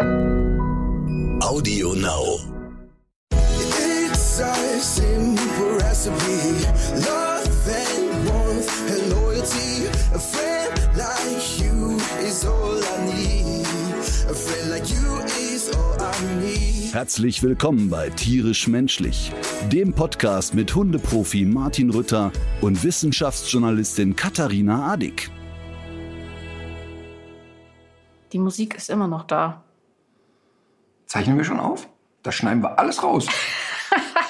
[0.00, 2.38] Audio Now.
[3.32, 6.64] It's a simple recipe.
[7.04, 9.88] Love and warmth and loyalty.
[10.14, 13.66] A friend like you is all I need.
[14.30, 16.12] A friend like you is all I
[16.42, 16.94] need.
[16.94, 19.32] Herzlich willkommen bei Tierisch Menschlich,
[19.70, 22.32] dem Podcast mit Hundeprofi Martin Rütter
[22.62, 25.30] und Wissenschaftsjournalistin Katharina Adick.
[28.32, 29.62] Die Musik ist immer noch da.
[31.10, 31.88] Zeichnen wir schon auf?
[32.22, 33.26] Da schneiden wir alles raus.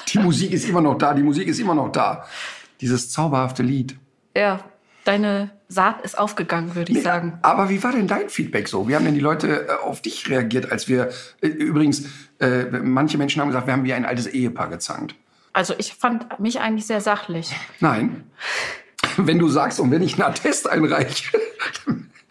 [0.07, 2.25] die Musik ist immer noch da, die Musik ist immer noch da.
[2.81, 3.99] Dieses zauberhafte Lied.
[4.35, 4.61] Ja,
[5.03, 7.37] deine Saat ist aufgegangen, würde ich Nee, sagen.
[7.43, 8.87] Aber wie war denn dein Feedback so?
[8.87, 11.11] Wie haben denn die Leute äh, auf dich reagiert, als wir,
[11.41, 12.05] äh, übrigens,
[12.39, 15.13] äh, manche Menschen haben gesagt, wir haben wie ein altes Ehepaar gezankt.
[15.53, 17.53] Also ich fand mich eigentlich sehr sachlich.
[17.79, 18.23] Nein.
[19.17, 21.37] Wenn du sagst, und wenn ich einen Attest einreiche,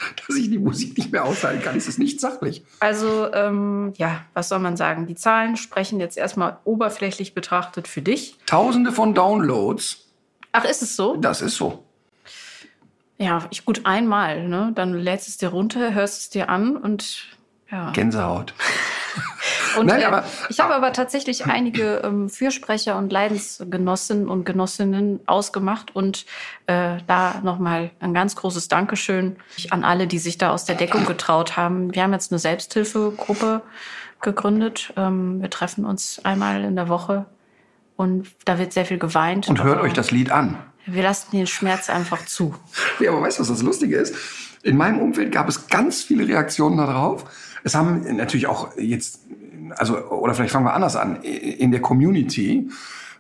[0.27, 2.63] dass ich die Musik nicht mehr aushalten kann, ist es nicht sachlich.
[2.81, 5.07] Also ähm, ja, was soll man sagen?
[5.07, 8.39] Die Zahlen sprechen jetzt erstmal oberflächlich betrachtet für dich.
[8.47, 10.07] Tausende von Downloads,
[10.53, 11.17] Ach, ist es so?
[11.17, 11.84] das ist so.
[13.19, 14.73] Ja, ich gut einmal, ne?
[14.75, 17.27] Dann lädst es dir runter, hörst es dir an und
[17.71, 17.91] ja.
[17.93, 18.55] Gänsehaut.
[19.79, 25.95] Und, Nein, aber- ich habe aber tatsächlich einige ähm, Fürsprecher und Leidensgenossinnen und Genossinnen ausgemacht
[25.95, 26.27] und
[26.67, 29.37] äh, da nochmal ein ganz großes Dankeschön
[29.71, 31.95] an alle, die sich da aus der Deckung getraut haben.
[31.95, 33.63] Wir haben jetzt eine Selbsthilfegruppe
[34.21, 34.93] gegründet.
[34.97, 37.27] Ähm, wir treffen uns einmal in der Woche
[37.97, 39.48] und da wird sehr viel geweint.
[39.48, 40.59] Und hört euch das Lied an.
[40.87, 42.55] Wir lassen den Schmerz einfach zu.
[42.98, 44.15] Ja, aber weißt du, was das Lustige ist?
[44.63, 47.25] In meinem Umfeld gab es ganz viele Reaktionen darauf.
[47.64, 49.20] Es haben natürlich auch jetzt,
[49.77, 51.22] also, oder vielleicht fangen wir anders an.
[51.22, 52.69] In der Community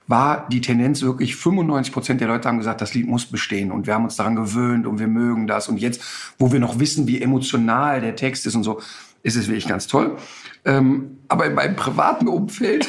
[0.06, 3.86] war die Tendenz wirklich, 95 Prozent der Leute haben gesagt, das Lied muss bestehen und
[3.86, 5.68] wir haben uns daran gewöhnt und wir mögen das.
[5.68, 6.02] Und jetzt,
[6.38, 8.80] wo wir noch wissen, wie emotional der Text ist und so,
[9.22, 10.16] ist es wirklich ganz toll.
[10.64, 12.88] Ähm, aber in meinem privaten Umfeld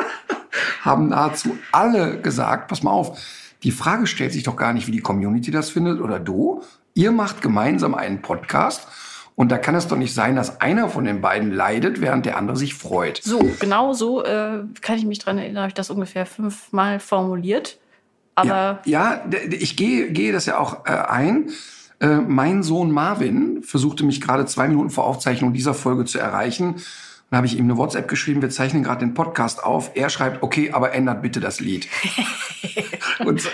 [0.80, 3.18] haben nahezu alle gesagt, pass mal auf,
[3.62, 6.62] die Frage stellt sich doch gar nicht, wie die Community das findet oder du.
[6.94, 8.88] Ihr macht gemeinsam einen Podcast
[9.40, 12.36] und da kann es doch nicht sein, dass einer von den beiden leidet, während der
[12.36, 13.22] andere sich freut.
[13.22, 17.78] So, genau so äh, kann ich mich dran erinnern, habe ich das ungefähr fünfmal formuliert.
[18.34, 21.48] Aber ja, ja ich gehe, gehe das ja auch äh, ein.
[22.00, 26.74] Äh, mein Sohn Marvin versuchte mich gerade zwei Minuten vor Aufzeichnung dieser Folge zu erreichen.
[27.30, 29.92] Dann habe ich ihm eine WhatsApp geschrieben, wir zeichnen gerade den Podcast auf.
[29.94, 31.88] Er schreibt, okay, aber ändert bitte das Lied.
[33.24, 33.50] Und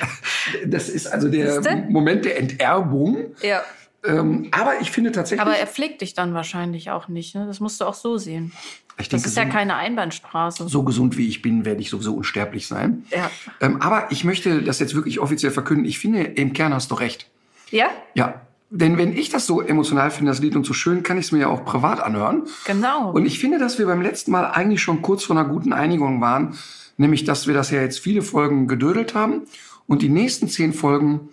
[0.67, 1.63] das ist also der?
[1.89, 3.37] Moment der Enterbung.
[3.41, 3.63] ja.
[4.07, 5.41] Ähm, aber ich finde tatsächlich.
[5.47, 7.35] Aber er pflegt dich dann wahrscheinlich auch nicht.
[7.35, 7.47] Ne?
[7.47, 8.53] Das musst du auch so sehen.
[8.99, 10.69] ich Das denke, ist ja keine Einbahnstraße.
[10.69, 13.05] so gesund wie ich bin, werde ich sowieso unsterblich sein.
[13.11, 13.31] Ja.
[13.61, 15.85] Ähm, aber ich möchte das jetzt wirklich offiziell verkünden.
[15.87, 17.29] Ich finde, im Kern hast du recht.
[17.71, 18.43] Ja, Ja.
[18.69, 21.33] Denn wenn ich das so emotional finde, das Lied und so schön, kann ich es
[21.33, 22.49] mir ja auch privat anhören.
[22.65, 23.13] genau.
[23.13, 26.21] Und ich finde, dass wir beim letzten Mal eigentlich schon kurz vor einer guten Einigung
[26.21, 26.59] waren.
[26.97, 29.43] Nämlich, dass wir das ja jetzt viele Folgen gedödelt haben.
[29.87, 31.29] Und die nächsten zehn Folgen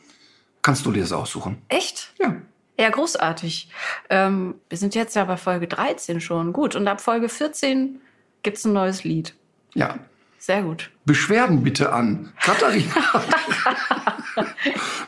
[0.62, 1.58] kannst du dir das aussuchen.
[1.70, 2.14] Echt?
[2.20, 2.36] Ja.
[2.78, 3.70] Ja, großartig.
[4.10, 6.54] Ähm, wir sind jetzt ja bei Folge 13 schon.
[6.54, 6.76] Gut.
[6.76, 8.02] Und ab Folge 14
[8.42, 9.36] gibt's ein neues Lied.
[9.74, 10.00] Ja.
[10.40, 10.92] Sehr gut.
[11.06, 12.94] Beschwerden bitte an Katharina.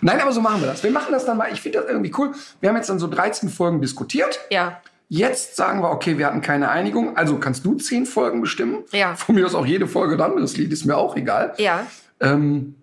[0.02, 0.82] Nein, aber so machen wir das.
[0.84, 1.52] Wir machen das dann mal.
[1.52, 2.34] Ich finde das irgendwie cool.
[2.62, 4.40] Wir haben jetzt dann so 13 Folgen diskutiert.
[4.50, 4.82] Ja.
[5.10, 7.18] Jetzt sagen wir, okay, wir hatten keine Einigung.
[7.18, 8.84] Also kannst du 10 Folgen bestimmen.
[8.92, 9.16] Ja.
[9.16, 11.54] Von mir aus auch jede Folge ein anderes Lied, ist mir auch egal.
[11.58, 11.86] Ja.
[12.22, 12.76] Ähm,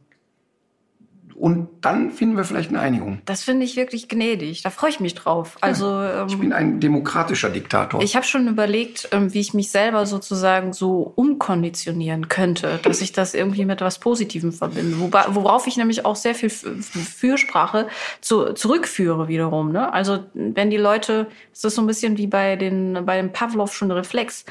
[1.43, 3.21] und dann finden wir vielleicht eine Einigung.
[3.25, 4.63] Das finde ich wirklich gnädig.
[4.63, 5.59] Da freue ich mich drauf.
[5.61, 8.01] Also ähm, Ich bin ein demokratischer Diktator.
[8.01, 13.11] Ich habe schon überlegt, ähm, wie ich mich selber sozusagen so umkonditionieren könnte, dass ich
[13.11, 15.01] das irgendwie mit was Positivem verbinde.
[15.01, 17.89] Wobei, worauf ich nämlich auch sehr viel Fürsprache
[18.21, 19.73] zu, zurückführe wiederum.
[19.73, 19.93] Ne?
[19.93, 23.91] Also wenn die Leute, es ist so ein bisschen wie bei den bei dem Pavlovschen
[23.91, 24.45] Reflex,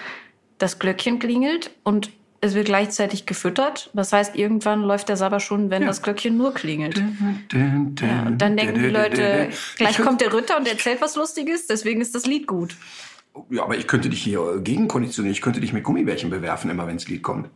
[0.58, 3.91] das Glöckchen klingelt und es wird gleichzeitig gefüttert.
[3.94, 6.97] Das heißt, irgendwann läuft der Sabber schon, wenn das Glöckchen nur klingelt.
[6.97, 11.68] Ja, und dann denken die Leute, gleich Ich kommt der Ritter und erzählt was Lustiges,
[11.68, 12.75] deswegen ist das Lied gut.
[13.50, 15.32] Ja, aber ich könnte dich hier äh, gegenkonditionieren.
[15.34, 17.49] Ich könnte dich mit Gummibärchen bewerfen, immer wenn das Lied kommt.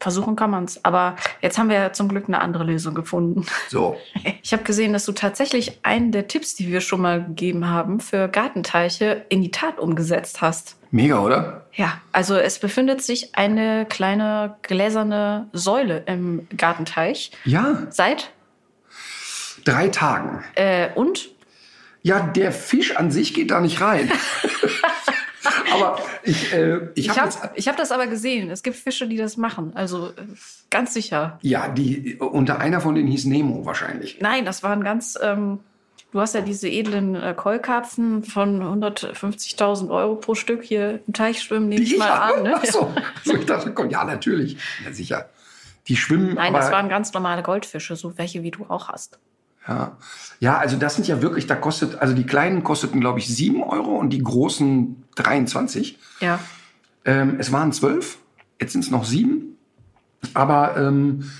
[0.00, 0.84] Versuchen kann man's.
[0.84, 3.46] Aber jetzt haben wir ja zum Glück eine andere Lösung gefunden.
[3.68, 3.96] So.
[4.42, 7.98] Ich habe gesehen, dass du tatsächlich einen der Tipps, die wir schon mal gegeben haben,
[7.98, 10.76] für Gartenteiche in die Tat umgesetzt hast.
[10.92, 11.66] Mega, oder?
[11.72, 17.32] Ja, also es befindet sich eine kleine gläserne Säule im Gartenteich.
[17.44, 17.88] Ja.
[17.90, 18.30] Seit
[19.64, 20.44] Drei Tagen.
[20.54, 21.28] äh, und
[22.02, 24.12] Ja, der Fisch an sich geht da nicht rein.
[25.72, 28.50] aber ich, äh, ich habe ich hab das aber gesehen.
[28.50, 29.72] Es gibt Fische, die das machen.
[29.74, 30.12] Also äh,
[30.70, 31.38] ganz sicher.
[31.42, 34.18] Ja, die, unter einer von denen hieß Nemo wahrscheinlich.
[34.20, 35.60] Nein, das waren ganz ähm,
[36.12, 41.42] Du hast ja diese edlen äh, Keukarpfen von 150.000 Euro pro Stück hier im Teich
[41.42, 42.42] schwimmen, nehme ich mal an.
[42.42, 42.54] Ne?
[42.56, 42.90] Ach so.
[43.24, 44.56] so, ich dachte, komm, ja, natürlich.
[44.84, 45.28] Ja, sicher.
[45.88, 46.34] Die schwimmen.
[46.34, 49.18] Nein, das waren ganz normale Goldfische, so welche wie du auch hast.
[49.68, 49.96] Ja.
[50.40, 53.62] ja, also das sind ja wirklich, da kostet, also die kleinen kosteten, glaube ich, 7
[53.62, 55.98] Euro und die großen 23.
[56.20, 56.38] Ja.
[57.04, 58.18] Ähm, es waren zwölf,
[58.60, 59.56] jetzt sind es noch sieben.
[60.34, 61.30] Aber ähm,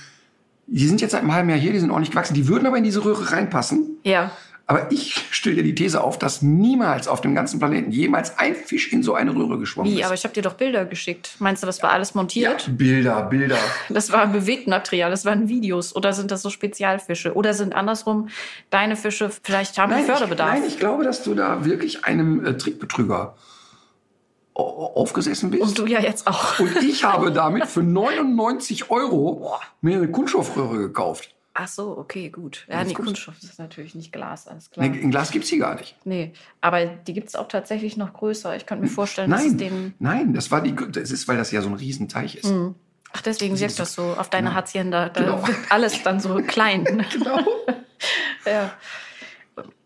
[0.67, 2.35] die sind jetzt seit einem halben Jahr hier, die sind ordentlich gewachsen.
[2.35, 3.99] Die würden aber in diese Röhre reinpassen.
[4.03, 4.31] Ja.
[4.69, 8.57] Aber ich stelle dir die These auf, dass niemals auf dem ganzen Planeten jemals ein
[8.57, 10.01] Fisch in so eine Röhre geschwommen Wie?
[10.01, 10.07] ist.
[10.07, 11.37] Aber ich habe dir doch Bilder geschickt.
[11.39, 12.69] Meinst du, das war alles ja, montiert?
[12.77, 13.59] Bilder, Bilder.
[13.89, 15.95] Das war Bewegtmaterial, das waren Videos.
[15.95, 17.35] Oder sind das so Spezialfische?
[17.35, 18.29] Oder sind andersrum
[18.71, 20.51] deine Fische, vielleicht haben ich, Förderbedarf?
[20.51, 23.37] nein, ich glaube, dass du da wirklich einem äh, Trickbetrüger
[24.55, 25.63] aufgesessen bist.
[25.63, 26.59] Und du ja jetzt auch.
[26.59, 31.36] Und ich habe damit für 99 Euro mir eine Kunststoffröhre gekauft.
[31.59, 32.67] Ach so, okay, gut.
[32.69, 34.87] Ja, nee, Kunststoff ist natürlich nicht Glas, alles klar.
[34.87, 35.97] Nee, in Glas gibt's die gar nicht.
[36.05, 38.55] Nee, aber die gibt es auch tatsächlich noch größer.
[38.57, 39.95] Ich könnte mir vorstellen, dass es Nein, den.
[39.99, 40.75] nein, das war die.
[40.75, 42.53] Das ist, weil das ja so ein Riesenteich ist.
[43.13, 44.55] Ach, deswegen wirkt das so auf deine Ja.
[44.57, 45.09] Hacienda.
[45.09, 45.47] Da Genau.
[45.49, 46.85] wirkt alles dann so klein.
[47.13, 47.39] Genau.
[48.45, 48.75] ja.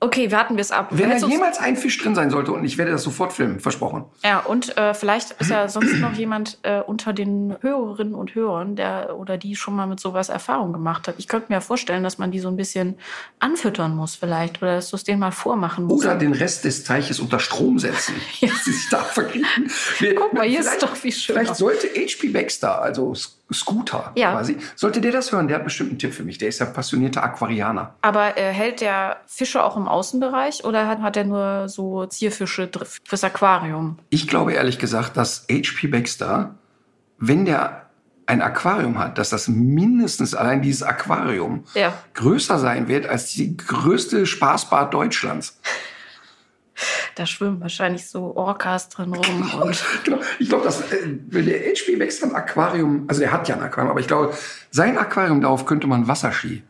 [0.02, 0.88] Okay, warten wir es ab.
[0.90, 3.60] Wenn da Willst jemals ein Fisch drin sein sollte, und ich werde das sofort filmen,
[3.60, 4.06] versprochen.
[4.24, 8.76] Ja, und äh, vielleicht ist ja sonst noch jemand äh, unter den Hörerinnen und Hörern,
[8.76, 11.16] der oder die schon mal mit sowas Erfahrung gemacht hat.
[11.18, 12.96] Ich könnte mir vorstellen, dass man die so ein bisschen
[13.40, 16.04] anfüttern muss vielleicht oder dass du es denen mal vormachen musst.
[16.06, 19.70] Oder den Rest des Teiches unter Strom setzen, dass sie sich da verkriechen.
[19.98, 23.14] Wir- Guck mal, hier ist doch wie schön Vielleicht sollte HP Baxter, also
[23.52, 24.32] Scooter Ja.
[24.32, 26.38] quasi, sollte der das hören, der hat bestimmt einen Tipp für mich.
[26.38, 27.94] Der ist ja passionierter Aquarianer.
[28.00, 32.70] Aber äh, hält der Fische auch im Außenbereich oder hat, hat er nur so Zierfische
[33.04, 33.98] fürs Aquarium?
[34.10, 36.54] Ich glaube ehrlich gesagt, dass HP Baxter,
[37.18, 37.86] wenn der
[38.26, 41.92] ein Aquarium hat, dass das mindestens allein dieses Aquarium Ja.
[42.14, 45.58] größer sein wird als die größte Spaßbad Deutschlands.
[47.16, 50.18] Da schwimmen wahrscheinlich so Orcas drin rum und Genau.
[50.38, 53.62] Ich glaube, dass äh, wenn der HP Baxter ein Aquarium, also er hat ja ein
[53.62, 54.32] Aquarium, aber ich glaube,
[54.70, 56.62] sein Aquarium darauf könnte man Wasserski,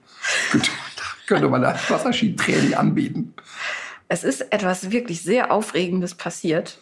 [1.30, 3.34] könnte, man da Wasserskitraining anbieten.
[4.08, 6.78] es ist etwas wirklich sehr Aufregendes passiert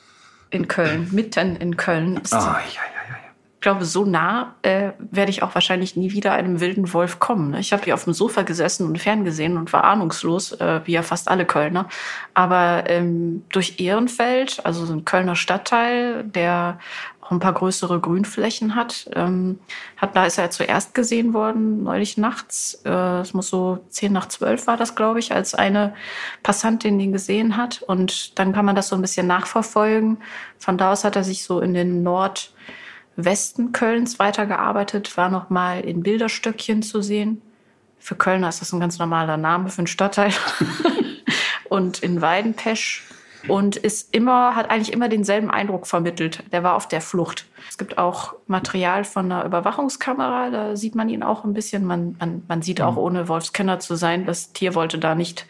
[0.51, 2.21] in Köln, mitten in Köln.
[2.25, 3.15] Es- Ah, ja, ja, ja, ja.
[3.55, 7.51] Ich glaube, so nah äh, werde ich auch wahrscheinlich nie wieder einem wilden Wolf kommen.
[7.51, 7.59] ne?
[7.59, 11.03] Ich habe hier auf dem Sofa gesessen und ferngesehen und war ahnungslos, äh, wie ja
[11.03, 11.89] fast alle Kölner.
[12.35, 16.79] Aber ähm, durch Ehrenfeld, also so ein Kölner Stadtteil, der
[17.31, 19.59] ein paar größere Grünflächen hat, ähm,
[19.97, 22.81] hat da ist er zuerst gesehen worden, neulich nachts.
[22.85, 25.95] Äh, Es muss so zehn nach zwölf war das, glaube ich, als eine
[26.43, 27.83] Passantin den gesehen hat.
[27.83, 30.19] Und dann kann man das so ein bisschen nachverfolgen.
[30.59, 32.53] Von da aus hat er sich so in den Nord
[33.17, 37.43] Westen Kölns weitergearbeitet, war noch mal in Bilderstöckchen zu sehen.
[37.99, 40.33] Für Kölner ist das ein ganz normaler Name für einen Stadtteil.
[41.69, 43.05] und in Weidenpesch
[43.47, 46.43] und ist immer, hat eigentlich immer denselben Eindruck vermittelt.
[46.53, 47.47] Der war auf der Flucht.
[47.69, 51.85] Es gibt auch Material von einer Überwachungskamera, da sieht man ihn auch ein bisschen.
[51.85, 55.47] Man, man, man sieht auch, ohne Wolfskenner zu sein, das Tier wollte da nicht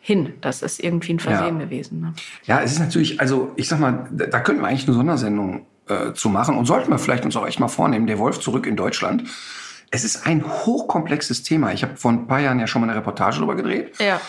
[0.00, 0.32] hin.
[0.40, 1.64] Das ist irgendwie ein Versehen Ja.
[1.66, 2.00] gewesen.
[2.00, 2.14] Ne?
[2.44, 5.66] Ja, es ist natürlich, also ich sag mal, da, da könnten wir eigentlich eine Sondersendung
[5.88, 8.66] äh, zu machen und sollten wir vielleicht uns auch echt mal vornehmen, der Wolf zurück
[8.66, 9.24] in Deutschland.
[9.90, 11.72] Es ist ein hochkomplexes Thema.
[11.72, 13.94] Ich habe vor ein paar Jahren ja schon mal eine Reportage darüber gedreht.
[13.98, 14.20] Ja.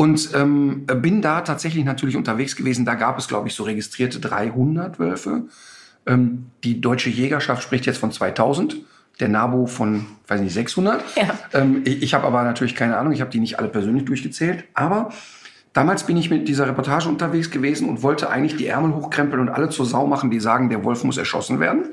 [0.00, 2.86] Und ähm, bin da tatsächlich natürlich unterwegs gewesen.
[2.86, 5.42] Da gab es, glaube ich, so registrierte 300 Wölfe.
[6.06, 8.76] Ähm, die deutsche Jägerschaft spricht jetzt von 2000.
[9.20, 11.04] Der NABU von, weiß nicht, 600.
[11.16, 11.38] Ja.
[11.52, 13.12] Ähm, ich ich habe aber natürlich keine Ahnung.
[13.12, 14.64] Ich habe die nicht alle persönlich durchgezählt.
[14.72, 15.10] Aber
[15.74, 19.50] damals bin ich mit dieser Reportage unterwegs gewesen und wollte eigentlich die Ärmel hochkrempeln und
[19.50, 21.90] alle zur Sau machen, die sagen, der Wolf muss erschossen werden.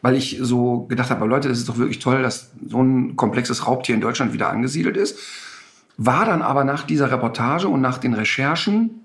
[0.00, 3.66] Weil ich so gedacht habe, Leute, das ist doch wirklich toll, dass so ein komplexes
[3.66, 5.18] Raubtier in Deutschland wieder angesiedelt ist.
[5.96, 9.01] War dann aber nach dieser Reportage und nach den Recherchen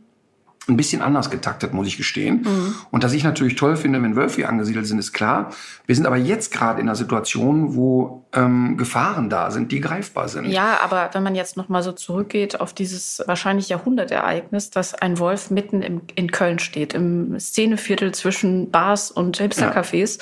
[0.69, 2.45] ein bisschen anders getaktet, muss ich gestehen.
[2.91, 5.51] Und dass ich natürlich toll finde, wenn Wölfe hier angesiedelt sind, ist klar.
[5.85, 10.27] Wir sind aber jetzt gerade in einer Situation, wo ähm, Gefahren da sind, die greifbar
[10.27, 10.45] sind.
[10.47, 15.19] Ja, aber wenn man jetzt noch mal so zurückgeht auf dieses wahrscheinlich Jahrhundertereignis, dass ein
[15.19, 20.19] Wolf mitten im, in Köln steht, im Szeneviertel zwischen Bars und Hipstercafés,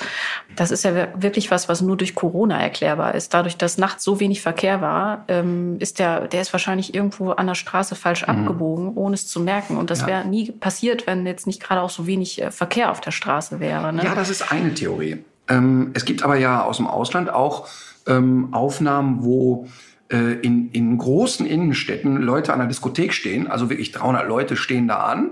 [0.54, 3.34] das ist ja wir- wirklich was, was nur durch Corona erklärbar ist.
[3.34, 7.46] Dadurch, dass nachts so wenig Verkehr war, ähm, ist der, der ist wahrscheinlich irgendwo an
[7.46, 9.76] der Straße falsch abgebogen, ohne es zu merken.
[9.76, 10.06] Und das Ja.
[10.06, 13.60] wäre nie passiert, wenn jetzt nicht gerade auch so wenig äh, Verkehr auf der Straße
[13.60, 13.92] wäre.
[13.92, 14.04] Ne?
[14.04, 15.18] Ja, das ist eine Theorie.
[15.48, 17.68] Ähm, es gibt aber ja aus dem Ausland auch
[18.06, 19.68] ähm, Aufnahmen, wo
[20.10, 24.88] äh, in, in großen Innenstädten Leute an der Diskothek stehen, also wirklich 300 Leute stehen
[24.88, 25.30] da an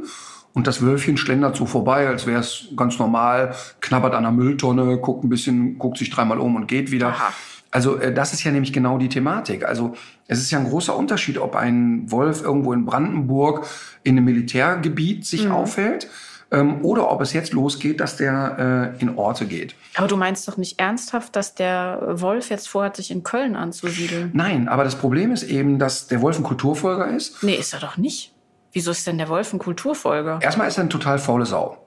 [0.55, 4.99] und das Wölfchen schlendert so vorbei, als wäre es ganz normal, knabbert an der Mülltonne,
[4.99, 7.09] guckt ein bisschen, guckt sich dreimal um und geht wieder.
[7.09, 7.33] Aha.
[7.73, 9.67] Also äh, das ist ja nämlich genau die Thematik.
[9.67, 9.95] Also
[10.29, 13.67] es ist ja ein großer Unterschied, ob ein Wolf irgendwo in Brandenburg
[14.05, 16.09] in einem Militärgebiet sich aufhält
[16.53, 19.75] ähm, oder ob es jetzt losgeht, dass der äh, in Orte geht.
[19.97, 24.31] Aber du meinst doch nicht ernsthaft, dass der Wolf jetzt vorhat, sich in Köln anzusiedeln?
[24.35, 27.43] Nein, aber das Problem ist eben, dass der Wolf ein Kulturfolger ist.
[27.43, 28.34] Nee, ist er doch nicht.
[28.75, 30.41] Wieso ist denn der Wolf ein Kulturfolger?
[30.43, 31.79] Erstmal ist er eine total faule Sau.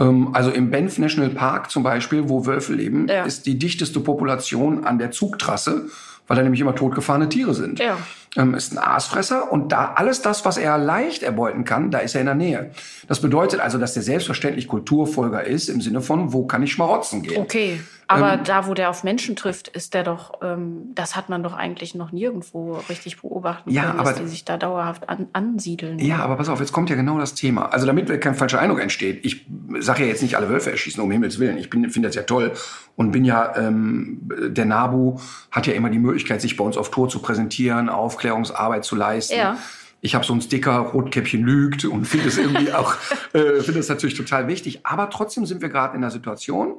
[0.00, 3.24] Ähm, Also im Banff National Park zum Beispiel, wo Wölfe leben, Ja.
[3.24, 5.86] ist die dichteste Population an der Zugtrasse,
[6.26, 7.78] weil da nämlich immer totgefahrene Tiere sind.
[7.78, 7.98] Ja.
[8.38, 12.14] Ähm, ist ein Aasfresser und da alles das, was er leicht erbeuten kann, da ist
[12.14, 12.70] er in der Nähe.
[13.08, 17.22] Das bedeutet also, dass der selbstverständlich Kulturfolger ist im Sinne von, wo kann ich schmarotzen
[17.22, 17.42] gehen?
[17.42, 17.80] Okay.
[18.10, 21.42] Aber Ähm, da, wo der auf Menschen trifft, ist der doch, ähm, das hat man
[21.42, 25.26] doch eigentlich noch nirgendwo richtig beobachten Ja, können, aber- dass die sich da dauerhaft an,
[25.34, 25.98] ansiedeln.
[25.98, 27.66] Ja, aber pass auf, jetzt kommt ja genau das Thema.
[27.70, 29.46] Also damit kein falscher Eindruck entsteht, ich
[29.80, 31.58] sage ja jetzt nicht alle Wölfe erschießen, um Himmels Willen.
[31.58, 32.52] Ich finde das ja toll
[32.96, 35.18] und bin ja, ähm, der NABU
[35.50, 37.90] hat ja immer die Möglichkeit, sich bei uns auf Tour zu präsentieren,
[38.32, 39.36] Aufklärungsarbeit zu leisten.
[39.36, 39.58] Ja.
[40.00, 42.94] Ich habe so einen Sticker, Rotkäppchen lügt und finde es irgendwie auch,
[43.32, 44.80] äh, finde es natürlich total wichtig.
[44.84, 46.74] Aber trotzdem sind wir gerade in der Situation,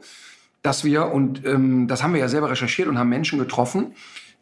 [0.62, 3.94] dass wir, und ähm, das haben wir ja selber recherchiert und haben Menschen getroffen,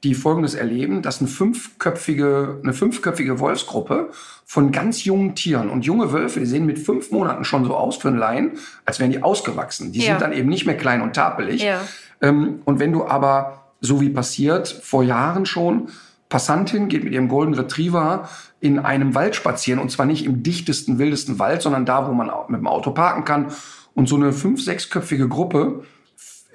[0.03, 4.11] die Folgendes erleben, dass eine fünfköpfige, eine fünfköpfige Wolfsgruppe
[4.45, 7.97] von ganz jungen Tieren und junge Wölfe, die sehen mit fünf Monaten schon so aus
[7.97, 8.51] für einen Laien,
[8.85, 9.91] als wären die ausgewachsen.
[9.91, 10.05] Die Ja.
[10.05, 11.63] sind dann eben nicht mehr klein und tapelig.
[11.63, 11.81] Ja.
[12.21, 15.89] Ähm, und wenn du aber, so wie passiert, vor Jahren schon,
[16.29, 18.29] Passantin geht mit ihrem Golden Retriever
[18.59, 19.79] in einem Wald spazieren.
[19.79, 23.23] Und zwar nicht im dichtesten, wildesten Wald, sondern da, wo man mit dem Auto parken
[23.23, 23.51] kann.
[23.93, 25.83] Und so eine fünf-, sechsköpfige Gruppe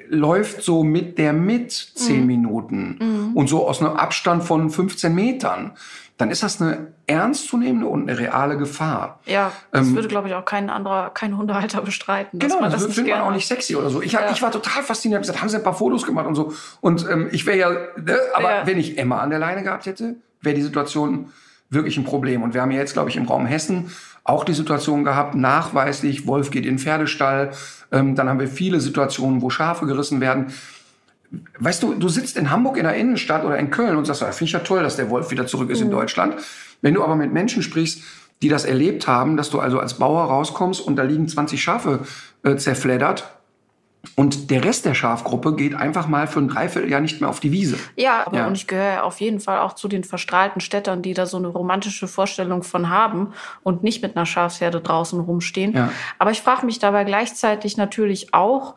[0.09, 3.33] läuft so mit der mit zehn Minuten.
[3.35, 5.73] Und so aus einem Abstand von 15 Metern,
[6.19, 9.19] dann ist das eine ernstzunehmende und eine reale Gefahr.
[9.27, 12.39] Ja, das Ähm, würde, glaube ich, auch kein anderer, kein Hundehalter bestreiten.
[12.39, 14.03] Genau, man das, das findet man auch nicht sexy oder so.
[14.03, 14.31] Ich, hab, Ja.
[14.33, 16.53] ich war total fasziniert, hab gesagt, haben sie ein paar Fotos gemacht und so.
[16.81, 18.67] Und ähm, ich wäre ja, ne, aber Ja.
[18.67, 21.33] wenn ich Emma an der Leine gehabt hätte, wäre die Situation
[21.71, 22.43] wirklich ein Problem.
[22.43, 23.91] Und wir haben ja jetzt, glaube ich, im Raum Hessen
[24.25, 27.51] auch die Situation gehabt, nachweislich, Wolf geht in den Pferdestall.
[27.91, 30.53] Ähm, dann haben wir viele Situationen, wo Schafe gerissen werden.
[31.59, 34.33] Weißt du, du sitzt in Hamburg in der Innenstadt oder in Köln und sagst, ah,
[34.33, 36.37] finde ich ja toll, dass der Wolf wieder zurück ist in Deutschland.
[36.83, 38.03] Wenn du aber mit Menschen sprichst,
[38.43, 42.01] die das erlebt haben, dass du also als Bauer rauskommst und da liegen 20 Schafe
[42.43, 43.33] äh, zerfleddert
[44.17, 47.53] und der Rest der Schafgruppe geht einfach mal für ein Dreivierteljahr nicht mehr auf die
[47.53, 47.79] Wiese.
[47.95, 48.47] Ja, aber Ja.
[48.49, 51.47] und ich gehöre auf jeden Fall auch zu den verstrahlten Städtern, die da so eine
[51.47, 55.73] romantische Vorstellung von haben und nicht mit einer Schafsherde draußen rumstehen.
[55.73, 55.93] Ja.
[56.19, 58.75] Aber ich frage mich dabei gleichzeitig natürlich auch,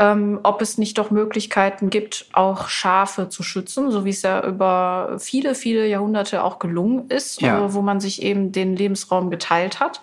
[0.00, 4.42] ähm, ob es nicht doch Möglichkeiten gibt, auch Schafe zu schützen, so wie es ja
[4.44, 7.72] über viele, viele Jahrhunderte auch gelungen ist, Ja.
[7.74, 10.00] wo man sich eben den Lebensraum geteilt hat.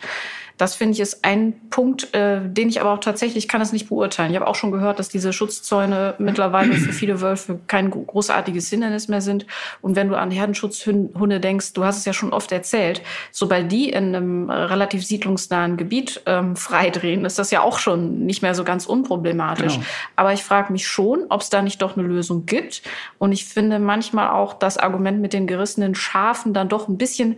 [0.58, 3.72] Das finde ich ist ein Punkt, äh, den ich aber auch tatsächlich ich kann es
[3.72, 4.32] nicht beurteilen.
[4.32, 8.70] Ich habe auch schon gehört, dass diese Schutzzäune mittlerweile für viele Wölfe kein gro- großartiges
[8.70, 9.46] Hindernis mehr sind.
[9.82, 13.90] Und wenn du an Herdenschutzhunde denkst, du hast es ja schon oft erzählt, sobald die
[13.90, 18.64] in einem relativ siedlungsnahen Gebiet ähm, freidrehen, ist das ja auch schon nicht mehr so
[18.64, 19.74] ganz unproblematisch.
[19.76, 19.86] Genau.
[20.16, 22.82] Aber ich frage mich schon, ob es da nicht doch eine Lösung gibt.
[23.20, 27.38] Und ich finde manchmal auch das Argument mit den gerissenen Schafen dann doch ein bisschen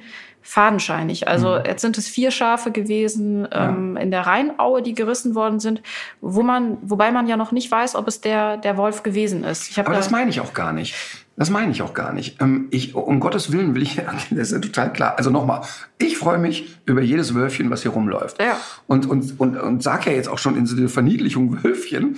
[0.50, 1.28] fadenscheinig.
[1.28, 1.64] Also Mhm.
[1.68, 5.82] jetzt sind es vier Schafe gewesen ähm, in der Rheinaue, die gerissen worden sind,
[6.22, 9.78] wo man, wobei man ja noch nicht weiß, ob es der, der Wolf gewesen ist.
[9.78, 10.96] Aber da- das meine ich auch gar nicht.
[11.38, 12.42] Das meine ich auch gar nicht.
[12.42, 13.96] Ähm, ich, um Gottes Willen will ich,
[14.32, 15.14] das ist ja total klar.
[15.18, 15.62] Also nochmal,
[16.00, 18.42] ich freue mich über jedes Wölfchen, was hier rumläuft.
[18.42, 18.58] Ja.
[18.88, 22.18] Und, und, und, und sag ja jetzt auch schon in so der Verniedlichung Wölfchen.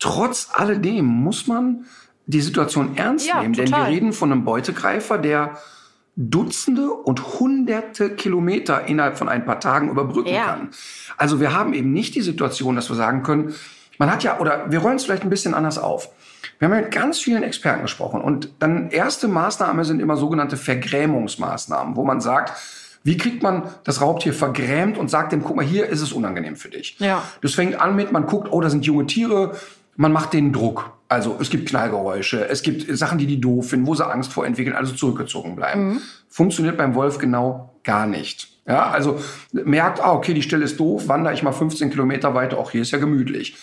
[0.00, 1.84] Trotz alledem muss man
[2.26, 3.90] die Situation ernst Ja, nehmen, denn wir total.
[3.90, 5.56] reden von einem Beutegreifer, der
[6.20, 10.46] Dutzende und Hunderte Kilometer innerhalb von ein paar Tagen überbrücken Ja.
[10.46, 10.70] kann.
[11.16, 13.54] Also wir haben eben nicht die Situation, dass wir sagen können,
[13.98, 16.08] man hat ja, oder wir rollen es vielleicht ein bisschen anders auf.
[16.58, 20.56] Wir haben ja mit ganz vielen Experten gesprochen und dann erste Maßnahme sind immer sogenannte
[20.56, 22.52] Vergrämungsmaßnahmen, wo man sagt,
[23.04, 26.56] wie kriegt man das Raubtier vergrämt und sagt dem, guck mal, hier ist es unangenehm
[26.56, 26.96] für dich.
[26.98, 27.22] Ja.
[27.42, 29.52] Das fängt an mit, man guckt, oh, da sind junge Tiere,
[29.96, 30.97] man macht denen Druck.
[31.08, 34.46] Also es gibt Knallgeräusche, es gibt Sachen, die die doof finden, wo sie Angst vor
[34.46, 36.02] entwickeln, also zurückgezogen bleiben.
[36.28, 38.48] Funktioniert beim Wolf genau gar nicht.
[38.66, 39.18] Ja, also
[39.52, 42.82] merkt, ah, okay, die Stelle ist doof, wandere ich mal 15 Kilometer weiter, auch hier
[42.82, 43.56] ist ja gemütlich.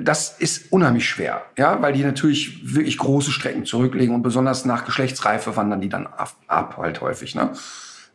[0.00, 4.84] Das ist unheimlich schwer, ja, weil die natürlich wirklich große Strecken zurücklegen und besonders nach
[4.84, 7.36] Geschlechtsreife wandern die dann ab, ab halt häufig.
[7.36, 7.50] Ne?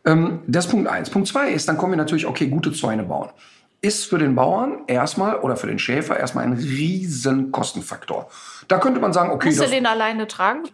[0.04, 1.08] Ähm, das ist Punkt eins.
[1.08, 3.30] Punkt zwei ist, dann kommen wir natürlich, okay, gute Zäune bauen.
[3.82, 8.28] Ist für den Bauern erstmal oder für den Schäfer erstmal ein riesen Kostenfaktor.
[8.68, 10.64] Da könnte man sagen, okay, du das, den alleine tragen?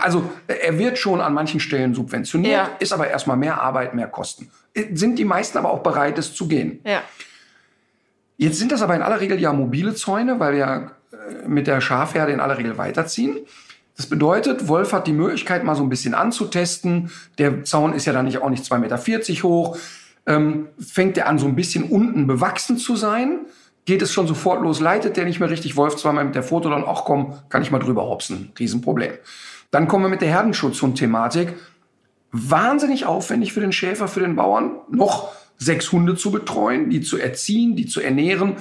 [0.00, 2.70] also er wird schon an manchen Stellen subventioniert, Ja.
[2.80, 4.50] ist aber erstmal mehr Arbeit, mehr Kosten.
[4.92, 6.80] Sind die meisten aber auch bereit, es zu gehen?
[6.84, 7.02] Ja.
[8.36, 11.80] Jetzt sind das aber in aller Regel ja mobile Zäune, weil wir äh, mit der
[11.80, 13.38] Schafherde in aller Regel weiterziehen.
[13.96, 17.10] Das bedeutet, Wolf hat die Möglichkeit, mal so ein bisschen anzutesten.
[17.38, 19.76] Der Zaun ist ja dann nicht, auch nicht 2,40 Meter hoch.
[20.26, 23.40] Ähm, fängt er an, so ein bisschen unten bewachsen zu sein?
[23.86, 24.80] Geht es schon sofort los?
[24.80, 25.76] Leitet der nicht mehr richtig?
[25.76, 28.52] Wolf zweimal mit der Foto dann, ach komm, kann ich mal drüber hopsen.
[28.58, 29.12] Riesenproblem.
[29.70, 31.54] Dann kommen wir mit der Herdenschutzhund-Thematik.
[32.32, 37.18] Wahnsinnig aufwendig für den Schäfer, für den Bauern, noch sechs Hunde zu betreuen, die zu
[37.18, 38.56] erziehen, die zu ernähren.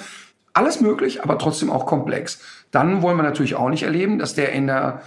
[0.54, 2.42] Alles möglich, aber trotzdem auch komplex.
[2.72, 5.02] Dann wollen wir natürlich auch nicht erleben, dass der in der,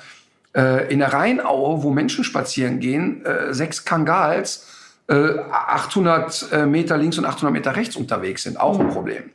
[0.54, 4.66] äh, in der Rheinaue, wo Menschen spazieren gehen, äh, sechs Kangals
[5.12, 8.58] 800 äh, Meter links und 800 Meter rechts unterwegs sind.
[8.58, 9.30] Auch ein Problem.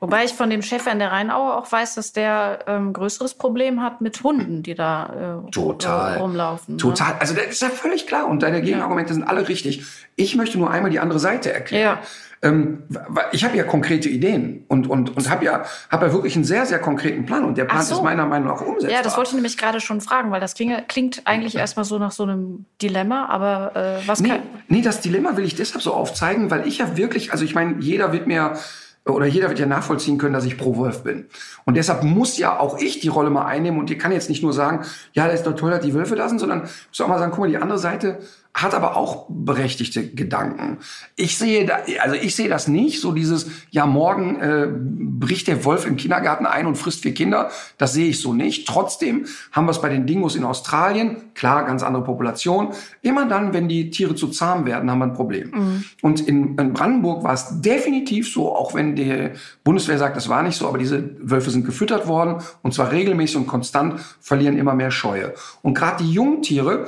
[0.00, 3.82] Wobei ich von dem Schäfer in der Rheinaue auch weiß, dass der ähm, größeres Problem
[3.82, 6.18] hat mit Hunden, die da äh, Total.
[6.18, 6.76] rumlaufen.
[6.76, 6.80] ne?
[6.80, 7.16] Total.
[7.18, 8.28] Also das ist ja völlig klar.
[8.28, 9.84] Und deine Gegenargumente sind alle richtig.
[10.16, 11.98] Ich möchte nur einmal die andere Seite erklären.
[12.00, 12.08] Ja.
[12.40, 12.84] Ähm,
[13.32, 16.66] ich habe ja konkrete Ideen und, und, und habe ja, hab ja wirklich einen sehr,
[16.66, 17.44] sehr konkreten Plan.
[17.44, 17.96] Und der Plan so.
[17.96, 18.90] ist meiner Meinung nach umsetzbar.
[18.92, 21.98] Ja, das wollte ich nämlich gerade schon fragen, weil das klinge, klingt eigentlich erstmal so
[21.98, 24.42] nach so einem Dilemma, aber äh, was Nee, kann.
[24.68, 27.76] nee, das Dilemma will ich deshalb so aufzeigen, weil ich ja wirklich, also ich meine,
[27.80, 28.54] jeder wird mir
[29.04, 31.26] oder jeder wird ja nachvollziehen können, dass ich pro Wolf bin.
[31.64, 34.42] Und deshalb muss ja auch ich die Rolle mal einnehmen und ihr kann jetzt nicht
[34.42, 37.18] nur sagen, ja, das ist doch toll, dass die Wölfe sind, sondern muss auch mal
[37.18, 38.18] sagen, guck mal, die andere Seite
[38.62, 40.78] hat aber auch berechtigte Gedanken.
[41.16, 45.64] Ich sehe da, also ich sehe das nicht, so dieses, ja, morgen äh, bricht der
[45.64, 47.50] Wolf im Kindergarten ein und frisst vier Kinder.
[47.78, 48.66] Das sehe ich so nicht.
[48.66, 52.72] Trotzdem haben wir es bei den Dingos in Australien, klar, ganz andere Population.
[53.02, 55.84] Immer dann, wenn die Tiere zu zahm werden, haben wir ein Problem.
[56.02, 59.30] Und in, in Brandenburg war es definitiv so, auch wenn die
[59.64, 63.36] Bundeswehr sagt, das war nicht so, aber diese Wölfe sind gefüttert worden und zwar regelmäßig
[63.36, 65.34] und konstant, verlieren immer mehr Scheue.
[65.62, 66.86] Und gerade die Jungtiere,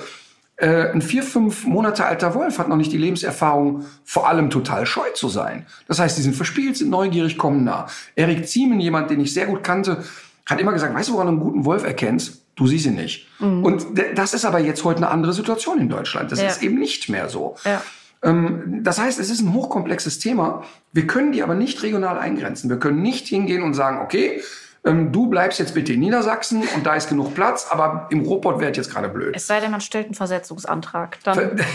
[0.60, 4.86] äh, ein vier, fünf Monate alter Wolf hat noch nicht die Lebenserfahrung, vor allem total
[4.86, 5.66] scheu zu sein.
[5.88, 7.86] Das heißt, die sind verspielt, sind neugierig, kommen nah.
[8.14, 10.04] Erik Ziemen, jemand, den ich sehr gut kannte,
[10.46, 12.42] hat immer gesagt, weißt du, woran du einen guten Wolf erkennst?
[12.56, 13.26] Du siehst ihn nicht.
[13.38, 16.30] Und d- das ist aber jetzt heute eine andere Situation in Deutschland.
[16.30, 16.48] Das Ja.
[16.48, 17.56] ist eben nicht mehr so.
[17.64, 17.80] Ja.
[18.22, 20.62] Ähm, das heißt, es ist ein hochkomplexes Thema.
[20.92, 22.68] Wir können die aber nicht regional eingrenzen.
[22.68, 24.42] Wir können nicht hingehen und sagen, okay,
[24.84, 28.60] ähm, du bleibst jetzt bitte in Niedersachsen und da ist genug Platz, aber im Ruhrpott
[28.60, 29.34] wäre jetzt gerade blöd.
[29.36, 31.18] Es sei denn, man stellt einen Versetzungsantrag.
[31.24, 31.60] Dann,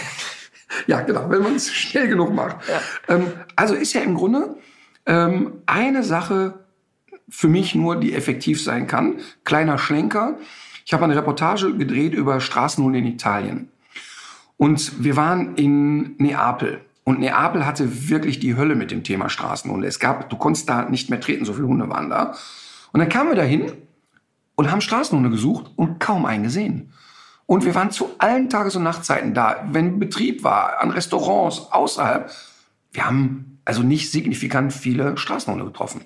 [0.88, 2.58] Ja, genau, wenn man es schnell genug macht.
[2.68, 3.16] Ja.
[3.16, 4.58] Ähm, also ist ja im Grunde
[5.06, 6.56] ähm, eine Sache
[7.30, 9.16] für mich nur, die effektiv sein kann.
[9.44, 10.38] Kleiner Schlenker.
[10.86, 13.70] Ich habe eine Reportage gedreht über Straßenhunde in Italien.
[14.58, 16.82] Und wir waren in Neapel.
[17.04, 19.88] Und Neapel hatte wirklich die Hölle mit dem Thema Straßenhunde.
[19.88, 22.36] Es gab, du konntest da nicht mehr treten, so viele Hunde waren da.
[22.96, 23.74] Und dann kamen wir dahin
[24.56, 26.94] und haben Straßenhunde gesucht und kaum einen gesehen.
[27.46, 29.68] Und wir waren zu allen Tages- und Nachtzeiten da.
[29.70, 32.32] Wenn Betrieb war, an Restaurants, außerhalb.
[32.94, 36.06] Wir haben also nicht signifikant viele Straßenhunde getroffen.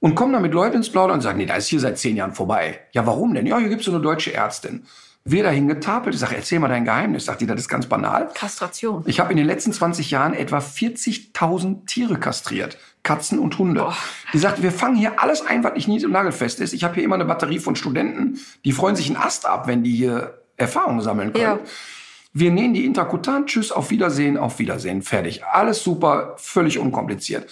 [0.00, 2.16] Und kommen dann mit Leuten ins Plaudern und sagen, nee, da ist hier seit zehn
[2.16, 2.80] Jahren vorbei.
[2.90, 3.46] Ja, warum denn?
[3.46, 4.86] Ja, hier gibt's so eine deutsche Ärztin.
[5.22, 6.16] Wir dahin getapelt.
[6.16, 7.26] Ich sage, erzähl mal dein Geheimnis.
[7.26, 8.28] Sagt die, das ist ganz banal.
[8.34, 9.04] Kastration.
[9.06, 12.76] Ich habe in den letzten 20 Jahren etwa 40.000 Tiere kastriert.
[13.06, 13.86] Katzen und Hunde.
[14.32, 16.72] Die sagt, wir fangen hier alles ein, was nicht nied- und nagelfest ist.
[16.72, 19.84] Ich habe hier immer eine Batterie von Studenten, die freuen sich einen Ast ab, wenn
[19.84, 21.44] die hier Erfahrungen sammeln können.
[21.44, 21.58] Ja.
[22.32, 25.44] Wir nähen die interkutan, tschüss, auf Wiedersehen, auf Wiedersehen, fertig.
[25.44, 27.48] Alles super, völlig unkompliziert.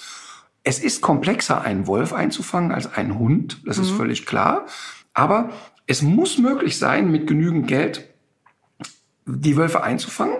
[0.64, 4.66] Es ist komplexer, einen Wolf einzufangen als einen Hund, das ist völlig klar.
[5.12, 5.50] Aber
[5.86, 8.08] es muss möglich sein, mit genügend Geld
[9.24, 10.36] die Wölfe einzufangen,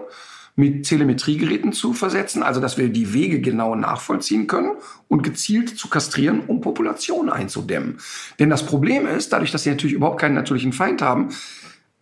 [0.57, 4.73] mit Telemetriegeräten zu versetzen, also dass wir die Wege genau nachvollziehen können
[5.09, 7.99] und gezielt zu kastrieren, um Populationen einzudämmen.
[8.39, 11.31] Denn das Problem ist, dadurch, dass sie natürlich überhaupt keinen natürlichen Feind haben,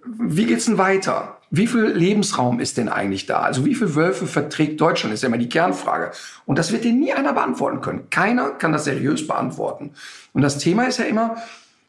[0.05, 1.39] wie geht's denn weiter?
[1.51, 3.41] Wie viel Lebensraum ist denn eigentlich da?
[3.41, 5.15] Also wie viele Wölfe verträgt Deutschland?
[5.15, 6.11] Ist ja immer die Kernfrage.
[6.45, 8.11] Und das wird dir nie einer beantworten können.
[8.11, 9.93] Keiner kann das seriös beantworten.
[10.33, 11.37] Und das Thema ist ja immer,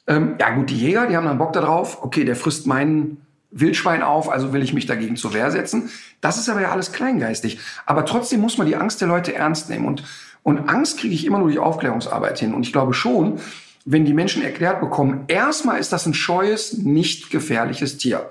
[0.06, 4.02] ähm, ja gut, die Jäger, die haben dann Bock darauf, okay, der frisst meinen Wildschwein
[4.02, 5.90] auf, also will ich mich dagegen zur Wehr setzen.
[6.22, 7.60] Das ist aber ja alles kleingeistig.
[7.86, 9.86] Aber trotzdem muss man die Angst der Leute ernst nehmen.
[9.86, 10.04] Und,
[10.42, 12.54] und Angst kriege ich immer nur durch Aufklärungsarbeit hin.
[12.54, 13.40] Und ich glaube schon,
[13.86, 18.30] wenn die Menschen erklärt bekommen, erstmal ist das ein scheues, nicht gefährliches Tier.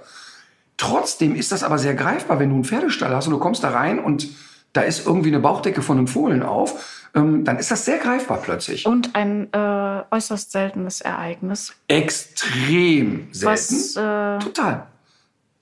[0.77, 3.71] Trotzdem ist das aber sehr greifbar, wenn du einen Pferdestall hast und du kommst da
[3.71, 4.29] rein und
[4.73, 8.39] da ist irgendwie eine Bauchdecke von einem Fohlen auf, ähm, dann ist das sehr greifbar
[8.43, 8.87] plötzlich.
[8.87, 11.75] Und ein äh, äußerst seltenes Ereignis.
[11.89, 13.53] Extrem selten.
[13.53, 14.87] Was, äh, Total.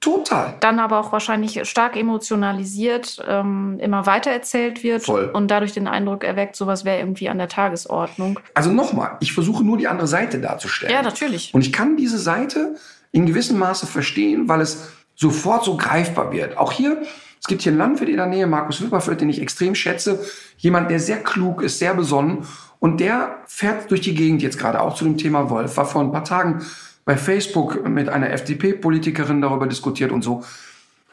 [0.00, 0.54] Total.
[0.60, 5.30] dann aber auch wahrscheinlich stark emotionalisiert ähm, immer weitererzählt wird Voll.
[5.32, 8.40] und dadurch den Eindruck erweckt, sowas wäre irgendwie an der Tagesordnung.
[8.54, 10.92] Also nochmal, ich versuche nur die andere Seite darzustellen.
[10.94, 11.52] Ja, natürlich.
[11.52, 12.76] Und ich kann diese Seite
[13.12, 16.56] in gewissem Maße verstehen, weil es sofort so greifbar wird.
[16.56, 17.02] Auch hier,
[17.38, 20.20] es gibt hier einen Landwirt in der Nähe, Markus Wipperfeld, den ich extrem schätze.
[20.56, 22.46] Jemand, der sehr klug ist, sehr besonnen.
[22.78, 25.76] Und der fährt durch die Gegend jetzt gerade auch zu dem Thema Wolf.
[25.76, 26.64] War vor ein paar Tagen
[27.10, 30.44] bei Facebook mit einer FDP-Politikerin darüber diskutiert und so.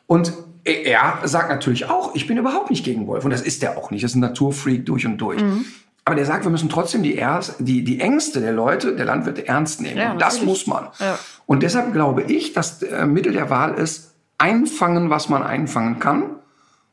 [0.06, 0.32] Und
[0.64, 3.26] er sagt natürlich auch, ich bin überhaupt nicht gegen Wolf.
[3.26, 4.04] Und das ist er auch nicht.
[4.04, 5.42] Das ist ein Naturfreak durch und durch.
[5.42, 5.66] Mhm.
[6.06, 9.48] Aber der sagt, wir müssen trotzdem die, Ers- die, die Ängste der Leute, der Landwirte
[9.48, 9.98] ernst nehmen.
[9.98, 10.90] Ja, und das muss man.
[11.00, 11.18] Ja.
[11.48, 16.26] Und deshalb glaube ich, dass äh, Mittel der Wahl ist, einfangen, was man einfangen kann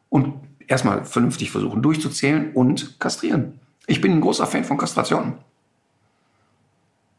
[0.09, 0.33] und
[0.67, 3.61] erstmal vernünftig versuchen durchzuzählen und kastrieren.
[3.87, 5.35] Ich bin ein großer Fan von Kastrationen.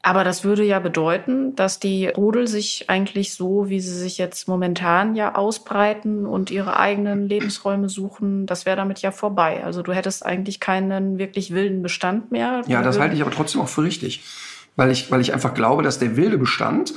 [0.06, 4.48] Aber das würde ja bedeuten, dass die Rudel sich eigentlich so, wie sie sich jetzt
[4.48, 9.64] momentan ja ausbreiten und ihre eigenen Lebensräume suchen, das wäre damit ja vorbei.
[9.64, 12.62] Also du hättest eigentlich keinen wirklich wilden Bestand mehr.
[12.68, 14.24] Ja, das halte ich aber trotzdem auch für richtig.
[14.76, 16.94] Weil ich, weil ich einfach glaube, dass der wilde Bestand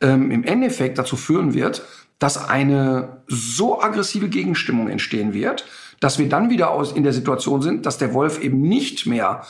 [0.00, 1.82] ähm, im Endeffekt dazu führen wird,
[2.20, 5.64] dass eine so aggressive Gegenstimmung entstehen wird,
[5.98, 9.42] dass wir dann wieder aus, in der Situation sind, dass der Wolf eben nicht mehr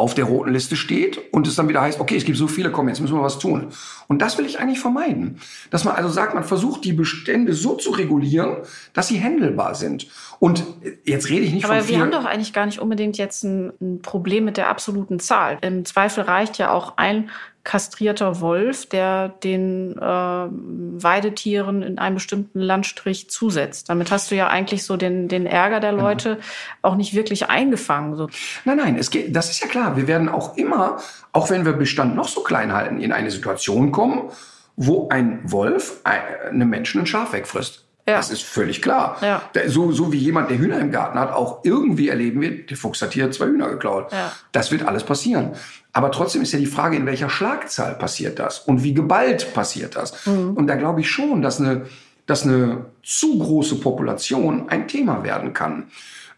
[0.00, 2.72] auf der roten Liste steht und es dann wieder heißt, okay, es gibt so viele,
[2.72, 3.68] komm, jetzt müssen wir was tun.
[4.08, 5.38] Und das will ich eigentlich vermeiden.
[5.70, 8.56] Dass man also sagt, man versucht die Bestände so zu regulieren,
[8.94, 10.08] dass sie händelbar sind.
[10.40, 10.64] Und
[11.04, 13.72] jetzt rede ich nicht Aber von wir haben doch eigentlich gar nicht unbedingt jetzt ein,
[13.80, 15.58] ein Problem mit der absoluten Zahl.
[15.60, 17.28] Im Zweifel reicht ja auch ein
[17.62, 23.90] kastrierter Wolf, der den äh, Weidetieren in einem bestimmten Landstrich zusetzt.
[23.90, 26.04] Damit hast du ja eigentlich so den, den Ärger der Genau.
[26.04, 26.38] Leute
[26.80, 28.16] auch nicht wirklich eingefangen.
[28.16, 28.28] So.
[28.64, 29.96] Nein, nein, es geht, das ist ja klar.
[29.98, 30.96] Wir werden auch immer,
[31.32, 34.30] auch wenn wir Bestand noch so klein halten, in eine Situation kommen,
[34.76, 37.84] wo ein Wolf ein- einem Menschen ein Schaf wegfrisst.
[38.08, 38.16] Ja.
[38.16, 39.16] Das ist völlig klar.
[39.20, 39.42] Ja.
[39.66, 43.02] So, so wie jemand, der Hühner im Garten hat, auch irgendwie erleben wird, der Fuchs
[43.02, 44.12] hat hier zwei Hühner geklaut.
[44.12, 44.32] Ja.
[44.52, 45.52] Das wird alles passieren.
[45.92, 49.96] Aber trotzdem ist ja die Frage, in welcher Schlagzahl passiert das und wie geballt passiert
[49.96, 50.26] das.
[50.26, 50.54] Mhm.
[50.54, 51.86] Und da glaube ich schon, dass eine,
[52.26, 55.88] dass eine zu große Population ein Thema werden kann.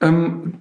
[0.01, 0.55] Ähm,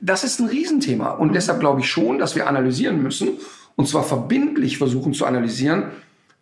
[0.00, 1.10] das ist ein Riesenthema.
[1.10, 3.30] Und deshalb glaube ich schon, dass wir analysieren müssen,
[3.76, 5.84] und zwar verbindlich versuchen zu analysieren,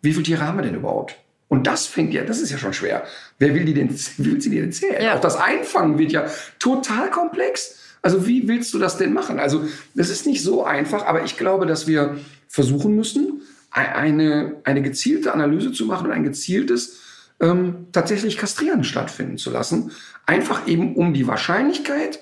[0.01, 1.17] wie viele Tiere haben wir denn überhaupt?
[1.47, 3.05] Und das fängt ja, das ist ja schon schwer.
[3.39, 5.01] Wer will die denn, wie will sie die denn zählen?
[5.01, 5.15] Ja.
[5.15, 6.25] Auch das Einfangen wird ja
[6.59, 7.75] total komplex.
[8.01, 9.39] Also wie willst du das denn machen?
[9.39, 13.41] Also das ist nicht so einfach, aber ich glaube, dass wir versuchen müssen,
[13.75, 16.99] e- eine, eine gezielte Analyse zu machen und ein gezieltes
[17.39, 19.91] ähm, tatsächlich Kastrieren stattfinden zu lassen.
[20.25, 22.19] Einfach eben um die Wahrscheinlichkeit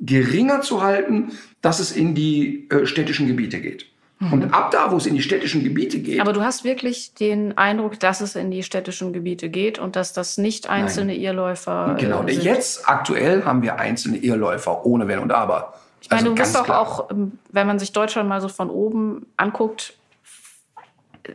[0.00, 3.86] geringer zu halten, dass es in die äh, städtischen Gebiete geht.
[4.20, 6.20] Und ab da, wo es in die städtischen Gebiete geht, Mhm.
[6.20, 10.12] Aber du hast wirklich den Eindruck, dass es in die städtischen Gebiete geht und dass
[10.12, 12.42] das nicht einzelne Irrläufer äh, genau, sind.
[12.42, 15.74] jetzt aktuell haben wir einzelne Irrläufer ohne Wenn und Aber.
[16.00, 18.70] Ich meine, Also du bist doch auch, ähm, wenn man sich Deutschland mal so von
[18.70, 19.94] oben anguckt,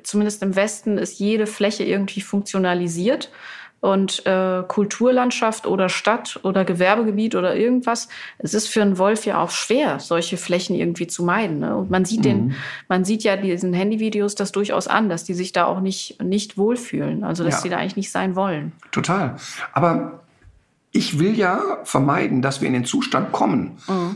[0.03, 3.29] zumindest im Westen ist jede Fläche irgendwie funktionalisiert.
[3.83, 9.41] Und äh, Kulturlandschaft oder Stadt oder Gewerbegebiet oder irgendwas, es ist für einen Wolf ja
[9.43, 11.59] auch schwer, solche Flächen irgendwie zu meiden.
[11.59, 11.75] Ne?
[11.75, 12.23] Und man sieht Mhm.
[12.23, 12.55] den,
[12.87, 16.57] man sieht ja diesen Handyvideos das durchaus an, dass die sich da auch nicht, nicht
[16.57, 17.25] wohlfühlen.
[17.25, 17.61] Also dass Ja.
[17.63, 18.71] die da eigentlich nicht sein wollen.
[18.91, 19.35] Total.
[19.73, 20.21] Aber
[20.93, 23.71] ich will ja vermeiden, dass wir in den Zustand kommen,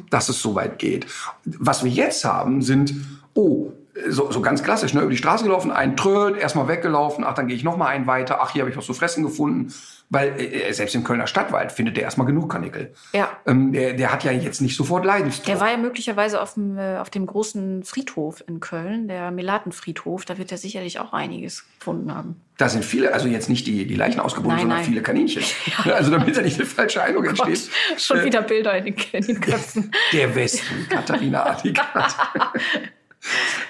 [0.09, 1.07] dass es so weit geht.
[1.43, 2.93] Was wir jetzt haben, sind,
[3.33, 3.73] oh,
[4.07, 7.47] so, so ganz klassisch, ne, über die Straße gelaufen, ein Tröd, erstmal weggelaufen, ach, dann
[7.47, 9.73] gehe ich noch mal einen weiter, ach, hier habe ich was zu fressen gefunden.
[10.09, 12.93] Weil äh, selbst im Kölner Stadtwald findet der erstmal genug Kanickel.
[13.11, 13.29] Ja.
[13.45, 15.47] Ähm, der, der hat ja jetzt nicht sofort Leidensdruck.
[15.47, 20.23] Der war ja möglicherweise auf dem, äh, auf dem großen Friedhof in Köln, der Melatenfriedhof.
[20.23, 22.39] Da wird er sicherlich auch einiges gefunden haben.
[22.57, 24.87] Da sind viele, also jetzt nicht die, die Leichen ausgebunden, Nein, sondern nein.
[24.87, 25.43] viele Kaninchen.
[25.93, 27.69] Also damit da nicht eine falsche Eindruck entsteht.
[27.97, 29.91] Schon Äh, wieder Bilder in den, in den Köpfen.
[30.13, 32.15] Der Westen, Katharina Adigat.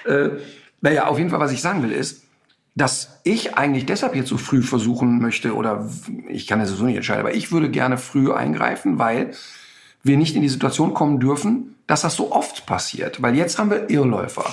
[0.06, 0.30] Äh,
[0.80, 2.24] naja, auf jeden Fall, was ich sagen will, ist,
[2.74, 5.88] dass ich eigentlich deshalb jetzt so früh versuchen möchte, oder
[6.28, 9.32] ich kann das so nicht entscheiden, aber ich würde gerne früh eingreifen, weil
[10.02, 13.20] wir nicht in die Situation kommen dürfen, dass das so oft passiert.
[13.20, 14.44] Weil jetzt haben wir Irrläufer.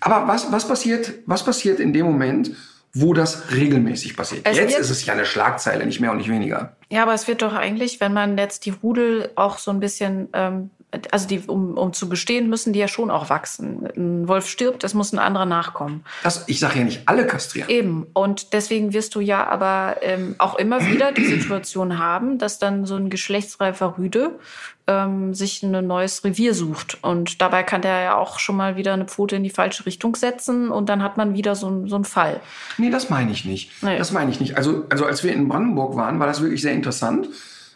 [0.00, 2.50] Aber was, was, passiert, was passiert in dem Moment,
[2.92, 4.42] wo das regelmäßig passiert?
[4.44, 6.76] Es jetzt ist es ja eine Schlagzeile, nicht mehr und nicht weniger.
[6.90, 10.28] Ja, aber es wird doch eigentlich, wenn man jetzt die Rudel auch so ein bisschen
[10.32, 10.70] ähm,
[11.10, 13.88] also die, um, um zu bestehen, müssen die ja schon auch wachsen.
[13.96, 16.04] Ein Wolf stirbt, es muss ein anderer nachkommen.
[16.22, 17.68] Das, ich sage ja nicht alle kastrieren.
[17.68, 18.06] Eben.
[18.12, 22.86] Und deswegen wirst du ja aber ähm, auch immer wieder die Situation haben, dass dann
[22.86, 24.38] so ein geschlechtsreifer Rüde
[24.86, 26.98] ähm, sich ein neues Revier sucht.
[27.02, 30.14] Und dabei kann der ja auch schon mal wieder eine Pfote in die falsche Richtung
[30.16, 32.40] setzen und dann hat man wieder so, so einen Fall.
[32.78, 33.70] Nee, das meine ich nicht.
[33.82, 33.98] Nee.
[33.98, 34.56] Das meine ich nicht.
[34.56, 37.28] Also, also als wir in Brandenburg waren, war das wirklich sehr interessant.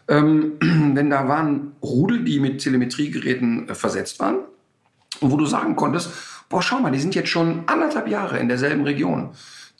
[0.09, 0.59] Ähm,
[0.97, 4.39] denn da waren Rudel, die mit Telemetriegeräten äh, versetzt waren.
[5.21, 6.11] Und wo du sagen konntest,
[6.49, 9.31] boah, schau mal, die sind jetzt schon anderthalb Jahre in derselben Region.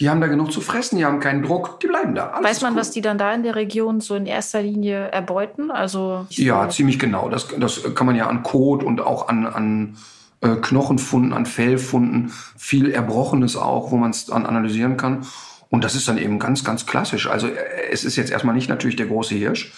[0.01, 2.29] Die haben da genug zu fressen, die haben keinen Druck, die bleiben da.
[2.29, 2.81] Alles Weiß man, cool.
[2.81, 5.73] was die dann da in der Region so in erster Linie erbeuten?
[5.73, 7.29] Also Ja, ziemlich genau.
[7.29, 9.97] Das, das kann man ja an Kot und auch an, an
[10.41, 15.27] äh, Knochenfunden, an Fellfunden, viel Erbrochenes auch, wo man es dann analysieren kann.
[15.69, 17.29] Und das ist dann eben ganz, ganz klassisch.
[17.29, 17.57] Also äh,
[17.91, 19.73] es ist jetzt erstmal nicht natürlich der große Hirsch,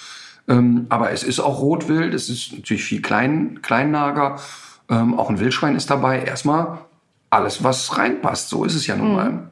[0.51, 4.39] ähm, aber es ist auch Rotwild, es ist natürlich viel Klein, Kleinnager,
[4.91, 6.23] ähm, auch ein Wildschwein ist dabei.
[6.25, 6.79] Erstmal
[7.31, 8.49] alles, was reinpasst.
[8.49, 9.51] So ist es ja nun mal.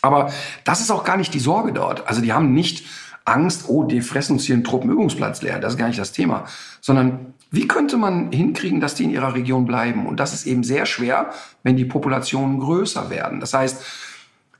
[0.00, 0.32] Aber
[0.64, 2.08] das ist auch gar nicht die Sorge dort.
[2.08, 2.84] Also die haben nicht
[3.24, 5.60] Angst, oh, die fressen uns hier einen Truppenübungsplatz leer.
[5.60, 6.44] Das ist gar nicht das Thema.
[6.80, 10.06] Sondern wie könnte man hinkriegen, dass die in ihrer Region bleiben?
[10.06, 11.30] Und das ist eben sehr schwer,
[11.62, 13.38] wenn die Populationen größer werden.
[13.38, 13.84] Das heißt,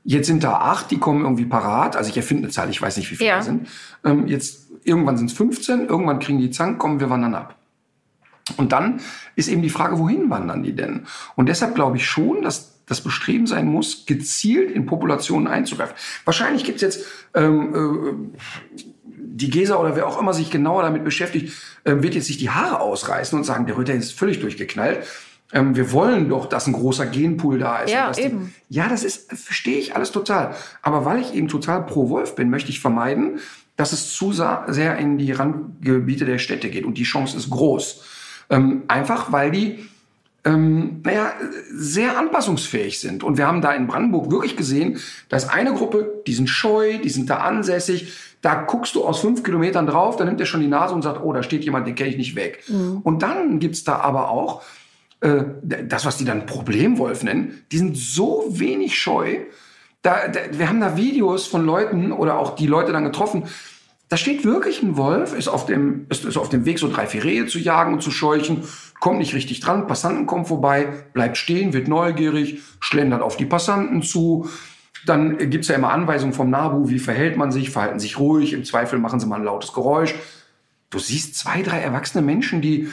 [0.05, 1.95] jetzt sind da acht, die kommen irgendwie parat.
[1.95, 3.41] Also ich erfinde eine Zahl, ich weiß nicht, wie viele Ja.
[3.41, 3.67] sind.
[4.05, 7.55] Ähm, jetzt, irgendwann sind es 15, irgendwann kriegen die Zank, kommen, wir wandern ab.
[8.57, 8.99] Und dann
[9.35, 11.05] ist eben die Frage, wohin wandern die denn?
[11.35, 15.95] Und deshalb glaube ich schon, dass das Bestreben sein muss, gezielt in Populationen einzugreifen.
[16.25, 18.41] Wahrscheinlich gibt es jetzt ähm, äh,
[19.15, 21.53] die Gesa oder wer auch immer sich genauer damit beschäftigt,
[21.85, 25.05] ähm, wird jetzt sich die Haare ausreißen und sagen, der Rütter ist völlig durchgeknallt.
[25.53, 27.91] Ähm, wir wollen doch, dass ein großer Genpool da ist.
[27.91, 28.53] Ja, dass die- eben.
[28.69, 30.53] ja, das ist, verstehe ich alles total.
[30.81, 33.39] Aber weil ich eben total pro Wolf bin, möchte ich vermeiden,
[33.75, 36.85] dass es zu sehr in die Randgebiete der Städte geht.
[36.85, 38.03] Und die Chance ist groß.
[38.49, 39.79] Ähm, einfach weil die,
[40.45, 41.33] ähm, naja,
[41.73, 43.23] sehr anpassungsfähig sind.
[43.23, 46.99] Und wir haben da in Brandenburg wirklich gesehen, da ist eine Gruppe, die sind scheu,
[46.99, 48.13] die sind da ansässig.
[48.41, 51.23] Da guckst du aus fünf Kilometern drauf, da nimmt er schon die Nase und sagt,
[51.23, 52.63] oh, da steht jemand, den kenne ich nicht weg.
[53.03, 54.61] Und dann gibt's da aber auch
[55.21, 59.37] äh, das, was die dann Problemwolf nennen, die sind so wenig scheu.
[60.03, 63.45] Da, da, wir haben da Videos von Leuten oder auch die Leute dann getroffen.
[64.09, 67.07] Da steht wirklich ein Wolf, ist auf dem, ist, ist auf dem Weg, so drei,
[67.07, 68.63] vier Rehe zu jagen und zu scheuchen,
[68.99, 74.03] kommt nicht richtig dran, Passanten kommen vorbei, bleibt stehen, wird neugierig, schlendert auf die Passanten
[74.03, 74.47] zu.
[75.05, 78.65] Dann gibt's ja immer Anweisungen vom Nabu, wie verhält man sich, verhalten sich ruhig, im
[78.65, 80.13] Zweifel machen sie mal ein lautes Geräusch.
[80.89, 82.89] Du siehst zwei, drei erwachsene Menschen, die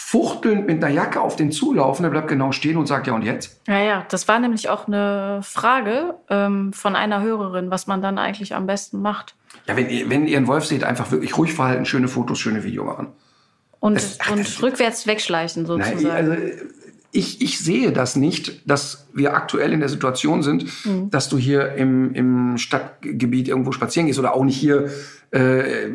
[0.00, 3.22] fuchtelnd mit einer Jacke auf den zulaufen, der bleibt genau stehen und sagt, ja und
[3.22, 3.60] jetzt?
[3.66, 8.16] Ja, ja, das war nämlich auch eine Frage ähm, von einer Hörerin, was man dann
[8.16, 9.34] eigentlich am besten macht.
[9.66, 12.62] Ja, wenn ihr, wenn ihr einen Wolf seht, einfach wirklich ruhig verhalten, schöne Fotos, schöne
[12.62, 13.08] Video machen.
[13.80, 16.14] Und, Das- ach, und das- rückwärts wegschleichen Nein, sozusagen.
[16.14, 16.32] also
[17.10, 21.10] ich, ich sehe das nicht, dass wir aktuell in der Situation sind, Mhm.
[21.10, 24.90] dass du hier im, im Stadtgebiet irgendwo spazieren gehst oder auch nicht hier
[25.32, 25.88] äh,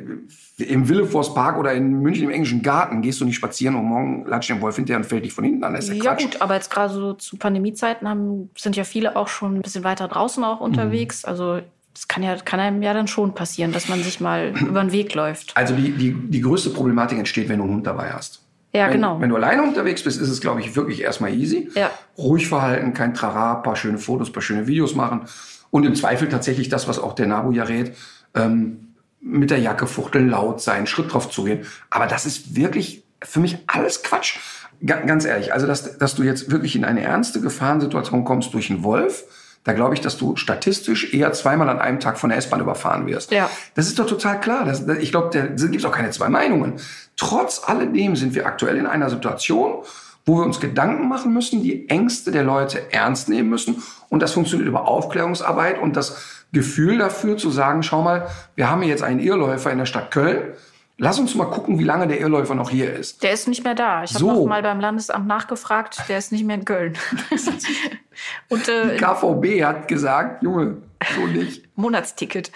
[0.57, 4.25] im Willefors Park oder in München im englischen Garten gehst du nicht spazieren und morgen
[4.27, 5.73] latscht der Wolf hinterher und fällt dich von hinten an.
[5.73, 9.15] Das ist ja, ja gut, aber jetzt gerade so zu Pandemiezeiten haben, sind ja viele
[9.15, 10.65] auch schon ein bisschen weiter draußen auch Mhm.
[10.65, 11.25] unterwegs.
[11.25, 11.59] Also
[11.93, 14.91] das kann ja kann einem ja dann schon passieren, dass man sich mal über den
[14.91, 15.55] Weg läuft.
[15.57, 18.41] Also die, die, die größte Problematik entsteht, wenn du einen Hund dabei hast.
[18.75, 19.19] Ja, wenn, genau.
[19.21, 21.69] Wenn du alleine unterwegs bist, ist es, glaube ich, wirklich erstmal easy.
[21.75, 21.91] Ja.
[22.17, 25.21] Ruhig verhalten, kein Trara, paar schöne Fotos, paar schöne Videos machen.
[25.69, 27.93] Und im Zweifel tatsächlich das, was auch der Nabu ja rät,
[28.35, 28.92] ähm,
[29.23, 31.65] mit der Jacke fuchteln, laut sein, Schritt drauf zugehen.
[31.89, 34.37] Aber das ist wirklich für mich alles Quatsch.
[34.85, 38.69] Ga- ganz ehrlich, also dass, dass du jetzt wirklich in eine ernste Gefahrensituation kommst durch
[38.69, 39.23] einen Wolf,
[39.63, 43.07] da glaube ich, dass du statistisch eher zweimal an einem Tag von der S-Bahn überfahren
[43.07, 43.31] wirst.
[43.31, 43.45] Ja.
[43.45, 44.65] Da Das ist doch total klar.
[44.65, 46.73] Das, ich glaube, da gibt es auch keine zwei Meinungen.
[47.15, 49.83] Trotz alledem sind wir aktuell in einer Situation,
[50.25, 53.81] wo wir uns Gedanken machen müssen, die Ängste der Leute ernst nehmen müssen.
[54.09, 56.17] Und das funktioniert über Aufklärungsarbeit und das
[56.53, 60.53] Gefühl dafür zu sagen, schau mal, wir haben jetzt einen Irrläufer in der Stadt Köln.
[60.99, 63.23] Lass uns mal gucken, wie lange der Irrläufer noch hier ist.
[63.23, 64.03] Der ist nicht mehr da.
[64.03, 64.31] Ich habe So.
[64.31, 66.95] noch mal beim Landesamt nachgefragt, der ist nicht mehr in Köln.
[68.49, 70.77] Und äh, KVB hat gesagt, Junge,
[71.15, 71.67] so nicht.
[71.75, 72.51] Monatsticket.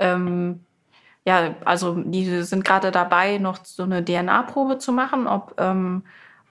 [0.00, 0.60] Ähm,
[1.24, 6.02] ja, also die sind gerade dabei, noch so eine DNA-Probe zu machen, ob, ähm,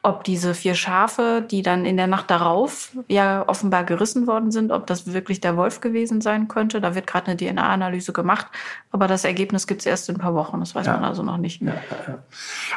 [0.05, 4.71] ob diese vier Schafe, die dann in der Nacht darauf ja offenbar gerissen worden sind,
[4.71, 6.79] ob das wirklich der Wolf gewesen sein könnte.
[6.79, 8.45] Da wird gerade eine DNA-Analyse gemacht,
[8.91, 10.59] aber das Ergebnis gibt es erst in ein paar Wochen.
[10.59, 10.93] Das weiß Ja.
[10.93, 11.63] man also noch nicht.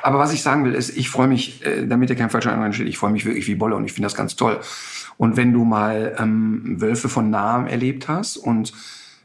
[0.03, 2.67] Aber was ich sagen will, ist, ich freue mich, äh, damit dir kein falscher Eindruck
[2.67, 4.59] entsteht, ich freue mich wirklich wie Bolle und ich finde das ganz toll.
[5.19, 8.73] Und wenn du mal ähm, Wölfe von nahem erlebt hast und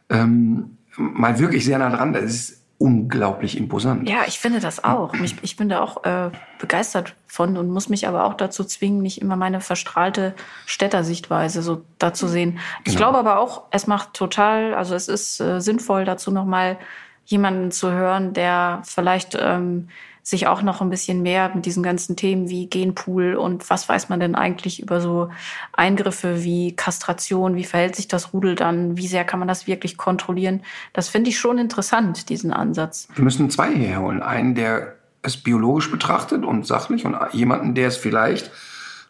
[0.09, 4.09] ähm, mal wirklich sehr nah dran, das ist unglaublich imposant.
[4.09, 5.13] Ja, ich finde das auch.
[5.21, 9.01] Mich, ich bin da auch äh, begeistert von und muss mich aber auch dazu zwingen,
[9.01, 10.33] nicht immer meine verstrahlte
[10.65, 12.59] Städtersichtweise so dazu sehen.
[12.83, 12.97] Ich Genau.
[12.97, 16.77] glaube aber auch, es macht total, also es ist äh, sinnvoll, dazu nochmal
[17.25, 19.87] jemanden zu hören, der vielleicht ähm,
[20.25, 24.07] sich auch noch ein bisschen mehr mit diesen ganzen Themen wie Genpool und was weiß
[24.07, 25.29] man denn eigentlich über so
[25.73, 29.97] Eingriffe wie Kastration, wie verhält sich das Rudel dann, wie sehr kann man das wirklich
[29.97, 30.61] kontrollieren.
[30.93, 33.09] Das finde ich schon interessant, diesen Ansatz.
[33.15, 34.21] Wir müssen zwei herholen.
[34.21, 38.49] Einen, der es biologisch betrachtet und sachlich und jemanden, der es vielleicht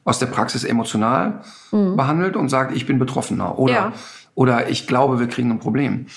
[0.06, 3.94] aus der Praxis emotional behandelt und sagt, ich bin Betroffener oder, Ja.
[4.36, 6.08] oder ich glaube, wir kriegen ein Problem.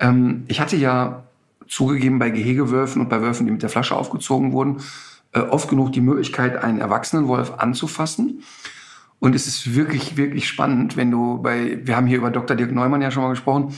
[0.00, 1.22] Ähm, ich hatte ja
[1.68, 4.82] zugegeben bei Gehegewölfen und bei Wölfen, die mit der Flasche aufgezogen wurden,
[5.32, 8.42] äh, oft genug die Möglichkeit, einen erwachsenen Wolf anzufassen.
[9.18, 12.56] Und es ist wirklich, wirklich spannend, wenn du bei, wir haben hier über Dr.
[12.56, 13.74] Dirk Neumann ja schon mal gesprochen,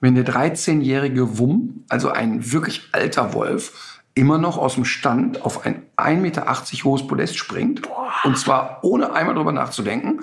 [0.00, 5.64] wenn der 13-jährige Wumm, also ein wirklich alter Wolf, immer noch aus dem Stand auf
[5.66, 7.82] ein 1,80 Meter hohes Podest springt.
[8.24, 10.20] Und zwar ohne einmal drüber nachzudenken.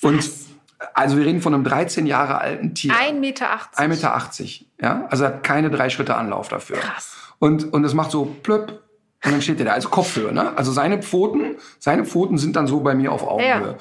[0.00, 0.22] Und
[0.94, 2.92] also wir reden von einem 13 Jahre alten Tier.
[2.92, 3.46] 1,80 Meter.
[3.76, 5.06] 1,80 Meter, ja.
[5.10, 6.76] Also er hat keine drei Schritte Anlauf dafür.
[6.76, 7.16] Krass.
[7.38, 8.82] Und, und es macht so plöpp.
[9.24, 10.56] Und dann steht er da, also Kopfhöhe, ne?
[10.56, 13.72] Also seine Pfoten, seine Pfoten sind dann so bei mir auf Augenhöhe.
[13.72, 13.76] Ja.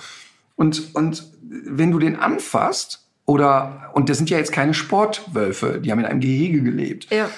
[0.55, 5.91] Und, und wenn du den anfasst, oder, und das sind ja jetzt keine Sportwölfe, die
[5.91, 7.07] haben in einem Gehege gelebt.
[7.11, 7.29] Ja.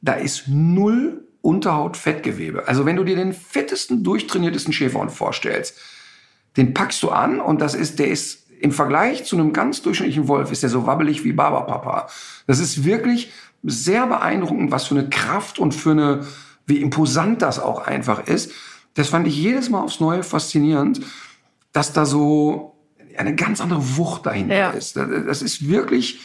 [0.00, 2.68] Da ist null Unterhaut-Fettgewebe.
[2.68, 5.78] Also wenn du dir den fettesten, durchtrainiertesten Schäferhund vorstellst,
[6.56, 10.28] den packst du an und das ist, der ist im Vergleich zu einem ganz durchschnittlichen
[10.28, 12.08] Wolf ist der so wabbelig wie Barbapapa.
[12.46, 16.26] Das ist wirklich sehr beeindruckend, was für eine Kraft und für eine,
[16.66, 18.52] wie imposant das auch einfach ist.
[18.94, 21.00] Das fand ich jedes Mal aufs Neue faszinierend,
[21.72, 22.76] dass da so
[23.16, 24.70] eine ganz andere Wucht dahinter Ja.
[24.70, 24.96] ist.
[24.96, 26.20] Das, das ist wirklich,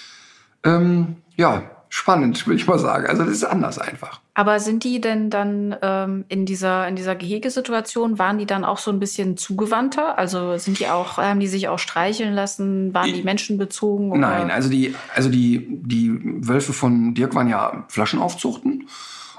[0.64, 1.64] ähm, ja,
[1.96, 3.08] spannend, will ich mal sagen.
[3.08, 4.20] Also das ist anders einfach.
[4.34, 8.80] Aber sind die denn dann ähm, in dieser, in dieser Gehegesituation, waren die dann auch
[8.80, 10.18] so ein bisschen zugewandter?
[10.18, 12.94] Also sind die auch, haben die sich auch streicheln lassen?
[12.94, 14.12] Waren die menschenbezogen?
[14.12, 14.20] Oder?
[14.20, 18.90] Nein, also die, also die, die Wölfe von Dirk waren ja Flaschenaufzuchten.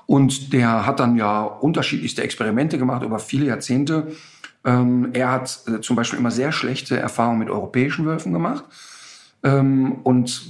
[0.06, 4.12] Und der hat dann ja unterschiedlichste Experimente gemacht über viele Jahrzehnte.
[4.64, 8.64] Ähm, er hat äh, zum Beispiel immer sehr schlechte Erfahrungen mit europäischen Wölfen gemacht.
[9.42, 10.42] Ähm, und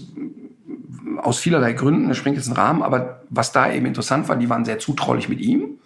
[1.26, 4.48] aus vielerlei Gründen, das springt jetzt einen Rahmen, aber was da eben interessant war, die
[4.48, 5.78] waren sehr zutraulich mit ihm,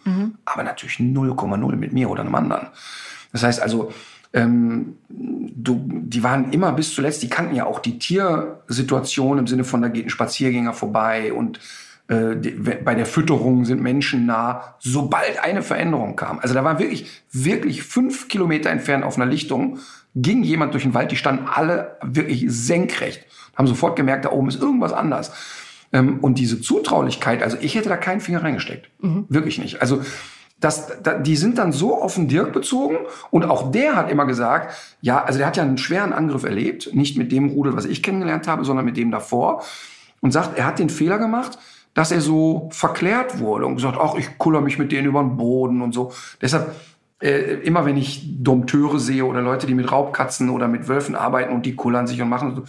[0.44, 2.68] aber natürlich 0,0 mit mir oder einem anderen.
[3.33, 3.92] Das heißt also,
[4.33, 9.64] ähm, du, die waren immer bis zuletzt, die kannten ja auch die Tiersituation im Sinne
[9.64, 11.59] von, da geht ein Spaziergänger vorbei und
[12.11, 16.40] bei der Fütterung sind Menschen nah, sobald eine Veränderung kam.
[16.40, 19.79] Also da war wirklich, wirklich fünf Kilometer entfernt auf einer Lichtung,
[20.16, 24.49] ging jemand durch den Wald, die standen alle wirklich senkrecht, haben sofort gemerkt, da oben
[24.49, 25.31] ist irgendwas anders.
[25.92, 28.90] Ähm, und diese Zutraulichkeit, also ich hätte da keinen Finger reingesteckt.
[29.29, 29.81] Wirklich nicht.
[29.81, 30.03] Also
[30.59, 32.96] das, da, die sind dann so auf den Dirk bezogen
[33.31, 36.92] und auch der hat immer gesagt, ja, also der hat ja einen schweren Angriff erlebt,
[36.92, 39.62] nicht mit dem Rudel, was ich kennengelernt habe, sondern mit dem davor
[40.20, 41.57] und sagt, er hat den Fehler gemacht,
[41.94, 45.37] dass er so verklärt wurde und gesagt, ach, ich kuller mich mit denen über den
[45.37, 46.12] Boden und so.
[46.40, 46.74] Deshalb
[47.20, 51.53] äh, immer wenn ich Dompteure sehe oder Leute, die mit Raubkatzen oder mit Wölfen arbeiten
[51.53, 52.64] und die kullern sich und machen so,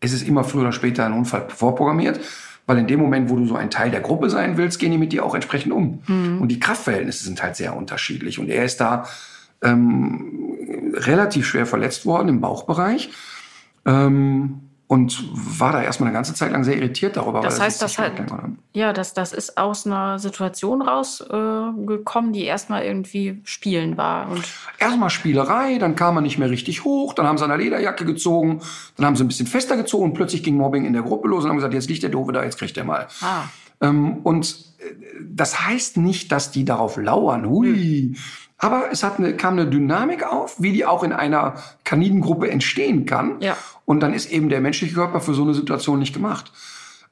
[0.00, 2.20] es ist immer früher oder später ein Unfall vorprogrammiert,
[2.66, 4.98] weil in dem Moment, wo du so ein Teil der Gruppe sein willst, gehen die
[4.98, 6.02] mit dir auch entsprechend um.
[6.40, 8.38] Und die Kraftverhältnisse sind halt sehr unterschiedlich.
[8.38, 9.04] Und er ist da
[9.62, 10.56] ähm,
[10.94, 13.10] relativ schwer verletzt worden im Bauchbereich.
[13.84, 17.42] Ähm, und war da erstmal eine ganze Zeit lang sehr irritiert darüber.
[17.42, 18.20] Das weil heißt, das halt-.
[18.72, 24.28] Ja, das, das ist aus einer Situation rausgekommen, äh, die erstmal irgendwie spielen war.
[24.28, 24.42] Und
[24.80, 28.04] Erstmal Spielerei, dann kam er nicht mehr richtig hoch, dann haben sie an der Lederjacke
[28.04, 28.62] gezogen,
[28.96, 31.44] dann haben sie ein bisschen fester gezogen und plötzlich ging Mobbing in der Gruppe los
[31.44, 33.06] und haben gesagt, jetzt liegt der Doofe da, jetzt kriegt er mal.
[33.20, 33.44] ah,
[33.80, 38.16] Ähm, und äh, das heißt nicht, dass die darauf lauern, hui.
[38.62, 43.06] Aber es hat eine, kam eine Dynamik auf, wie die auch in einer Kaninengruppe entstehen
[43.06, 43.40] kann.
[43.40, 43.56] Ja.
[43.90, 46.52] Und dann ist eben der menschliche Körper für so eine Situation nicht gemacht.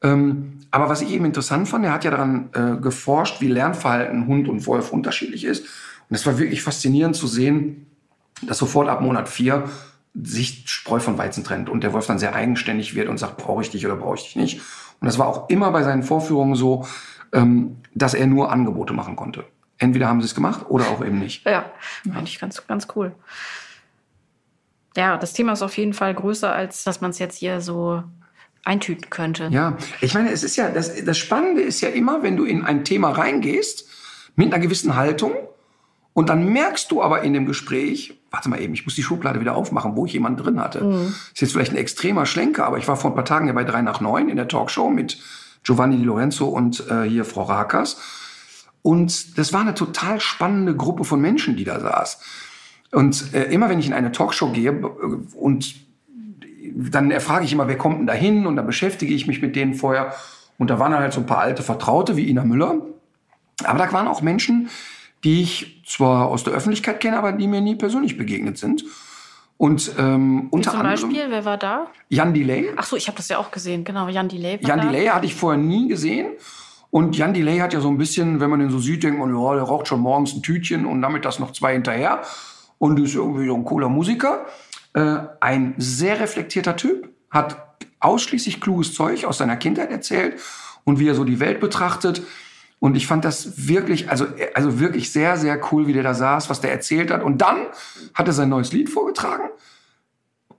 [0.01, 4.29] Ähm, aber was ich eben interessant fand, er hat ja daran äh, geforscht, wie Lernverhalten
[4.29, 5.64] Hund und Wolf unterschiedlich ist.
[6.09, 7.88] Und es war wirklich faszinierend zu sehen,
[8.43, 9.64] dass sofort ab Monat vier
[10.14, 13.62] sich Spreu von Weizen trennt und der Wolf dann sehr eigenständig wird und sagt, brauche
[13.62, 14.61] ich dich oder brauche ich dich nicht.
[15.01, 16.87] Und das war auch immer bei seinen Vorführungen so,
[17.33, 19.45] ähm, dass er nur Angebote machen konnte.
[19.79, 21.45] Entweder haben sie es gemacht oder auch eben nicht.
[21.45, 21.64] ja,
[22.14, 23.17] eigentlich ganz, ganz cool.
[24.96, 28.03] Ja, das Thema ist auf jeden Fall größer, als dass man es jetzt hier so
[28.64, 29.48] eintüten könnte.
[29.51, 32.64] Ja, ich meine, es ist ja, das, das Spannende ist ja immer, wenn du in
[32.64, 33.88] ein Thema reingehst,
[34.37, 35.33] mit einer gewissen Haltung,
[36.18, 39.40] und dann merkst du aber in dem Gespräch, warte mal eben, ich muss die Schublade
[39.40, 40.81] wieder aufmachen, wo ich jemanden drin hatte.
[41.33, 43.62] Ist jetzt vielleicht ein extremer Schlenker, aber ich war vor ein paar Tagen ja bei
[43.62, 45.18] 3 nach 9 in der Talkshow mit
[45.62, 48.01] Giovanni Di Lorenzo und äh, hier Frau Rakas.
[48.83, 52.20] Und das war eine total spannende Gruppe von Menschen, die da saß.
[52.92, 55.74] Und äh, immer wenn ich in eine Talkshow gehe äh, und
[56.74, 58.46] dann erfrage ich immer, wer kommt denn da hin?
[58.46, 60.14] Und dann beschäftige ich mich mit denen vorher.
[60.59, 62.81] Und da waren halt so ein paar alte Vertraute wie Ina Müller.
[63.64, 64.68] Aber da waren auch Menschen,
[65.24, 68.84] die ich zwar aus der Öffentlichkeit kenne, aber die mir nie persönlich begegnet sind.
[69.57, 71.89] Und ähm, unter Zum anderem Beispiel, wer war da?
[72.09, 72.70] Jan Delay.
[72.76, 73.82] Ach so, ich habe das ja auch gesehen.
[73.82, 74.84] Genau, Jan Delay Jan da.
[74.86, 76.28] Delay hatte ich vorher nie gesehen.
[76.91, 79.34] Und Jan Delay hat ja so ein bisschen, wenn man den so sieht, denkt man,
[79.34, 82.22] ja, der raucht schon morgens ein Tütchen und damit das noch zwei hinterher.
[82.79, 84.47] Und ist irgendwie so ein cooler Musiker.
[84.95, 90.41] Äh, ein sehr reflektierter Typ, hat ausschließlich kluges Zeug aus seiner Kindheit erzählt
[90.85, 92.22] und wie er so die Welt betrachtet.
[92.81, 96.49] Und ich fand das wirklich, also, also wirklich sehr, sehr cool, wie der da saß,
[96.49, 97.22] was der erzählt hat.
[97.22, 97.66] Und dann
[98.14, 99.49] hat er sein neues Lied vorgetragen.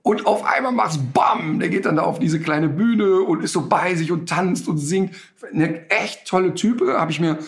[0.02, 1.60] Und auf einmal macht's BAM!
[1.60, 4.68] Der geht dann da auf diese kleine Bühne und ist so bei sich und tanzt
[4.68, 5.14] und singt.
[5.52, 7.38] Eine echt tolle Type, habe ich mir.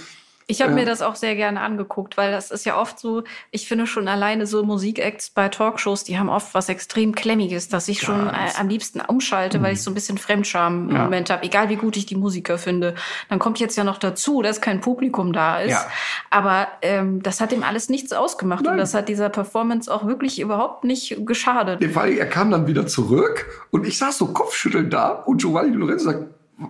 [0.53, 0.75] Ich habe Äh.
[0.77, 4.07] mir das auch sehr gerne angeguckt, weil das ist ja oft so, ich finde schon
[4.09, 8.33] alleine so Musikacts bei Talkshows, die haben oft was extrem Klemmiges, dass ich schon äh,
[8.33, 8.61] Ganz.
[8.61, 11.03] am liebsten umschalte, weil ich so ein bisschen Fremdscham im Ja.
[11.05, 12.95] Moment habe, egal wie gut ich die Musiker finde.
[13.29, 15.71] Dann kommt jetzt ja noch dazu, dass kein Publikum da ist.
[15.73, 15.87] Ja.
[16.31, 18.73] Aber ähm, das hat ihm alles nichts ausgemacht Nein.
[18.75, 21.83] und das hat dieser Performance auch wirklich überhaupt nicht geschadet.
[21.93, 25.75] Vor allem, er kam dann wieder zurück und ich saß so kopfschüttelnd da und Giovanni
[25.75, 26.25] Lorenzo sagt,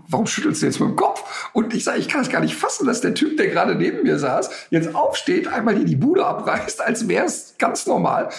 [0.08, 1.50] warum schüttelst du jetzt mit dem Kopf?
[1.52, 4.02] Und ich sage, ich kann es gar nicht fassen, dass der Typ, der gerade neben
[4.02, 8.30] mir saß, jetzt aufsteht, einmal hier die Bude abreißt, als wäre es ganz normal.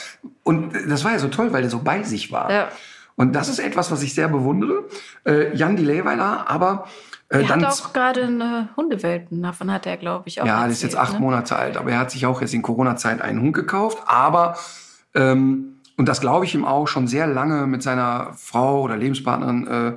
[0.44, 2.52] Und das war ja so toll, weil der so bei sich war.
[2.52, 2.70] Ja.
[3.16, 4.86] Und das ist etwas, was ich sehr bewundere.
[5.26, 6.86] Äh, Jan Delay war da, aber
[7.30, 10.56] äh, Er dann hat auch gerade eine Hundewelpen, davon hat er, glaube ich, auch ja,
[10.56, 11.20] erzählt, ist jetzt acht ne?
[11.20, 14.00] Monate alt, aber er hat sich auch jetzt in Corona-Zeit einen Hund gekauft.
[14.06, 14.58] Aber,
[15.14, 19.68] ähm, und das glaube ich ihm auch, schon sehr lange mit seiner Frau oder Lebenspartnerin
[19.68, 19.94] äh,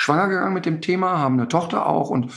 [0.00, 2.32] schwanger gegangen mit dem Thema, haben eine Tochter auch und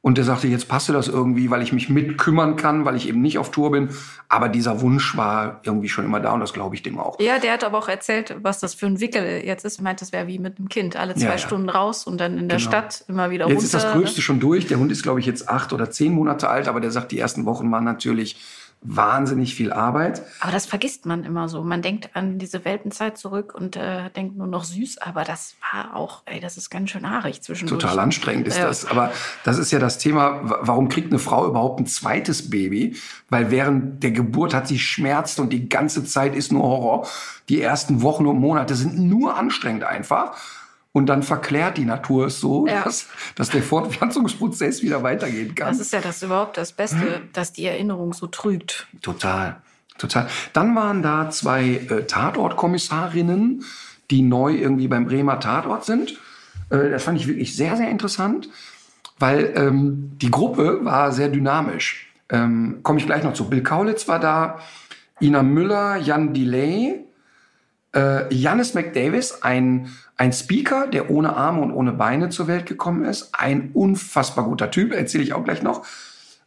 [0.00, 3.22] und der sagte, jetzt passte das irgendwie, weil ich mich mitkümmern kann, weil ich eben
[3.22, 3.88] nicht auf Tour bin.
[4.28, 7.18] Aber dieser Wunsch war irgendwie schon immer da und das glaube ich dem auch.
[7.20, 9.78] Ja, der hat aber auch erzählt, was das für ein Wickel jetzt ist.
[9.80, 10.96] Er meint, das wäre wie mit einem Kind.
[10.96, 11.38] Alle zwei Ja, ja.
[11.38, 12.68] Stunden raus und dann in der Genau.
[12.68, 13.64] Stadt immer wieder Jetzt runter.
[13.64, 14.66] ist das Größte schon durch.
[14.66, 17.18] Der Hund ist, glaube ich, jetzt acht oder zehn Monate alt, aber der sagt, die
[17.18, 18.36] ersten Wochen waren natürlich
[18.86, 20.22] wahnsinnig viel Arbeit.
[20.40, 21.64] Aber das vergisst man immer so.
[21.64, 25.96] Man denkt an diese Welpenzeit zurück und äh, denkt nur noch süß, aber das war
[25.96, 27.80] auch, ey, das ist ganz schön haarig zwischendurch.
[27.80, 28.66] Total anstrengend ist Ja.
[28.66, 28.84] das.
[28.86, 29.10] Aber
[29.42, 32.96] das ist ja das Thema, wa- warum kriegt eine Frau überhaupt ein zweites Baby?
[33.30, 37.06] Weil während der Geburt hat sie schmerzt und die ganze Zeit ist nur Horror.
[37.48, 40.36] Die ersten Wochen und Monate sind nur anstrengend einfach.
[40.96, 42.84] Und dann verklärt die Natur es so, Ja.
[42.84, 45.66] dass, dass der Fortpflanzungsprozess wieder weitergehen kann.
[45.68, 47.28] Das ist ja das überhaupt das Beste, Hm?
[47.32, 48.86] dass die Erinnerung so trügt.
[49.02, 49.56] Total,
[49.98, 50.28] total.
[50.52, 53.64] Dann waren da zwei äh, Tatortkommissarinnen,
[54.10, 56.14] die neu irgendwie beim Bremer Tatort sind.
[56.70, 58.48] Äh, das fand ich wirklich sehr, sehr interessant,
[59.18, 62.12] weil ähm, die Gruppe war sehr dynamisch.
[62.30, 63.48] Ähm, Komme ich gleich noch zu.
[63.50, 64.60] Bill Kaulitz war da,
[65.20, 67.04] Ina Müller, Jan Delay,
[67.94, 73.04] äh, Janis McDavis, ein, ein Speaker, der ohne Arme und ohne Beine zur Welt gekommen
[73.04, 73.30] ist.
[73.32, 75.86] Ein unfassbar guter Typ, erzähle ich auch gleich noch.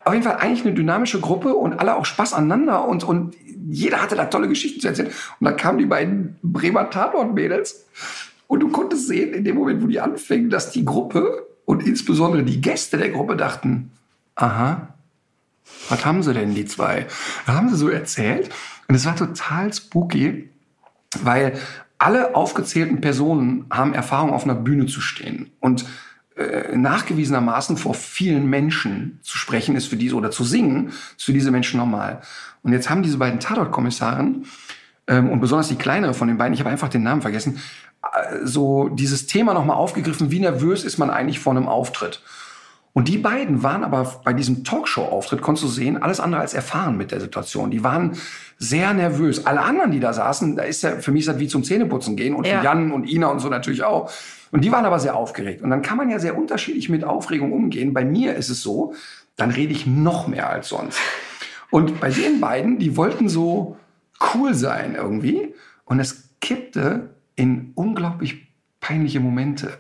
[0.04, 3.36] Auf jeden Fall eigentlich eine dynamische Gruppe und alle auch Spaß aneinander und, und
[3.70, 5.10] jeder hatte da tolle Geschichten zu erzählen.
[5.40, 7.86] Und dann kamen die beiden Bremer Tatort-Mädels
[8.48, 12.44] und du konntest sehen, in dem Moment, wo die anfingen, dass die Gruppe und insbesondere
[12.44, 13.92] die Gäste der Gruppe dachten,
[14.36, 14.94] aha,
[15.90, 17.08] was haben sie denn, die zwei?
[17.46, 18.50] Da haben sie so erzählt
[18.88, 20.50] und es war total spooky,
[21.22, 21.58] weil
[21.98, 25.52] alle aufgezählten Personen haben Erfahrung, auf einer Bühne zu stehen.
[25.60, 25.86] Und
[26.36, 31.34] äh, nachgewiesenermaßen vor vielen Menschen zu sprechen ist für diese oder zu singen ist für
[31.34, 32.22] diese Menschen normal.
[32.62, 34.46] Und jetzt haben diese beiden Tatort-Kommissaren
[35.08, 37.60] ähm, und besonders die kleinere von den beiden, ich habe einfach den Namen vergessen,
[38.04, 42.22] äh, so dieses Thema nochmal aufgegriffen, wie nervös ist man eigentlich vor einem Auftritt.
[42.98, 46.98] Und die beiden waren aber bei diesem Talkshow-Auftritt, konntest du sehen, alles andere als erfahren
[46.98, 47.70] mit der Situation.
[47.70, 48.14] Die waren
[48.58, 49.46] sehr nervös.
[49.46, 52.34] Alle anderen, die da saßen, da ist ja, für mich das wie zum Zähneputzen gehen
[52.34, 52.58] und Ja.
[52.58, 54.10] für Jan und Ina und so natürlich auch.
[54.50, 55.62] Und die waren aber sehr aufgeregt.
[55.62, 57.94] Und dann kann man ja sehr unterschiedlich mit Aufregung umgehen.
[57.94, 58.96] Bei mir ist es so,
[59.36, 60.98] dann rede ich noch mehr als sonst.
[61.70, 63.78] Und bei den beiden, die wollten so
[64.34, 65.54] cool sein irgendwie.
[65.86, 68.48] Und es kippte in unglaublich
[68.80, 69.74] peinliche Momente.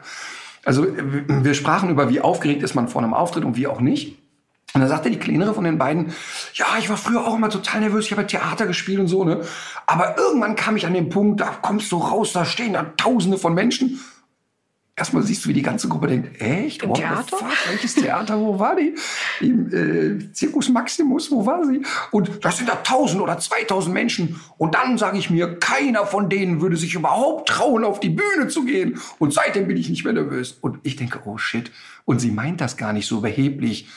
[0.67, 3.79] Also w- wir sprachen über, wie aufgeregt ist man vor einem Auftritt und wie auch
[3.79, 4.19] nicht.
[4.73, 6.13] Und dann sagte die kleinere von den beiden,
[6.53, 9.23] ja, ich war früher auch immer total nervös, ich habe ja Theater gespielt und so,
[9.23, 9.41] ne?
[9.85, 13.37] Aber irgendwann kam ich an den Punkt, da kommst du raus, da stehen da tausende
[13.37, 14.01] von Menschen.
[14.97, 16.81] Erstmal siehst du, wie die ganze Gruppe denkt, echt?
[16.81, 17.37] Im What Theater?
[17.37, 17.47] fuck?
[17.69, 18.39] Welches Theater?
[18.39, 18.95] Wo war die?
[19.39, 21.83] Im äh, Circus Maximus, wo war sie?
[22.11, 24.41] Und das sind da 1000 oder 2000 Menschen.
[24.57, 28.47] Und dann sage ich mir, keiner von denen würde sich überhaupt trauen, auf die Bühne
[28.47, 28.99] zu gehen.
[29.19, 30.57] Und seitdem bin ich nicht mehr nervös.
[30.59, 31.71] Und ich denke, oh shit.
[32.05, 33.87] Und sie meint das gar nicht so überheblich.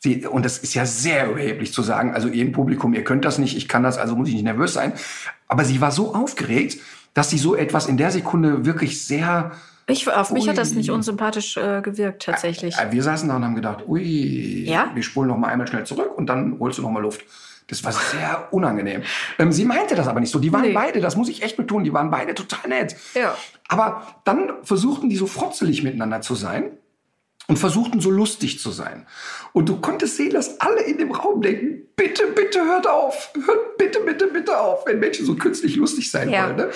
[0.00, 3.24] Sie, und das ist ja sehr überheblich zu sagen, also ihr im Publikum, ihr könnt
[3.24, 4.94] das nicht, ich kann das, also muss ich nicht nervös sein.
[5.48, 6.78] Aber sie war so aufgeregt,
[7.12, 9.52] dass sie so etwas in der Sekunde wirklich sehr
[9.88, 12.76] Ich, auf mich hat das nicht unsympathisch äh, gewirkt, tatsächlich.
[12.76, 14.90] Äh, Wir saßen da und haben gedacht, ui, Ja?
[14.94, 17.22] wir spulen noch mal einmal schnell zurück und dann holst du noch mal Luft.
[17.68, 19.02] Das war sehr unangenehm.
[19.38, 20.38] Ähm, sie meinte das aber nicht so.
[20.38, 20.72] Die waren Nee.
[20.72, 22.96] beide, das muss ich echt betonen, die waren beide total nett.
[23.14, 23.34] Ja.
[23.68, 26.70] Aber dann versuchten die so frotzelig miteinander zu sein
[27.48, 29.06] und versuchten so lustig zu sein.
[29.52, 33.30] Und du konntest sehen, dass alle in dem Raum denken, bitte, bitte hört auf.
[33.46, 36.46] Hört bitte, bitte, bitte auf, wenn Menschen so künstlich lustig sein Ja.
[36.46, 36.56] wollen.
[36.56, 36.70] Ne?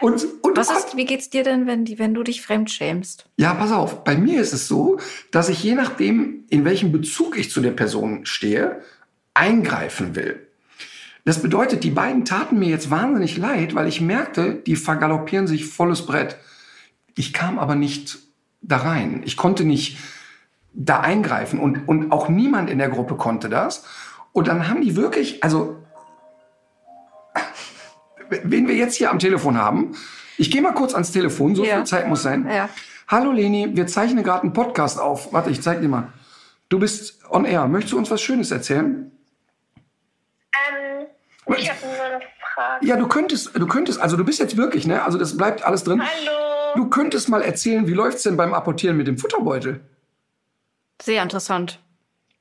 [0.00, 3.26] Und, und Was ist, wie geht's dir denn, wenn, die, wenn du dich fremdschämst?
[3.36, 4.02] ja, pass auf.
[4.04, 4.98] Bei mir ist es so,
[5.30, 8.80] dass ich je nachdem, in welchem Bezug ich zu der Person stehe,
[9.34, 10.46] eingreifen will.
[11.26, 15.66] Das bedeutet, die beiden taten mir jetzt wahnsinnig leid, weil ich merkte, die vergaloppieren sich
[15.66, 16.36] volles Brett.
[17.16, 18.18] Ich kam aber nicht
[18.66, 19.22] da rein.
[19.24, 19.98] Ich konnte nicht
[20.72, 23.84] da eingreifen und, und auch niemand in der Gruppe konnte das.
[24.32, 25.76] Und dann haben die wirklich, also,
[28.28, 29.92] wen wir jetzt hier am Telefon haben,
[30.36, 31.76] ich gehe mal kurz ans Telefon, so Ja.
[31.76, 32.48] viel Zeit muss sein.
[32.50, 32.68] Ja.
[33.06, 35.32] Hallo Leni, wir zeichnen gerade einen Podcast auf.
[35.32, 36.08] Warte, ich zeig dir mal.
[36.70, 37.68] Du bist on air.
[37.68, 39.12] Möchtest du uns was Schönes erzählen?
[39.76, 41.06] Ähm,
[41.56, 42.20] ich habe nur eine
[42.54, 42.86] Frage.
[42.86, 45.02] Ja, du könntest, du könntest, also du bist jetzt wirklich, ne?
[45.04, 46.02] Also das bleibt alles drin.
[46.02, 46.53] Hallo.
[46.76, 49.80] Du könntest mal erzählen, wie läuft's denn beim Apportieren mit dem Futterbeutel?
[51.02, 51.80] Sehr interessant.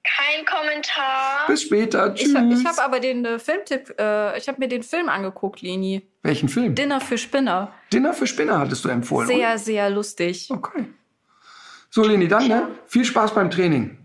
[0.04, 1.48] Kein Kommentar.
[1.48, 2.14] Bis später.
[2.14, 2.30] Tschüss.
[2.30, 5.62] Ich, hab- ich habe aber den äh, Filmtipp, äh, ich habe mir den Film angeguckt,
[5.62, 6.02] Leni.
[6.24, 6.76] Welchen Film?
[6.76, 7.74] Dinner für Spinner.
[7.92, 9.28] Dinner für Spinner hattest du empfohlen.
[9.28, 10.50] Sehr, sehr lustig.
[10.52, 10.60] oder?
[10.60, 10.86] Okay.
[11.90, 12.68] So, Leni, dann, ne?
[12.88, 13.98] Viel Spaß beim Training.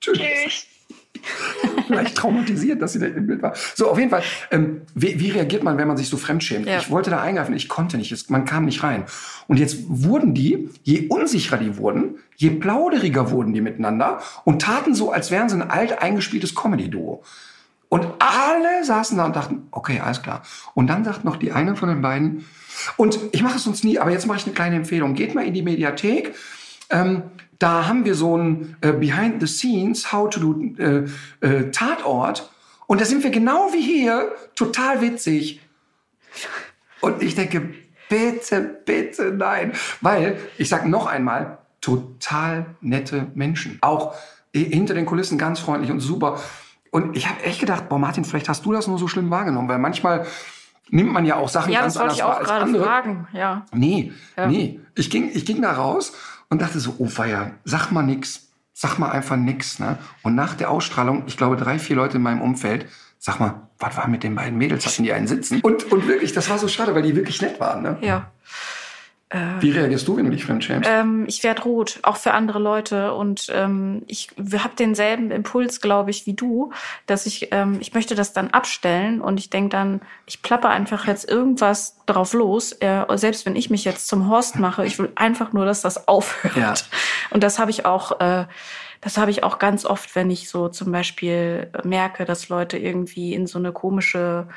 [0.00, 0.18] Tschüss.
[0.18, 0.66] Tschüss.
[1.88, 3.54] Leicht traumatisiert, dass sie da im Bild war.
[3.74, 4.22] So, auf jeden Fall.
[4.50, 6.66] Ähm, wie, wie reagiert man, wenn man sich so fremdschämt?
[6.66, 6.78] Ja.
[6.78, 9.04] Ich wollte da eingreifen, ich konnte nicht, es, man kam nicht rein.
[9.46, 14.94] Und jetzt wurden die, je unsicherer die wurden, je plauderiger wurden die miteinander und taten
[14.94, 17.22] so, als wären sie ein alt eingespieltes Comedy-Duo.
[17.88, 20.42] Und alle saßen da und dachten, okay, alles klar.
[20.74, 22.44] Und dann sagt noch die eine von den beiden,
[22.96, 25.14] und ich mache es sonst nie, aber jetzt mache ich eine kleine Empfehlung.
[25.14, 26.34] Geht mal in die Mediathek.
[26.90, 27.22] Ähm,
[27.58, 31.04] da haben wir so ein äh, Behind the Scenes, How to do äh,
[31.40, 32.50] äh, Tatort.
[32.86, 35.60] Und da sind wir genau wie hier, total witzig.
[37.00, 37.74] Und ich denke,
[38.08, 39.72] bitte, bitte nein.
[40.00, 43.78] Weil, ich sage noch einmal, total nette Menschen.
[43.80, 44.14] Auch
[44.52, 46.40] äh, hinter den Kulissen ganz freundlich und super.
[46.90, 49.68] Und ich habe echt gedacht, boah Martin, vielleicht hast du das nur so schlimm wahrgenommen,
[49.68, 50.26] weil manchmal
[50.88, 52.62] nimmt man ja auch Sachen Ja, ganz das wollte anders ich wahr auch als gerade
[52.64, 52.84] andere.
[52.84, 53.28] fragen.
[53.32, 53.66] Ja.
[53.72, 54.46] Nee, Ja.
[54.46, 54.80] nee.
[54.94, 56.12] Ich ging, ich ging da raus
[56.48, 58.42] und dachte so, oh weia, sag mal nix.
[58.78, 59.78] Sag mal einfach nix.
[59.78, 59.96] Ne?
[60.22, 62.86] Und nach der Ausstrahlung, ich glaube drei, vier Leute in meinem Umfeld,
[63.18, 64.84] sag mal, was war mit den beiden Mädels?
[64.86, 65.60] Hatten die einen sitzen?
[65.62, 67.82] Und, und wirklich, das war so schade, weil die wirklich nett waren.
[67.82, 67.96] Ne?
[68.02, 68.30] Ja.
[69.30, 70.88] Wie reagierst du, wenn du dich fremdschämst?
[70.88, 73.12] Ähm, ich werde rot, auch für andere Leute.
[73.12, 76.72] Und ähm, ich habe denselben Impuls, glaube ich, wie du,
[77.06, 81.08] dass ich, ähm, ich möchte das dann abstellen und ich denke dann, ich plappe einfach
[81.08, 82.70] jetzt irgendwas drauf los.
[82.78, 86.06] Äh, selbst wenn ich mich jetzt zum Horst mache, ich will einfach nur, dass das
[86.06, 86.56] aufhört.
[86.56, 86.74] Ja.
[87.30, 88.20] Und das habe ich auch.
[88.20, 88.46] Äh,
[89.02, 93.34] das habe ich auch ganz oft, wenn ich so zum Beispiel merke, dass Leute irgendwie
[93.34, 94.48] in so eine komische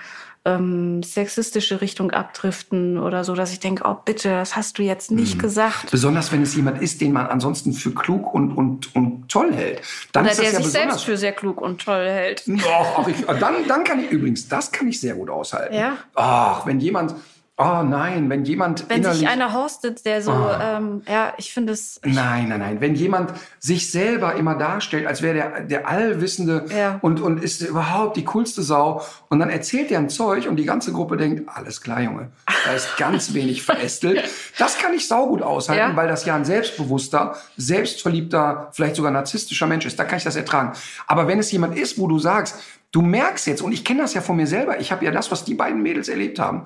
[0.46, 5.12] ähm, sexistische Richtung abdriften oder so, dass ich denke, oh bitte, das hast du jetzt
[5.12, 5.40] nicht Mhm.
[5.40, 5.92] gesagt.
[5.92, 9.82] Besonders wenn es jemand ist, den man ansonsten für klug und, und, und toll hält.
[10.14, 12.44] Dann Oder ist das der ja sich selbst für sehr klug und toll hält.
[12.48, 15.76] Doch, ich, dann, dann kann ich übrigens, das kann ich sehr gut aushalten.
[15.76, 15.98] Ja?
[16.16, 17.16] Ach, wenn jemand,
[17.60, 20.78] oh nein, wenn jemand Wenn sich einer hostet, der so, Ah.
[20.78, 22.00] ähm, ja, ich finde es.
[22.06, 22.82] Nein, nein, nein.
[22.82, 26.98] Wenn jemand sich selber immer darstellt, als wäre der, der Allwissende Ja.
[27.02, 30.66] und, und ist überhaupt die coolste Sau und dann erzählt er ein Zeug und die
[30.66, 32.30] ganze Gruppe denkt, alles klar, Junge,
[32.66, 34.24] da ist ganz wenig verästelt.
[34.58, 35.96] Das kann ich saugut aushalten, Ja.
[35.96, 40.00] weil das ja ein selbstbewusster, selbstverliebter, vielleicht sogar narzisstischer Mensch ist.
[40.00, 40.72] Da kann ich das ertragen.
[41.08, 42.56] Aber wenn es jemand ist, wo du sagst,
[42.92, 45.30] Du merkst jetzt, und ich kenne das ja von mir selber, ich habe ja das,
[45.30, 46.66] was die beiden Mädels erlebt haben,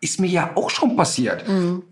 [0.00, 1.44] ist mir ja auch schon passiert.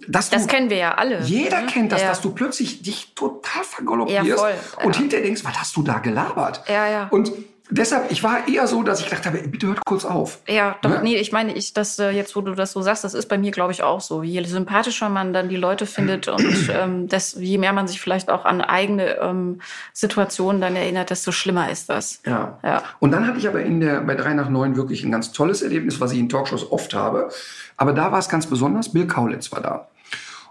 [0.07, 1.21] Dass Das kennen wir ja alle.
[1.23, 1.67] jeder ne?
[1.67, 2.09] kennt das, ja.
[2.09, 4.55] dass du plötzlich dich total vergaloppierst Ja, voll,
[4.85, 5.01] und ja.
[5.01, 6.63] hinterher denkst, was hast du da gelabert?
[6.69, 7.09] Ja, ja.
[7.11, 7.33] Und
[7.73, 10.39] deshalb, ich war eher so, dass ich gedacht habe, bitte hört kurz auf.
[10.47, 11.01] Ja, doch, Ne?
[11.03, 13.39] nee, ich meine, ich, das äh, jetzt, wo du das so sagst, das ist bei
[13.39, 14.23] mir, glaube ich, auch so.
[14.23, 18.31] Je sympathischer man dann die Leute findet und ähm, das, je mehr man sich vielleicht
[18.31, 19.61] auch an eigene ähm,
[19.93, 22.21] Situationen dann erinnert, desto schlimmer ist das.
[22.27, 22.59] Ja.
[22.63, 22.83] Ja.
[23.01, 25.63] Und dann hatte ich aber in der, bei 3 nach 9 wirklich ein ganz tolles
[25.63, 27.29] Erlebnis, was ich in Talkshows oft habe.
[27.77, 29.89] Aber da war es ganz besonders, Bill Kaulitz war da.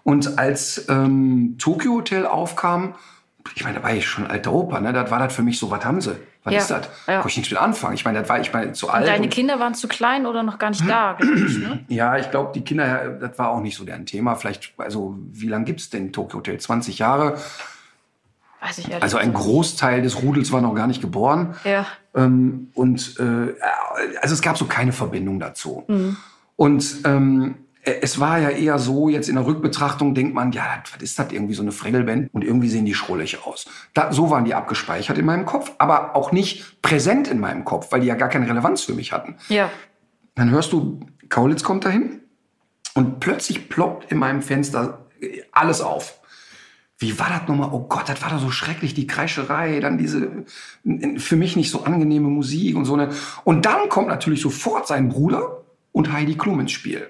[0.03, 2.95] Und als ähm, Tokyo Hotel aufkam,
[3.55, 4.93] ich meine, da war ich schon alter Opa, ne?
[4.93, 6.15] Das war das für mich so, was haben sie?
[6.43, 6.89] Was Ja, ist das?
[7.07, 7.13] ja.
[7.15, 7.93] Konnte ich nichts mit anfangen.
[7.93, 9.07] Ich meine, das war ich meine zu alt.
[9.07, 11.57] Deine und- Kinder waren zu klein oder noch gar nicht da, ich.
[11.59, 11.85] Ne?
[11.87, 14.35] ja, ich glaube, die Kinder, das war auch nicht so deren Thema.
[14.35, 16.59] Vielleicht, also wie lange gibt's denn Tokyo Hotel?
[16.59, 17.37] 20 Jahre.
[18.61, 19.33] Weiß ich ehrlich Also ein.
[19.33, 21.55] Großteil des Rudels war noch gar nicht geboren.
[21.63, 21.85] Ja.
[22.15, 23.53] Ähm, und äh,
[24.21, 25.83] also es gab so keine Verbindung dazu.
[25.87, 26.17] Mhm.
[26.57, 31.01] Und ähm, es war ja eher so, jetzt in der Rückbetrachtung denkt man, ja, was
[31.01, 33.65] ist das irgendwie so eine Fregelband und irgendwie sehen die schrullig aus.
[33.93, 37.91] Da, so waren die abgespeichert in meinem Kopf, aber auch nicht präsent in meinem Kopf,
[37.91, 39.35] weil die ja gar keine Relevanz für mich hatten.
[39.49, 39.69] Ja.
[40.35, 42.19] Dann hörst du, Kaulitz kommt dahin
[42.93, 45.07] und plötzlich ploppt in meinem Fenster
[45.51, 46.19] alles auf.
[46.99, 47.69] Wie war das nochmal?
[47.71, 50.45] Oh Gott, das war da so schrecklich, die Kreischerei, dann diese
[51.17, 53.09] für mich nicht so angenehme Musik und so eine.
[53.43, 57.09] Und dann kommt natürlich sofort sein Bruder und Heidi Klum ins Spiel.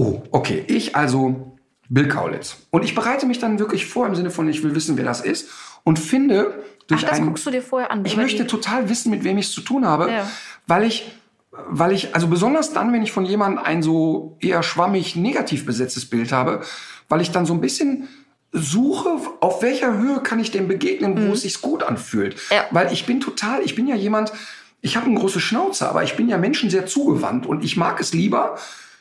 [0.00, 0.64] Oh, okay.
[0.68, 1.56] Ich also
[1.88, 2.56] Bill Kaulitz.
[2.70, 5.20] Und ich bereite mich dann wirklich vor im Sinne von, ich will wissen, wer das
[5.20, 5.48] ist.
[5.82, 8.04] Und finde Ach, durch das einen, guckst du dir vorher an.
[8.04, 10.30] ich möchte die- total wissen, mit wem ich es zu tun habe, Ja.
[10.68, 11.10] weil ich,
[11.50, 16.04] weil ich, also besonders dann, wenn ich von jemandem ein so eher schwammig negativ besetztes
[16.06, 16.60] Bild habe,
[17.08, 18.06] weil ich dann so ein bisschen
[18.52, 19.08] suche,
[19.40, 22.34] auf welcher Höhe kann ich dem begegnen, wo es sich gut anfühlt.
[22.36, 22.40] Mhm.
[22.54, 22.64] Ja.
[22.70, 24.32] Weil ich bin total, ich bin ja jemand,
[24.80, 27.98] ich habe eine große Schnauze, aber ich bin ja Menschen sehr zugewandt und ich mag
[28.00, 28.56] es lieber,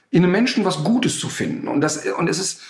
[0.09, 1.67] in einem Menschen was Gutes zu finden.
[1.67, 2.61] Und das, und es ist,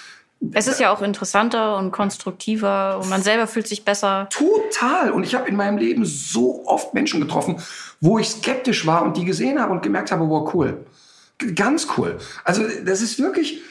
[0.53, 4.27] Es ist ja auch interessanter und konstruktiver und man selber fühlt sich besser.
[4.29, 5.11] Total.
[5.11, 7.61] Und ich habe in meinem Leben so oft Menschen getroffen,
[8.01, 10.85] wo ich skeptisch war und die gesehen habe und gemerkt habe, wow, cool.
[11.55, 12.17] Ganz cool.
[12.43, 13.61] Also das ist wirklich,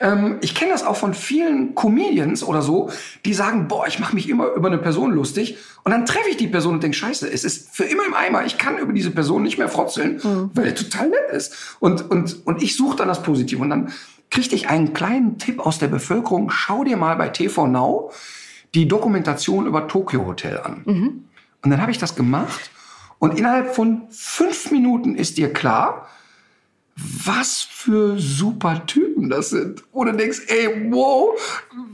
[0.00, 2.90] ähm, ich kenne das auch von vielen Comedians oder so,
[3.24, 5.56] die sagen, boah, ich mache mich immer über eine Person lustig.
[5.84, 8.44] Und dann treffe ich die Person und denke, scheiße, es ist für immer im Eimer.
[8.44, 10.20] Ich kann über diese Person nicht mehr frotzeln,
[10.54, 11.76] weil er total nett ist.
[11.80, 13.62] Und, und, und ich suche dann das Positive.
[13.62, 13.92] Und dann
[14.30, 16.50] kriegte ich einen kleinen Tipp aus der Bevölkerung.
[16.50, 18.10] Schau dir mal bei TV Now
[18.74, 20.82] die Dokumentation über Tokyo Hotel an.
[21.62, 22.70] Und dann habe ich das gemacht
[23.18, 26.08] und innerhalb von fünf Minuten ist dir klar,
[26.96, 29.82] was für super Typen das sind.
[29.92, 31.30] Du denkst, ey, wow,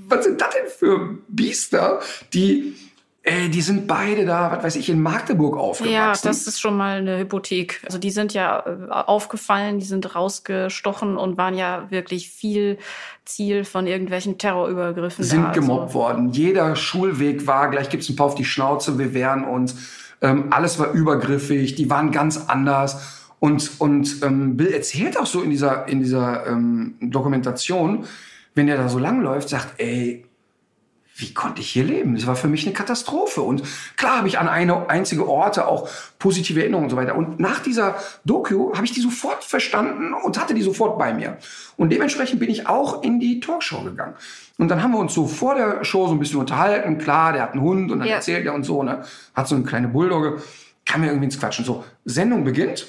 [0.09, 2.01] was sind das denn für Biester,
[2.35, 2.75] die,
[3.23, 5.95] ey, die sind beide da, was weiß ich, in Magdeburg aufgewachsen.
[5.95, 7.81] Ja, das ist schon mal eine Hypothek.
[7.87, 12.79] Also die sind ja äh, aufgefallen, die sind rausgestochen und waren ja wirklich viel
[13.25, 15.25] Ziel von irgendwelchen Terrorübergriffen.
[15.25, 15.49] sind da.
[15.49, 16.31] Also, gemobbt worden.
[16.33, 19.77] Jeder Schulweg war, gleich gibt's ein paar auf die Schnauze, wir wehren uns.
[20.21, 23.20] Ähm, alles war übergriffig, die waren ganz anders.
[23.41, 28.05] Und, und ähm, Bill erzählt auch so in dieser, in dieser ähm, Dokumentation,
[28.55, 30.25] wenn er da so langläuft, sagt, ey,
[31.17, 32.15] wie konnte ich hier leben?
[32.15, 33.43] Das war für mich eine Katastrophe.
[33.43, 33.63] Und
[33.97, 35.89] klar habe ich an eine einzige Orte auch
[36.19, 37.15] positive Erinnerungen und so weiter.
[37.15, 41.37] Und nach dieser Doku habe ich die sofort verstanden und hatte die sofort bei mir.
[41.77, 44.15] Und dementsprechend bin ich auch in die Talkshow gegangen.
[44.59, 46.97] Und dann haben wir uns so vor der Show so ein bisschen unterhalten.
[46.99, 48.17] Klar, der hat einen Hund und dann Ja.
[48.17, 49.03] erzählt er und so, ne?
[49.35, 50.43] Hat so eine kleine Bulldogge.
[50.87, 51.65] Kam mir irgendwie ins Quatschen.
[51.65, 52.87] So, Sendung beginnt.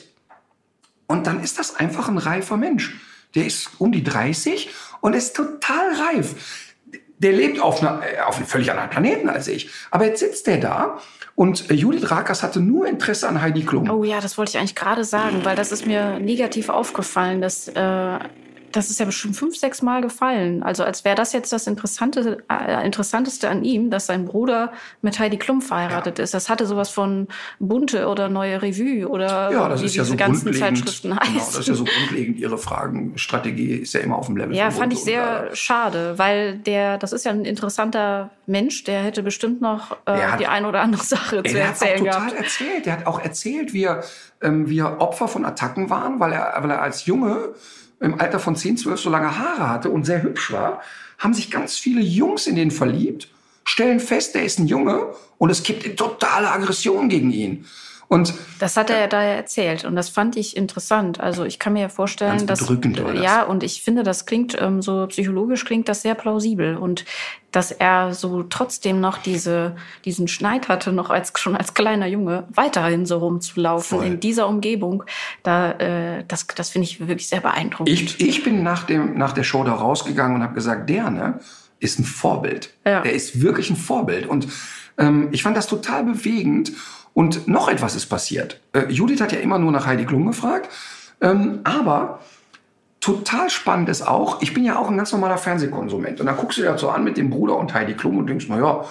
[1.12, 2.95] Und dann ist das einfach ein reifer Mensch.
[3.36, 4.70] Der ist um die 30
[5.01, 6.36] und ist total reif.
[7.18, 9.70] Der lebt auf, einer, äh, auf einem völlig anderen Planeten als ich.
[9.91, 10.99] Aber jetzt sitzt der da
[11.36, 13.89] und äh, Judith Rakers hatte nur Interesse an Heidi Klum.
[13.89, 17.68] Oh ja, das wollte ich eigentlich gerade sagen, weil das ist mir negativ aufgefallen, dass
[17.68, 18.20] äh,
[18.72, 20.64] das ist ja bestimmt fünf, sechs Mal gefallen.
[20.64, 25.20] Also als wäre das jetzt das Interessante, äh, Interessanteste an ihm, dass sein Bruder mit
[25.20, 26.34] Heidi Klum verheiratet ist.
[26.34, 27.28] Das hatte sowas von
[27.60, 30.54] Bunte oder Neue Revue oder Ja, das wie ist ja diese so ganzen.
[30.54, 31.36] Zeitschriften Genau, heißen.
[31.36, 32.40] das ist ja so grundlegend.
[32.40, 34.56] Ihre Fragenstrategie ist ja immer auf dem Level.
[34.56, 39.24] Ja, fand ich sehr schade, weil der, das ist ja ein interessanter Mensch, der hätte
[39.24, 42.06] bestimmt noch äh, hat- die ein oder andere Sache Ey, zu der hat auch erzählen
[42.06, 42.38] total gehabt.
[42.42, 42.86] erzählt.
[42.86, 44.04] Der hat auch erzählt, wie er,
[44.42, 47.50] ähm, wie er Opfer von Attacken waren, weil er, weil er als Junge
[48.02, 50.82] im Alter von 10, 12 so lange Haare hatte und sehr hübsch war,
[51.20, 53.30] haben sich ganz viele Jungs in den verliebt,
[53.64, 57.66] stellen fest, der ist ein Junge und es gibt totale Aggression gegen ihn.
[58.12, 61.22] Und Das hat er da erzählt und das fand ich interessant.
[61.22, 62.70] Also ich kann mir ja vorstellen, dass
[63.14, 67.05] ja und ich finde, das klingt ähm, so psychologisch klingt das sehr plausibel und
[67.51, 72.43] dass er so trotzdem noch diese diesen Schneid hatte, noch als schon als kleiner Junge
[72.49, 74.07] weiterhin so rumzulaufen Voll.
[74.07, 75.05] in dieser Umgebung.
[75.43, 77.88] Da äh, das das finde ich wirklich sehr beeindruckend.
[77.88, 81.39] ich, ich bin nach, dem, nach der Show da rausgegangen und habe gesagt, der ne,
[81.80, 82.74] ist ein Vorbild.
[82.86, 83.03] Ja.
[83.03, 84.26] Der ist wirklich ein Vorbild.
[84.26, 84.49] Und
[84.97, 86.74] ähm, ich fand das total bewegend.
[87.14, 88.59] Und noch etwas ist passiert.
[88.74, 90.70] Äh, Judith hat ja immer nur nach Heidi Klum gefragt.
[91.20, 92.20] Ähm, aber
[92.99, 96.20] total spannend ist auch, ich bin ja auch ein ganz normaler Fernsehkonsument.
[96.20, 98.28] Und dann guckst du dir das so an mit dem Bruder und Heidi Klum und
[98.28, 98.86] denkst, na ja,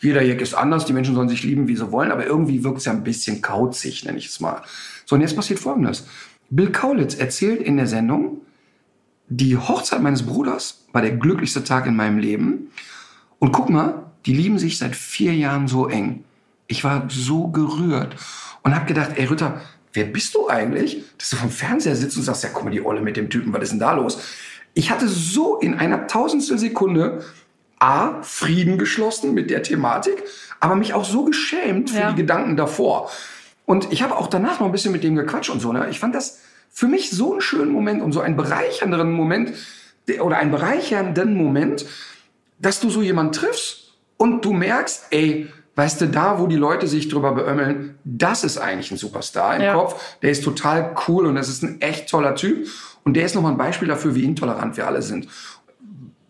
[0.00, 2.78] jeder Jack ist anders, die Menschen sollen sich lieben, wie sie wollen, aber irgendwie wirkt
[2.78, 4.62] es ja ein bisschen kauzig, nenne ich es mal.
[5.04, 6.06] So, und jetzt passiert Folgendes.
[6.50, 8.42] Bill Kaulitz erzählt in der Sendung,
[9.28, 12.70] die Hochzeit meines Bruders war der glücklichste Tag in meinem Leben.
[13.38, 16.24] Und guck mal, die lieben sich seit vier Jahren so eng.
[16.68, 18.14] Ich war so gerührt
[18.62, 19.60] und habe gedacht, ey Rütter,
[19.94, 22.84] wer bist du eigentlich, dass du vom Fernseher sitzt und sagst, ja, guck mal, die
[22.84, 24.18] Olle mit dem Typen, was ist denn da los?
[24.74, 27.24] Ich hatte so in einer tausendstel Sekunde
[27.80, 30.22] A, Frieden geschlossen mit der Thematik,
[30.60, 32.10] aber mich auch so geschämt für Ja.
[32.10, 33.10] die Gedanken davor.
[33.66, 35.72] Und ich habe auch danach noch ein bisschen mit dem gequatscht und so.
[35.72, 35.88] Ne?
[35.90, 36.40] Ich fand das
[36.70, 39.52] für mich so einen schönen Moment und so einen bereichernden Moment
[40.06, 41.86] der- oder einen bereichernden Moment,
[42.58, 45.48] dass du so jemanden triffst und du merkst, ey,
[45.78, 49.62] weißt du, da, wo die Leute sich drüber beömmeln, das ist eigentlich ein Superstar im
[49.62, 49.74] Ja.
[49.74, 50.18] Kopf.
[50.22, 52.66] Der ist total cool und das ist ein echt toller Typ.
[53.04, 55.28] Und der ist nochmal ein Beispiel dafür, wie intolerant wir alle sind.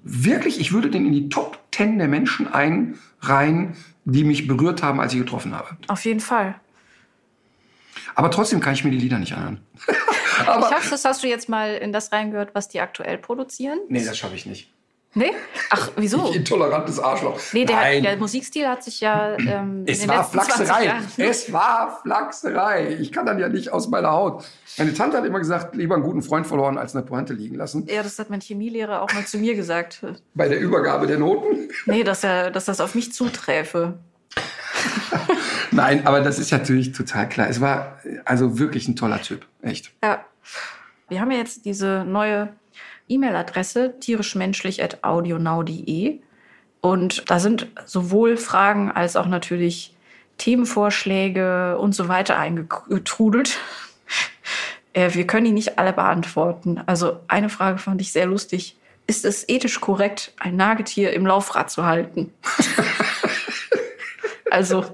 [0.05, 3.75] Wirklich, ich würde den in die Top 10 der Menschen einreihen,
[4.05, 5.79] die mich berührt haben, als ich getroffen habe.
[5.89, 6.55] Auf jeden Fall.
[8.15, 9.61] Aber trotzdem kann ich mir die Lieder nicht anhören.
[9.89, 13.79] ich hoffe, das hast du jetzt mal in das reingehört, was die aktuell produzieren.
[13.89, 14.71] Nee, das schaffe ich nicht.
[15.15, 15.33] Nee?
[15.71, 16.29] Ach, wieso?
[16.31, 17.41] Ich intolerantes Arschloch.
[17.53, 18.03] Nee, der, Nein.
[18.03, 20.95] der Musikstil hat sich ja ähm, in Es den war letzten 20 Flachserei.
[21.17, 22.97] Es war Flachserei.
[23.01, 24.45] Ich kann dann ja nicht aus meiner Haut.
[24.77, 27.87] Meine Tante hat immer gesagt, lieber einen guten Freund verloren, als eine Pointe liegen lassen.
[27.89, 30.03] Ja, das hat mein Chemielehrer auch mal zu mir gesagt.
[30.35, 31.71] Bei der Übergabe der Noten.
[31.87, 33.99] Nee, dass, er, dass das auf mich zuträfe.
[35.71, 37.49] Nein, aber das ist natürlich total klar.
[37.49, 39.47] Es war also wirklich ein toller Typ.
[39.63, 39.93] Echt.
[40.05, 40.25] Ja.
[41.09, 42.51] Wir haben ja jetzt diese neue
[43.09, 46.21] E-Mail-Adresse tierischmenschlich.audionow.de
[46.81, 49.95] und da sind sowohl Fragen als auch natürlich
[50.39, 53.59] Themenvorschläge und so weiter eingetrudelt.
[54.95, 56.81] Äh, Wir können die nicht alle beantworten.
[56.87, 58.75] Also eine Frage fand ich sehr lustig.
[59.07, 62.33] Ist es ethisch korrekt, ein Nagetier im Laufrad zu halten?
[64.51, 64.85] Also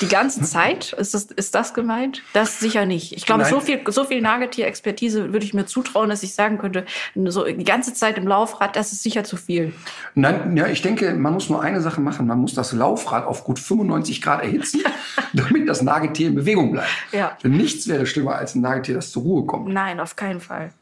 [0.00, 2.22] die ganze Zeit, ist das, ist das gemeint?
[2.32, 3.12] Das sicher nicht.
[3.12, 3.50] Ich glaube, Nein.
[3.50, 6.84] so viel, so viel Nagetier-Expertise würde ich mir zutrauen, dass ich sagen könnte,
[7.14, 9.72] so die ganze Zeit im Laufrad, das ist sicher zu viel.
[10.14, 12.26] Nein, ja, ich denke, man muss nur eine Sache machen.
[12.26, 14.82] Man muss das Laufrad auf gut 95 Grad erhitzen,
[15.32, 16.90] damit das Nagetier in Bewegung bleibt.
[17.12, 17.36] Ja.
[17.42, 19.68] Denn nichts wäre schlimmer als ein Nagetier, das zur Ruhe kommt.
[19.68, 20.72] Nein, auf keinen Fall.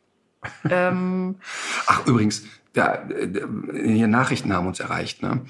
[0.70, 1.36] ähm,
[1.86, 3.42] Ach, übrigens, da, äh,
[3.84, 5.22] hier Nachrichten haben uns erreicht.
[5.22, 5.42] Ne?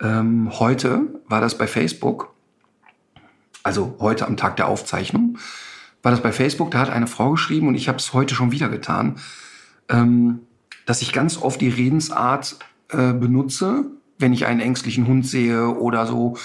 [0.00, 2.34] Ähm, heute war das bei Facebook,
[3.62, 5.38] also heute am Tag der Aufzeichnung,
[6.02, 8.52] war das bei Facebook, da hat eine Frau geschrieben und ich habe es heute schon
[8.52, 9.16] wieder getan,
[9.88, 10.40] ähm,
[10.86, 12.58] dass ich ganz oft die Redensart
[12.90, 13.86] äh, benutze,
[14.18, 16.36] wenn ich einen ängstlichen Hund sehe oder so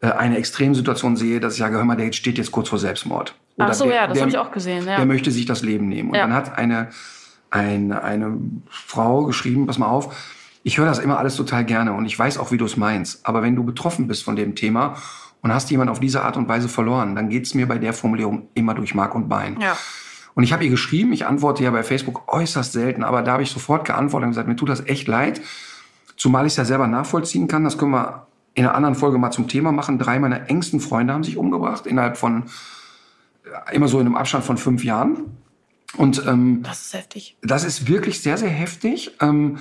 [0.00, 3.34] äh, eine Extremsituation sehe, dass ich sage, hör mal, der steht jetzt kurz vor Selbstmord.
[3.56, 4.86] Ach so, der- ja, das habe ich auch gesehen.
[4.86, 4.96] Ja.
[4.96, 6.10] der möchte sich das Leben nehmen.
[6.10, 6.22] Und Ja.
[6.22, 6.90] dann hat eine,
[7.50, 8.38] eine, eine
[8.68, 10.14] Frau geschrieben, pass mal auf,
[10.68, 13.26] ich höre das immer alles total gerne und ich weiß auch, wie du es meinst.
[13.26, 14.96] Aber wenn du betroffen bist von dem Thema
[15.40, 18.48] und hast jemanden auf diese Art und Weise verloren, dann geht's mir bei der Formulierung
[18.52, 19.58] immer durch Mark und Bein.
[19.60, 19.76] ja.
[20.34, 23.42] Und ich habe ihr geschrieben, ich antworte ja bei Facebook äußerst selten, aber da habe
[23.42, 25.40] ich sofort geantwortet und gesagt, mir tut das echt leid,
[26.16, 27.64] zumal ich es ja selber nachvollziehen kann.
[27.64, 29.98] Das können wir in einer anderen Folge mal zum Thema machen.
[29.98, 32.44] Drei meiner engsten Freunde haben sich umgebracht innerhalb von
[33.70, 35.38] äh, immer so in einem Abstand von fünf Jahren.
[35.96, 37.36] Und ähm, Das ist heftig.
[37.42, 39.16] das ist wirklich sehr, sehr heftig.
[39.20, 39.58] Ähm,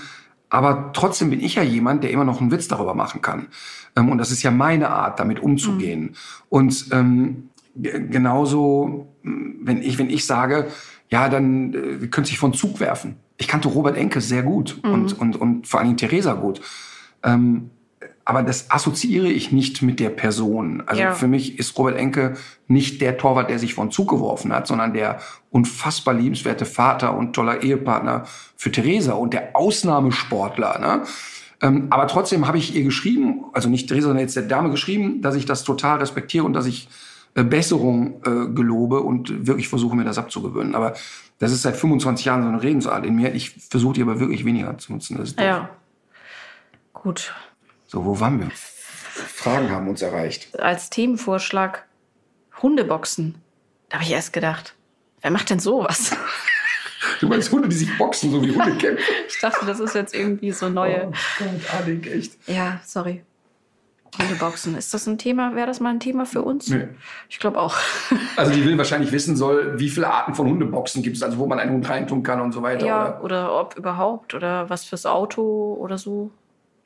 [0.50, 3.48] aber trotzdem bin ich ja jemand, der immer noch einen Witz darüber machen kann.
[3.96, 6.16] Ähm, und das ist ja meine Art, damit umzugehen.
[6.50, 10.68] Und ähm, ge- genauso, mh, wenn ich, wenn ich sage,
[11.10, 13.18] ja, dann äh, könnte sich von Zug werfen.
[13.38, 16.62] Ich kannte Robert Enke sehr gut und, und, und vor allen Dingen Theresa gut.
[17.24, 17.70] Ähm,
[18.30, 20.84] aber das assoziiere ich nicht mit der Person.
[20.86, 21.14] Also Ja.
[21.14, 22.34] für mich ist Robert Enke
[22.68, 27.32] nicht der Torwart, der sich von Zug geworfen hat, sondern der unfassbar liebenswerte Vater und
[27.32, 28.26] toller Ehepartner
[28.58, 30.78] für Theresa und der Ausnahmesportler.
[30.78, 31.04] Ne?
[31.62, 35.22] Ähm, aber trotzdem habe ich ihr geschrieben, also nicht Theresa, sondern jetzt der Dame geschrieben,
[35.22, 36.90] dass ich das total respektiere und dass ich
[37.36, 40.76] äh, Besserung äh, gelobe und wirklich versuche, mir das abzugewöhnen.
[40.76, 40.96] Aber
[41.40, 43.34] das ist seit 25 Jahren so eine Redensart in mir.
[43.34, 45.18] Ich versuche die aber wirklich weniger zu nutzen.
[45.40, 45.70] Ja.
[46.92, 47.34] Gut.
[47.88, 48.52] So, wo waren wir?
[48.54, 50.60] Fragen haben uns erreicht.
[50.60, 51.86] Als Themenvorschlag
[52.62, 53.36] Hundeboxen.
[53.90, 54.76] Da habe ich erst gedacht,
[55.22, 56.16] wer macht denn sowas?
[57.20, 59.04] Du meinst Hunde, die sich boxen, so wie Hunde kämpfen?
[59.28, 61.08] Ich dachte, das ist jetzt irgendwie so neue.
[61.08, 62.34] Oh Gott, Annik, echt.
[62.48, 63.24] Ja, sorry.
[64.20, 64.76] Hundeboxen.
[64.76, 65.56] Ist das ein Thema?
[65.56, 66.70] Wäre das mal ein Thema für uns?
[66.70, 66.88] Nee.
[67.30, 67.76] Ich glaube auch.
[68.36, 71.48] Also die will wahrscheinlich wissen soll, wie viele Arten von Hundeboxen gibt es, also wo
[71.48, 72.86] man einen Hund reintun kann und so weiter.
[72.86, 73.24] Ja, Oder?
[73.24, 76.30] oder ob überhaupt oder was fürs Auto oder so.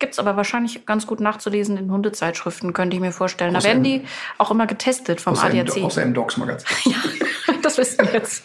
[0.01, 3.53] Gibt's aber wahrscheinlich ganz gut nachzulesen in Hundezeitschriften, könnte ich mir vorstellen.
[3.53, 4.07] Da Außer werden im- die
[4.39, 5.83] auch immer getestet vom Außer im, ADAC.
[5.83, 6.93] außer im Dogs-Magazin.
[7.61, 8.43] das wissen wir jetzt.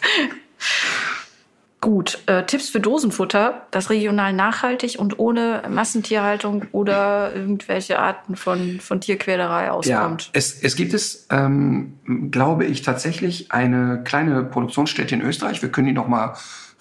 [1.79, 8.79] Gut, äh, Tipps für Dosenfutter, das regional nachhaltig und ohne Massentierhaltung oder irgendwelche Arten von,
[8.79, 10.31] von Tierquälerei Ja, auskommt.
[10.33, 11.93] es, es gibt es, ähm,
[12.31, 15.61] glaube ich, tatsächlich eine kleine Produktionsstätte in Österreich.
[15.61, 16.33] Wir können die noch mal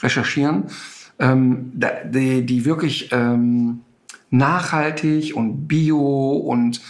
[0.03, 0.65] recherchieren.
[1.19, 3.81] ähm, da, die, die wirklich ähm,
[4.31, 6.81] nachhaltig und bio und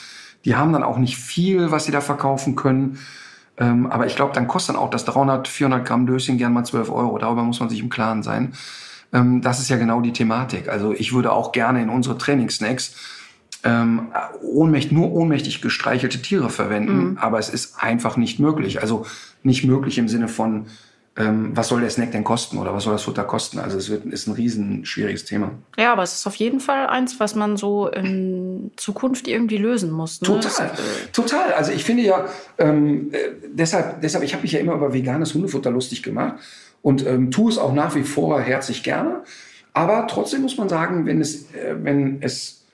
[0.45, 2.99] die haben dann auch nicht viel, was sie da verkaufen können.
[3.59, 6.65] Ähm, aber ich glaube, dann kostet dann auch das 300, 400 Gramm Döschen gern mal
[6.65, 7.19] 12 Euro.
[7.19, 8.53] Darüber muss man sich im Klaren sein.
[9.13, 10.69] Ähm, das ist ja genau die Thematik.
[10.69, 12.95] Also ich würde auch gerne in unsere Trainingssnacks
[13.65, 14.09] ähm,
[14.43, 17.19] ohnmächtig, nur ohnmächtig gestreichelte Tiere verwenden, Mhm.
[17.19, 18.81] aber es ist einfach nicht möglich.
[18.81, 19.07] Also
[19.43, 20.67] nicht möglich im Sinne von,
[21.19, 23.59] ähm, was soll der Snack denn kosten oder was soll das Futter kosten?
[23.59, 25.53] Also es wird, ist ein riesen schwieriges Thema.
[25.79, 29.91] Ja, aber es ist auf jeden Fall eins, was man so in Zukunft irgendwie lösen
[29.91, 30.21] muss.
[30.21, 30.27] Ne?
[30.27, 30.71] Total,
[31.13, 31.53] total.
[31.55, 32.27] Also ich finde ja,
[32.59, 36.37] ähm, äh, deshalb, deshalb, ich habe mich ja immer über veganes Hundefutter lustig gemacht
[36.83, 39.23] und ähm, tue es auch nach wie vor herzlich gerne.
[39.73, 42.66] Aber trotzdem muss man sagen, wenn es, äh, wenn es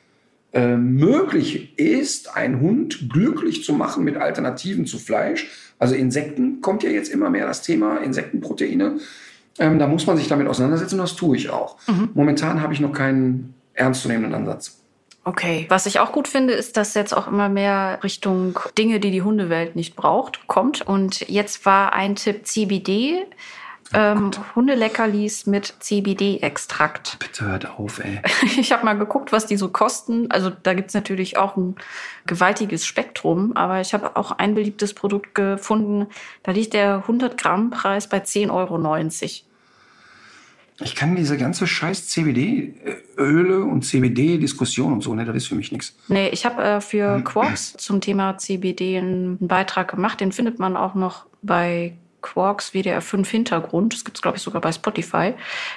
[0.52, 6.82] äh, möglich ist, einen Hund glücklich zu machen mit Alternativen zu Fleisch, also Insekten kommt
[6.82, 8.98] ja jetzt immer mehr das Thema, Insektenproteine,
[9.58, 11.76] ähm, da muss man sich damit auseinandersetzen und das tue ich auch.
[12.14, 14.78] Momentan habe ich noch keinen ernstzunehmenden Ansatz.
[15.24, 15.66] Okay.
[15.68, 19.22] Was ich auch gut finde, ist, dass jetzt auch immer mehr Richtung Dinge, die die
[19.22, 20.82] Hundewelt nicht braucht, kommt.
[20.82, 23.24] Und jetzt war ein Tipp CBD.
[23.94, 27.18] Ähm, Hundeleckerlis mit CBD-Extrakt.
[27.18, 28.20] Bitte hört auf, ey.
[28.58, 30.30] Ich habe mal geguckt, was die so kosten.
[30.30, 31.76] Also da gibt's natürlich auch ein
[32.26, 36.06] gewaltiges Spektrum, aber ich habe auch ein beliebtes Produkt gefunden.
[36.42, 38.78] Da liegt der 100 Gramm Preis bei 10,90 Euro.
[40.80, 45.70] Ich kann diese ganze scheiß CBD-Öle und CBD-Diskussion und so, ne, das ist für mich
[45.70, 45.94] nichts.
[46.08, 50.20] Nee, ich habe äh, für Quarks zum Thema CBD einen Beitrag gemacht.
[50.20, 53.92] Den findet man auch noch bei Quarks WDR 5 Hintergrund.
[53.94, 55.34] Das gibt's glaube ich, sogar bei Spotify.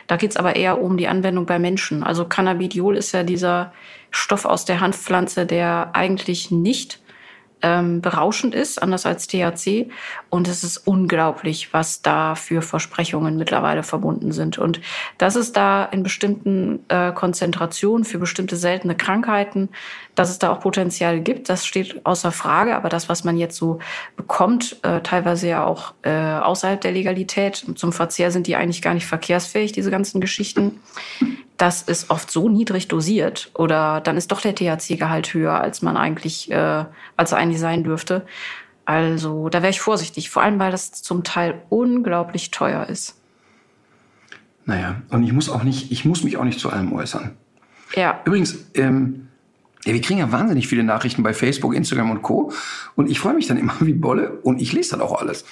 [0.08, 2.04] Da geht's aber eher um die Anwendung bei Menschen.
[2.04, 3.74] Also Cannabidiol ist ja dieser
[4.12, 7.00] Stoff aus der Hanfpflanze, der eigentlich nicht
[7.62, 9.90] ähm, berauschend ist, anders als THC.
[10.30, 14.58] Und es ist unglaublich, was da für Versprechungen mittlerweile verbunden sind.
[14.58, 14.82] Und
[15.18, 19.70] dass es da in bestimmten äh, Konzentrationen für bestimmte seltene Krankheiten,
[20.16, 22.76] dass es da auch Potenzial gibt, das steht außer Frage.
[22.76, 23.80] Aber das, was man jetzt so
[24.16, 28.94] bekommt, äh, teilweise ja auch äh, außerhalb der Legalität, zum Verzehr sind die eigentlich gar
[28.94, 30.80] nicht verkehrsfähig, diese ganzen Geschichten.
[31.58, 35.96] Das ist oft so niedrig dosiert oder dann ist doch der THC-Gehalt höher, als man
[35.96, 38.26] eigentlich, äh, als eigentlich sein dürfte.
[38.86, 43.16] Also da wäre ich vorsichtig, vor allem weil das zum Teil unglaublich teuer ist.
[44.66, 47.32] Naja, und ich muss auch nicht, ich muss mich auch nicht zu allem äußern.
[47.96, 49.28] Ja, Übrigens, ähm,
[49.86, 52.52] ja, wir kriegen ja wahnsinnig viele Nachrichten bei Facebook, Instagram und Co.
[52.96, 55.46] Und ich freue mich dann immer wie Bolle und ich lese dann auch alles.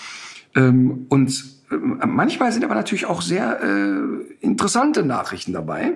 [0.56, 5.94] Ähm, und ähm, manchmal sind aber natürlich auch sehr äh, interessante Nachrichten dabei.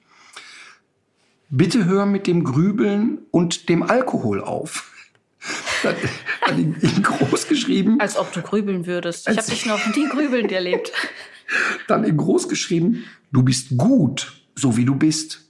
[1.49, 4.93] Bitte hör mit dem Grübeln und dem Alkohol auf.
[5.83, 5.95] Hat
[6.41, 7.99] hat ihn in groß geschrieben.
[7.99, 9.29] als ob du grübeln würdest.
[9.29, 10.91] Ich habe dich noch nie grübelnd erlebt.
[11.87, 15.45] Dann in groß geschrieben, du bist gut, so wie du bist.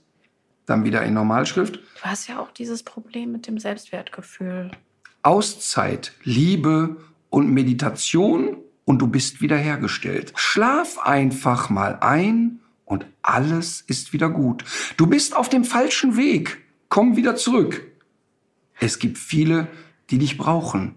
[0.66, 4.70] Dann wieder in Normalschrift, Du hast ja auch dieses Problem mit dem Selbstwertgefühl.
[5.22, 6.96] Auszeit, Liebe
[7.28, 10.32] und Meditation und du bist wiederhergestellt.
[10.34, 14.64] Schlaf einfach mal ein und alles ist wieder gut.
[14.96, 16.64] Du bist auf dem falschen Weg.
[16.88, 17.86] Komm wieder zurück.
[18.78, 19.68] Es gibt viele,
[20.08, 20.94] die dich brauchen.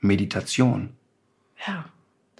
[0.00, 0.94] Meditation.
[1.66, 1.84] Ja.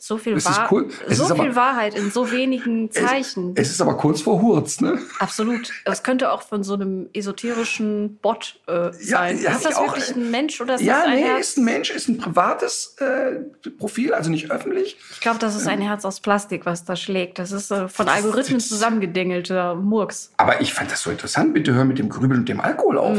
[0.08, 0.88] So viel, Es Wahr cool.
[1.06, 3.52] Es so ist aber- viel Wahrheit in so wenigen Zeichen.
[3.56, 4.98] Es ist aber kurz vor Hurz, ne?
[5.18, 5.70] Absolut.
[5.84, 9.38] Das könnte auch von so einem esoterischen Bot äh, sein.
[9.38, 11.40] ja, ist das auch, wirklich äh, ein Mensch oder ist Ja, das ein nee, Herz?
[11.40, 14.96] ist ein Mensch, ist ein privates äh, Profil, also nicht öffentlich.
[15.12, 17.38] Ich glaube, das ist ein Herz aus Plastik, was da schlägt.
[17.38, 20.32] Das ist äh, von Algorithmen zusammengedengelter Murks.
[20.38, 21.52] Aber ich fand das so interessant.
[21.52, 23.18] Bitte hör mit dem Grübeln und dem Alkohol auf.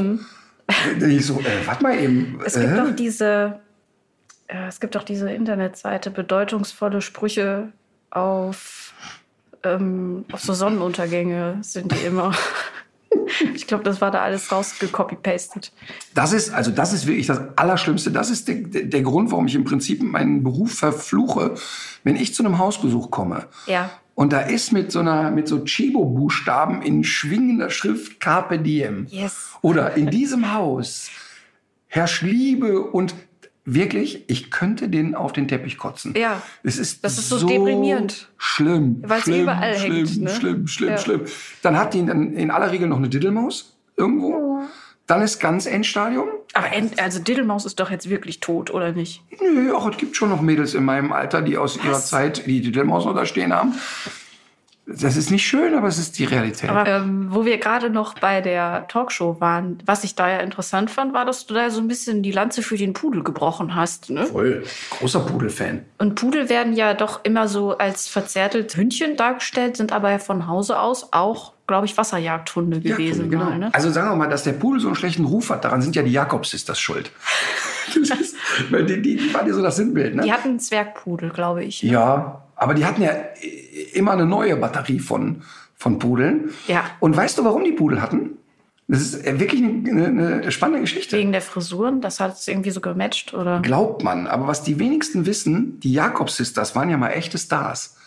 [1.07, 2.33] Ich so, äh, warte mal eben.
[2.33, 2.41] Mhm.
[2.43, 3.68] Es gibt äh, doch diese, äh,
[4.49, 7.71] es gibt doch diese Internetseite, bedeutungsvolle Sprüche
[8.09, 8.93] auf,
[9.63, 12.33] ähm, auf so Sonnenuntergänge sind die immer.
[13.53, 15.71] ich glaube, das war da alles rausgecopy-pastet.
[16.15, 18.09] das ist, also das ist wirklich das Allerschlimmste.
[18.11, 21.53] Das ist der, der, der Grund, warum ich im Prinzip meinen Beruf verfluche,
[22.03, 23.45] wenn ich zu einem Hausbesuch komme.
[23.67, 23.91] Ja.
[24.15, 29.05] Und da ist mit so einer, mit so Chibo-Buchstaben in schwingender Schrift Carpe Diem.
[29.09, 29.51] Yes.
[29.61, 31.09] Oder in diesem Haus
[31.87, 33.15] herrscht Liebe und
[33.73, 36.13] wirklich, ich könnte den auf den Teppich kotzen.
[36.17, 36.41] Ja.
[36.63, 38.29] Es ist, Das ist so deprimierend.
[38.37, 39.01] Schlimm.
[39.05, 40.29] Weil es schlimm, überall schlimm, hängt, ne?
[40.29, 40.97] Schlimm, schlimm, Ja.
[40.97, 41.21] schlimm.
[41.61, 44.61] Dann hat die dann in aller Regel noch eine Diddelmaus irgendwo.
[45.07, 46.27] Dann ist ganz Endstadium.
[46.53, 49.23] Aber end, also Diddlemaus ist doch jetzt wirklich tot, oder nicht?
[49.41, 52.61] Nö, auch es gibt schon noch Mädels in meinem Alter, die aus ihrer Zeit die
[52.61, 53.73] Diddelmaus noch da stehen haben.
[54.91, 56.69] Das ist nicht schön, aber es ist die Realität.
[56.69, 60.89] Aber ähm, wo wir gerade noch bei der Talkshow waren, was ich da ja interessant
[60.89, 64.09] fand, war, dass du da so ein bisschen die Lanze für den Pudel gebrochen hast.
[64.09, 64.25] Ne?
[64.25, 64.63] Voll.
[64.89, 65.85] Großer Pudelfan.
[65.99, 70.47] Und Pudel werden ja doch immer so als verzärtelt Hündchen dargestellt, sind aber ja von
[70.47, 73.29] Hause aus auch, glaube ich, Wasserjagdhunde gewesen.
[73.29, 73.45] genau.
[73.45, 73.69] mal, ne?
[73.73, 76.01] Also sagen wir mal, dass der Pudel so einen schlechten Ruf hat, daran sind ja
[76.01, 77.11] die Jakobs-Sisters schuld.
[78.07, 78.35] Das ist,
[78.69, 80.21] die, die, die waren ja so das Sinnbild, ne?
[80.21, 81.81] Die hatten einen Zwergpudel, glaube ich.
[81.81, 81.91] Ne?
[81.91, 83.13] Ja, aber die hatten ja
[83.93, 85.43] immer eine neue Batterie von,
[85.75, 86.51] von Pudeln.
[86.67, 86.85] Ja.
[86.99, 88.37] Und weißt du, warum die Pudel hatten?
[88.87, 91.15] Das ist wirklich eine, eine spannende Geschichte.
[91.15, 93.59] Wegen der Frisuren, das hat es irgendwie so gematcht, oder?
[93.59, 94.25] Glaubt man.
[94.25, 97.97] Aber was die wenigsten wissen, die Jakobs-Sisters waren ja mal echte Stars.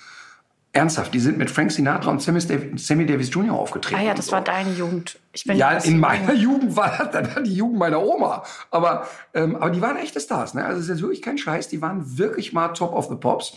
[0.74, 3.52] Ernsthaft, die sind mit Frank Sinatra und Sammy Davis, Jr.
[3.52, 4.00] aufgetreten.
[4.00, 4.32] Ah ja, das so.
[4.32, 5.18] war deine Jugend.
[5.34, 6.32] Ich bin Ja, in meiner.
[6.32, 8.42] Jugend war das, die Jugend meiner Oma.
[8.70, 10.54] Aber, ähm, aber die waren echte Stars.
[10.54, 10.64] Ne?
[10.64, 11.68] Also es ist jetzt wirklich kein Scheiß.
[11.68, 13.56] Die waren wirklich mal Top of the Pops.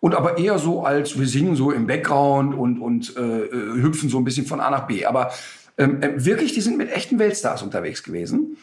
[0.00, 4.08] Und aber eher so als wir singen so im Background und, und äh, äh, hüpfen
[4.08, 5.04] so ein bisschen von A nach B.
[5.04, 5.30] Aber
[5.76, 8.56] ähm, äh, wirklich, die sind mit echten Weltstars unterwegs gewesen.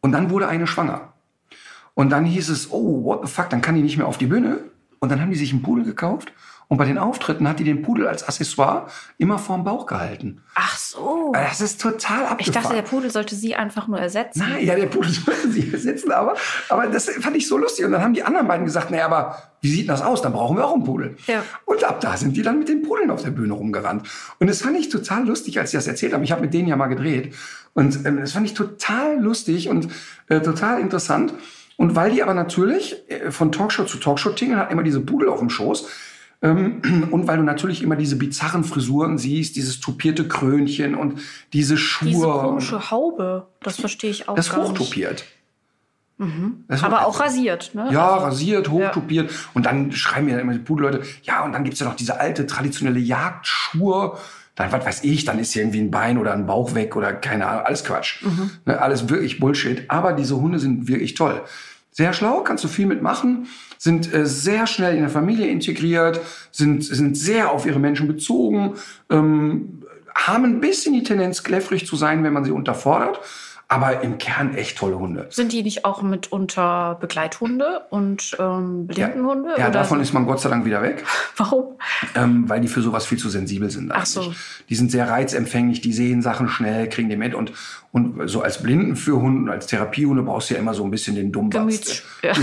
[0.00, 1.12] Und dann wurde eine schwanger.
[1.94, 4.26] Und dann hieß es, oh, what the fuck, dann kann die nicht mehr auf die
[4.26, 4.58] Bühne.
[4.98, 6.32] Und dann haben die sich einen Pudel gekauft.
[6.72, 8.86] Und bei den Auftritten hat die den Pudel als Accessoire
[9.18, 10.40] immer vorm Bauch gehalten.
[10.54, 11.30] Ach so.
[11.34, 12.38] Das ist total abgefahren.
[12.40, 14.38] Ich dachte, der Pudel sollte sie einfach nur ersetzen.
[14.38, 16.34] Nein, ja, der Pudel sollte sie ersetzen, aber,
[16.70, 17.84] aber das fand ich so lustig.
[17.84, 20.22] Und dann haben die anderen beiden gesagt, naja, aber wie sieht das aus?
[20.22, 21.14] Dann brauchen wir auch einen Pudel.
[21.26, 21.44] Ja.
[21.66, 24.08] Und ab da sind die dann mit den Pudeln auf der Bühne rumgerannt.
[24.38, 26.24] Und das fand ich total lustig, als sie das erzählt haben.
[26.24, 27.34] Ich habe mit denen ja mal gedreht.
[27.74, 29.88] Und ähm, das fand ich total lustig und
[30.28, 31.34] äh, total interessant.
[31.76, 35.28] Und weil die aber natürlich äh, von Talkshow zu Talkshow tingeln, hat immer diese Pudel
[35.28, 35.86] auf dem Schoß.
[36.42, 41.20] Ähm, und weil du natürlich immer diese bizarren Frisuren siehst, dieses tupierte Krönchen und
[41.52, 42.08] diese Schuhe.
[42.08, 45.24] Diese komische Haube, das verstehe ich auch das ist hochtupiert.
[46.68, 47.88] Das Aber auch rasiert, ne?
[47.90, 49.32] Ja, Also- rasiert, hochtupiert.
[49.54, 52.46] Und dann schreiben mir immer die Pudelleute, ja, und dann gibt's ja noch diese alte
[52.46, 54.16] traditionelle Jagdschuhe.
[54.54, 57.12] Dann, was weiß ich, dann ist hier irgendwie ein Bein oder ein Bauch weg oder
[57.12, 58.22] keine Ahnung, alles Quatsch.
[58.66, 59.90] Ne, alles wirklich Bullshit.
[59.90, 61.40] Aber diese Hunde sind wirklich toll.
[61.90, 63.48] Sehr schlau, kannst du viel mitmachen,
[63.82, 66.20] sind äh, sehr schnell in der Familie integriert,
[66.52, 68.74] sind, sind sehr auf ihre Menschen bezogen,
[69.10, 69.82] ähm,
[70.14, 73.18] haben ein bisschen die Tendenz, kläffrig zu sein, wenn man sie unterfordert.
[73.72, 75.28] Aber im Kern echt tolle Hunde.
[75.30, 79.50] Sind die nicht auch mitunter Begleithunde und ähm, Blindenhunde?
[79.56, 80.02] Ja, oder davon so?
[80.02, 81.02] ist man Gott sei Dank wieder weg.
[81.38, 81.78] Warum?
[82.14, 83.90] ähm, weil die für sowas viel zu sensibel sind.
[83.90, 84.34] Ach so.
[84.68, 87.52] Die sind sehr reizempfänglich, die sehen Sachen schnell, kriegen die mit und
[87.92, 91.32] und so als Blindenführhund und als Therapiehunde brauchst du ja immer so ein bisschen den
[91.32, 92.02] Dummbatz.
[92.22, 92.38] Der- ja.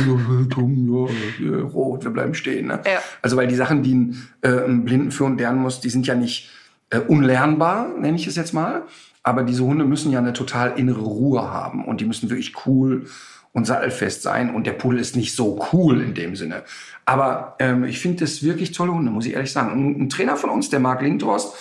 [0.48, 1.08] Dumm,
[1.42, 2.68] ja, ja, rot, wir bleiben stehen.
[2.68, 2.80] Ne?
[2.86, 3.00] Ja.
[3.22, 6.50] Also weil die Sachen, die ein, äh, ein Blindenführhund lernen muss, die sind ja nicht
[6.92, 8.84] äh, unlernbar, nenne ich es jetzt mal.
[9.24, 13.06] Aber diese Hunde müssen ja eine total innere Ruhe haben und die müssen wirklich cool
[13.52, 14.54] und sattelfest sein.
[14.54, 16.64] Und der Pudel ist nicht so cool in dem Sinne.
[17.06, 19.72] Aber ähm, ich finde das wirklich tolle Hunde, muss ich ehrlich sagen.
[19.72, 21.54] Und ein Trainer von uns, der Marc Lindhorst,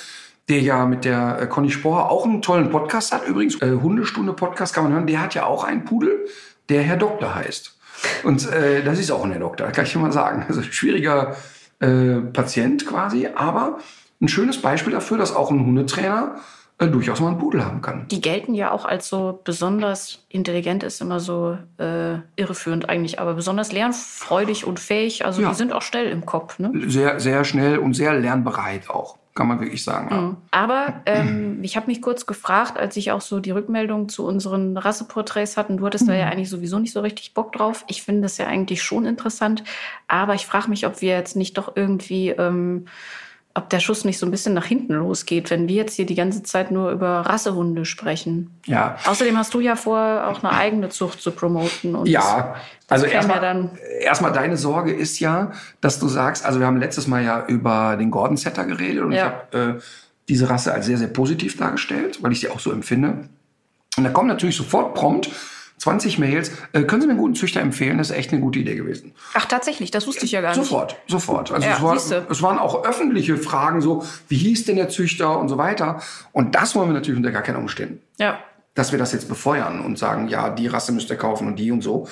[0.49, 4.75] der ja mit der äh, Conny Spohr auch einen tollen Podcast hat, übrigens, äh, Hundestunde-Podcast
[4.75, 6.27] kann man hören, der hat ja auch einen Pudel,
[6.69, 7.79] der Herr Doktor heißt.
[8.25, 10.45] Und äh, das ist auch ein Herr Doktor, kann ich dir mal sagen.
[10.49, 11.37] Also schwieriger
[11.81, 13.79] äh, Patient quasi, aber
[14.21, 16.37] ein schönes Beispiel dafür, dass auch ein Hundetrainer
[16.81, 18.07] äh, durchaus mal einen Pudel haben kann.
[18.09, 23.35] Die gelten ja auch als so besonders intelligent, ist immer so äh, irreführend eigentlich, aber
[23.35, 25.25] besonders lernfreudig und fähig.
[25.25, 25.49] Also Ja.
[25.51, 26.59] die sind auch schnell im Kopf.
[26.59, 26.71] Ne?
[26.87, 30.09] Sehr, sehr schnell und sehr lernbereit auch, kann man wirklich sagen.
[30.15, 30.37] Ja.
[30.53, 34.77] Aber ähm, ich habe mich kurz gefragt, als ich auch so die Rückmeldung zu unseren
[34.77, 37.85] Rasseporträts hatten, du hattest da ja eigentlich sowieso nicht so richtig Bock drauf.
[37.89, 39.65] Ich finde das ja eigentlich schon interessant,
[40.07, 42.87] aber ich frage mich, ob wir jetzt nicht doch irgendwie, ähm,
[43.55, 46.15] ob der Schuss nicht so ein bisschen nach hinten losgeht, wenn wir jetzt hier die
[46.15, 48.51] ganze Zeit nur über Rassehunde sprechen.
[48.67, 48.97] ja.
[49.05, 51.97] Außerdem hast du ja vor, auch eine eigene Zucht zu promoten.
[51.97, 52.55] Und Ja,
[52.89, 53.71] also erstmal,
[54.01, 57.97] erstmal deine Sorge ist ja, dass du sagst, also wir haben letztes Mal ja über
[57.97, 59.17] den Gordon Setter geredet und Ja.
[59.53, 59.81] ich habe äh,
[60.29, 63.29] diese Rasse als sehr, sehr positiv dargestellt, weil ich sie auch so empfinde.
[63.97, 65.31] Und da kommen natürlich sofort prompt
[65.79, 66.51] 20 Mails.
[66.73, 67.99] Äh, können Sie mir einen guten Züchter empfehlen?
[67.99, 69.13] Das ist echt eine gute Idee gewesen.
[69.35, 70.57] Ach, tatsächlich, das wusste ich ja gar nicht.
[70.59, 71.53] Sofort, sofort.
[71.53, 75.39] Also Ja, es, war, es waren auch öffentliche Fragen, so wie hieß denn der Züchter
[75.39, 76.01] und so weiter.
[76.33, 78.39] Und das wollen wir natürlich unter gar keinen Umständen Ja.
[78.75, 81.71] dass wir das jetzt befeuern und sagen, ja, die Rasse müsst ihr kaufen und die
[81.73, 82.09] und so.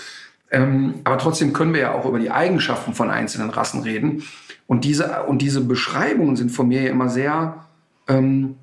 [0.51, 4.23] Ähm, aber trotzdem können wir ja auch über die Eigenschaften von einzelnen Rassen reden.
[4.69, 7.67] Und diese, und diese Beschreibungen sind von mir ja immer sehr
[8.09, 8.57] ähm,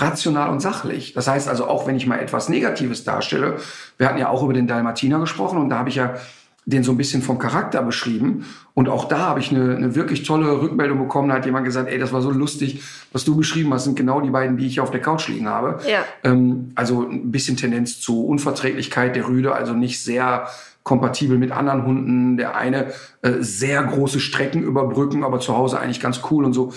[0.00, 1.12] rational und sachlich.
[1.12, 3.56] Das heißt also, auch wenn ich mal etwas Negatives darstelle,
[3.96, 6.14] wir hatten ja auch über den Dalmatiner gesprochen und da habe ich ja
[6.68, 8.44] den so ein bisschen vom Charakter beschrieben.
[8.74, 11.30] Und auch da habe ich eine, eine wirklich tolle Rückmeldung bekommen.
[11.30, 14.20] Da hat jemand gesagt, ey, das war so lustig, was du beschrieben hast, sind genau
[14.20, 15.80] die beiden, die ich hier auf der Couch liegen habe.
[15.90, 16.04] Ja.
[16.24, 20.48] Ähm, also ein bisschen Tendenz zu Unverträglichkeit der Rüde, also nicht sehr
[20.82, 22.36] kompatibel mit anderen Hunden.
[22.36, 22.92] Der eine
[23.22, 26.74] äh, sehr große Strecken überbrücken, aber zu Hause eigentlich ganz cool und so.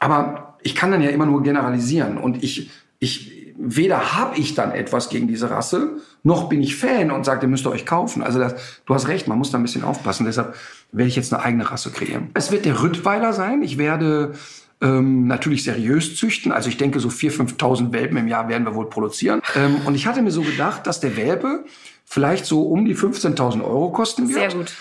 [0.00, 4.72] Aber ich kann dann ja immer nur generalisieren und ich, ich, weder habe ich dann
[4.72, 8.22] etwas gegen diese Rasse, noch bin ich Fan und sage, ihr müsst euch kaufen.
[8.22, 8.54] Also das,
[8.86, 10.26] du hast recht, man muss da ein bisschen aufpassen.
[10.26, 10.54] Deshalb
[10.92, 12.30] werde ich jetzt eine eigene Rasse kreieren.
[12.34, 13.62] Es wird der Rüttweiler sein.
[13.62, 14.34] Ich werde
[14.80, 16.52] ähm, natürlich seriös züchten.
[16.52, 19.40] Also ich denke, so 4.000, 5.000 Welpen im Jahr werden wir wohl produzieren.
[19.56, 21.64] Ähm, und ich hatte mir so gedacht, dass der Welpe
[22.04, 24.50] vielleicht so um die 15.000 Euro kosten wird.
[24.50, 24.72] Sehr gut.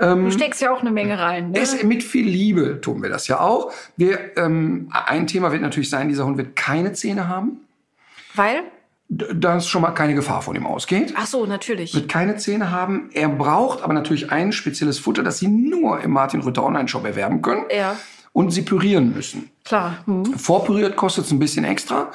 [0.00, 1.50] Du steckst ja auch eine Menge rein.
[1.50, 1.58] Ne?
[1.60, 3.72] Es, mit viel Liebe tun wir das ja auch.
[3.96, 7.60] Wir, ähm, ein Thema wird natürlich sein, dieser Hund wird keine Zähne haben.
[8.34, 8.62] Weil?
[9.08, 11.14] Dass schon mal keine Gefahr von ihm ausgeht.
[11.16, 11.94] Ach so, natürlich.
[11.94, 13.10] Wird keine Zähne haben.
[13.12, 17.42] Er braucht aber natürlich ein spezielles Futter, das Sie nur im Martin Rütter Online-Shop erwerben
[17.42, 17.64] können.
[17.74, 17.96] Ja,
[18.32, 19.50] Und Sie pürieren müssen.
[19.64, 19.98] klar.
[20.06, 20.24] Hm.
[20.26, 22.12] Vorpüriert kostet es ein bisschen extra.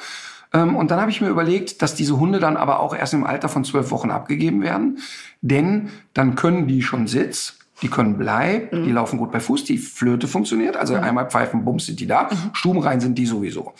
[0.54, 3.24] Ähm, Und dann habe ich mir überlegt, dass diese Hunde dann aber auch erst im
[3.24, 4.98] Alter von zwölf Wochen abgegeben werden.
[5.42, 9.76] Denn dann können die schon Sitz, die können Blei, die laufen gut bei Fuß, die
[9.78, 10.76] Flöte funktioniert.
[10.76, 12.30] Also einmal pfeifen, bums sind die da.
[12.54, 13.74] Stubenrein sind die sowieso.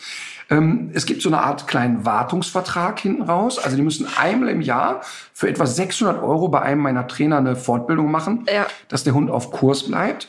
[0.49, 3.57] Ähm, es gibt so eine Art kleinen Wartungsvertrag hinten raus.
[3.57, 5.01] Also die müssen einmal im Jahr
[5.33, 8.67] für etwa 600 Euro bei einem meiner Trainer eine Fortbildung machen, Ja.
[8.87, 10.27] dass der Hund auf Kurs bleibt.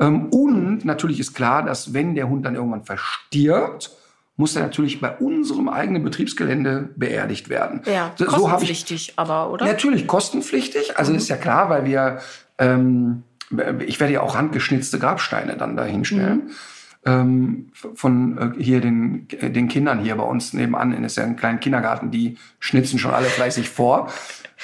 [0.00, 3.90] Ähm, und natürlich ist klar, dass wenn der Hund dann irgendwann verstirbt,
[4.36, 7.82] muss er natürlich bei unserem eigenen Betriebsgelände beerdigt werden.
[7.86, 9.66] Ja, so, habe ich kostenpflichtig aber, oder?
[9.66, 10.96] Natürlich kostenpflichtig.
[10.96, 12.20] Also ist ja klar, weil wir,
[12.58, 13.22] ähm,
[13.86, 16.50] ich werde ja auch handgeschnitzte Grabsteine dann da hinstellen.
[17.06, 21.58] Ähm, von äh, hier den, den Kindern hier bei uns nebenan, ist ja ein kleiner
[21.58, 24.12] Kindergarten, die schnitzen schon alle fleißig vor.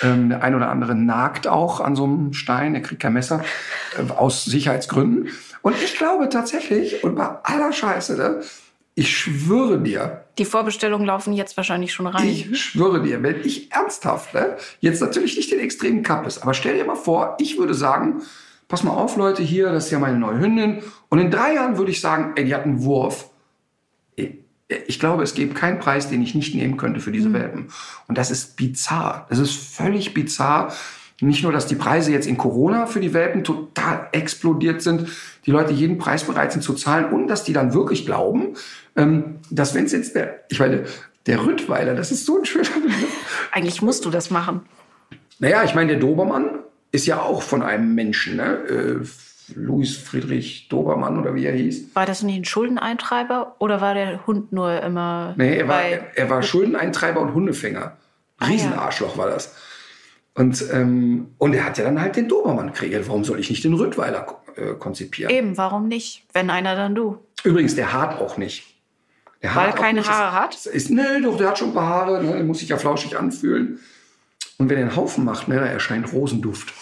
[0.03, 3.45] Ähm, der ein oder andere nagt auch an so einem Stein, er kriegt kein Messer,
[3.97, 5.29] äh, aus Sicherheitsgründen.
[5.63, 8.41] Und ich glaube tatsächlich, und bei aller Scheiße, ne,
[8.97, 12.27] ich schwöre dir, Die Vorbestellungen laufen jetzt wahrscheinlich schon rein.
[12.27, 16.77] ich schwöre dir, wenn ich ernsthaft, ne, jetzt natürlich nicht den extremen Kappes, aber stell
[16.77, 18.23] dir mal vor, ich würde sagen,
[18.69, 20.83] pass mal auf, Leute, hier, das ist ja meine neue Hündin.
[21.09, 23.31] Und in drei Jahren würde ich sagen, ey, die hat einen Wurf.
[24.87, 27.69] Ich glaube, es gibt keinen Preis, den ich nicht nehmen könnte für diese Welpen.
[28.09, 29.27] Und das ist bizarr.
[29.29, 30.73] Das ist völlig bizarr.
[31.21, 35.09] Nicht nur, dass die Preise jetzt in Corona für die Welpen total explodiert sind,
[35.47, 38.55] die Leute jeden Preis bereit sind zu zahlen und dass die dann wirklich glauben,
[38.97, 40.85] ähm, dass wenn es jetzt der, ich meine,
[41.27, 43.49] der Rüttweiler, das ist so ein schöner Begriff.
[43.53, 44.63] Eigentlich musst du das machen.
[45.39, 46.61] Naja, ich meine, der Dobermann
[46.93, 49.01] ist ja auch von einem Menschen, ne?
[49.03, 49.07] Äh,
[49.55, 51.95] Louis Friedrich Dobermann oder wie er hieß.
[51.95, 56.31] War das nicht ein Schuldeneintreiber oder war der Hund nur immer Nee, er war, er
[56.31, 57.97] war Schuldeneintreiber und Hundefänger.
[58.39, 59.55] Ah, Riesenarschloch war das.
[60.35, 63.07] Und, ähm, und er hat ja dann halt den Dobermann kreiert.
[63.07, 65.33] Warum soll ich nicht den Rüttweiler äh, konzipieren?
[65.33, 66.25] Eben, warum nicht?
[66.33, 67.19] Wenn einer, dann du.
[67.45, 68.74] Übrigens, der hart auch nicht.
[69.45, 70.11] Der Weil er keine nicht.
[70.11, 70.55] Haare hat?
[70.55, 72.25] Ist, ist, nee, doch, der hat schon ein paar Haare.
[72.25, 72.33] Ne?
[72.33, 73.79] Der muss sich ja flauschig anfühlen.
[74.57, 76.73] Und wenn er einen Haufen macht, ne, da erscheint Rosenduft.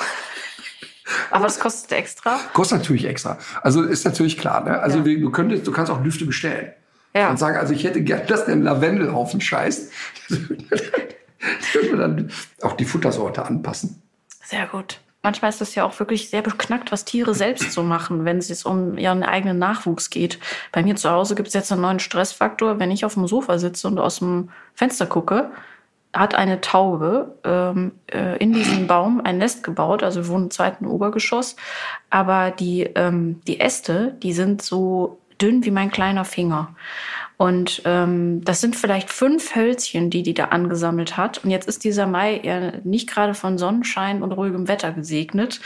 [1.32, 2.38] Aber das kostet extra.
[2.52, 3.36] Kostet natürlich extra.
[3.62, 4.62] Also ist natürlich klar.
[4.62, 4.78] Ne?
[4.78, 5.18] Also Ja.
[5.18, 6.72] du, könntest, du kannst auch Lüfte bestellen.
[7.14, 7.30] Ja.
[7.30, 9.90] Und sagen, also ich hätte gern, dass der Lavendelhaufen scheißt.
[10.28, 14.00] Können wir dann auch die Futtersorte anpassen.
[14.44, 15.00] Sehr gut.
[15.24, 18.64] Manchmal ist es ja auch wirklich sehr beknackt, was Tiere selbst so machen, wenn es
[18.64, 20.40] um ihren eigenen Nachwuchs geht.
[20.72, 22.80] Bei mir zu Hause gibt es jetzt einen neuen Stressfaktor.
[22.80, 25.52] Wenn ich auf dem Sofa sitze und aus dem Fenster gucke,
[26.12, 30.02] hat eine Taube ähm, äh, in diesem Baum ein Nest gebaut.
[30.02, 31.54] Also wir wohnen im zweiten Obergeschoss.
[32.10, 36.74] Aber die, ähm, die Äste, die sind so dünn wie mein kleiner Finger.
[37.43, 41.43] Und ähm, das sind vielleicht fünf Hölzchen, die die da angesammelt hat.
[41.43, 45.61] Und jetzt ist dieser Mai ja nicht gerade von Sonnenschein und ruhigem Wetter gesegnet.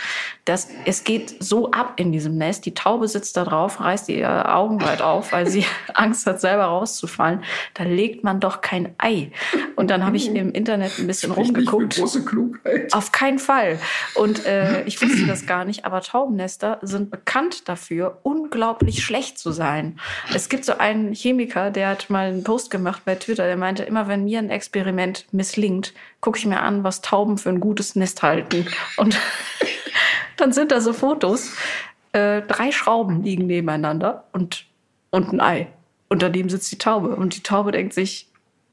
[0.47, 2.65] Das, es geht so ab in diesem Nest.
[2.65, 6.65] Die Taube sitzt da drauf, reißt ihre Augen weit auf, weil sie Angst hat, selber
[6.65, 7.45] rauszufallen.
[7.75, 9.31] Da legt man doch kein Ei.
[9.75, 11.97] Und dann habe ich im Internet ein bisschen rumgeguckt.
[11.97, 12.95] große Klugheit.
[12.95, 13.79] Auf keinen Fall.
[14.15, 19.53] Und äh, ich wusste das gar nicht, aber Taubennester sind bekannt dafür, unglaublich schlecht zu
[19.53, 20.01] sein.
[20.33, 23.83] Es gibt so einen Chemiker, der hat mal einen Post gemacht bei Twitter, der meinte,
[23.83, 27.97] immer wenn mir ein Experiment misslingt, gucke ich mir an, was Tauben für ein gutes
[27.97, 28.67] Nest halten.
[28.97, 29.19] Und
[30.37, 31.53] dann sind da so Fotos.
[32.13, 34.67] Äh, drei Schrauben liegen nebeneinander und,
[35.11, 35.69] und ein Ei.
[36.09, 37.17] Und daneben sitzt die Taube.
[37.17, 38.29] Und die Taube denkt sich,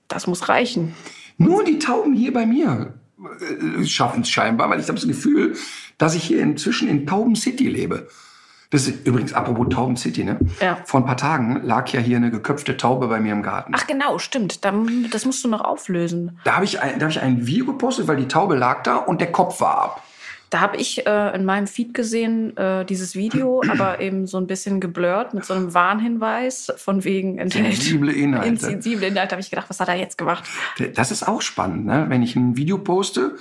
[0.08, 0.96] das muss reichen.
[1.38, 2.94] Nur die Tauben hier bei mir
[3.86, 5.56] schaffen es scheinbar, weil ich habe das Gefühl,
[5.98, 8.08] dass ich hier inzwischen in Tauben City lebe.
[8.74, 10.40] Das ist übrigens apropos Tauben City, ne?
[10.60, 10.80] Ja.
[10.86, 13.72] Vor ein paar Tagen lag ja hier eine geköpfte Taube bei mir im Garten.
[13.76, 14.66] Ach genau, stimmt.
[14.66, 16.40] Dann- Das musst du noch auflösen.
[16.44, 18.96] Da habe ich, ein, da hab ich ein Video gepostet, weil die Taube lag da
[18.96, 20.04] und der Kopf war ab.
[20.50, 24.48] Da habe ich äh, in meinem Feed gesehen, äh, dieses Video, aber eben so ein
[24.48, 28.48] bisschen geblurrt mit so einem Warnhinweis von wegen enthält Sensible Inhalte.
[28.48, 29.34] Insensible Inhalte.
[29.34, 30.46] habe ich gedacht, was hat er jetzt gemacht?
[30.96, 32.06] Das ist auch spannend, ne?
[32.10, 33.36] wenn ich ein Video poste,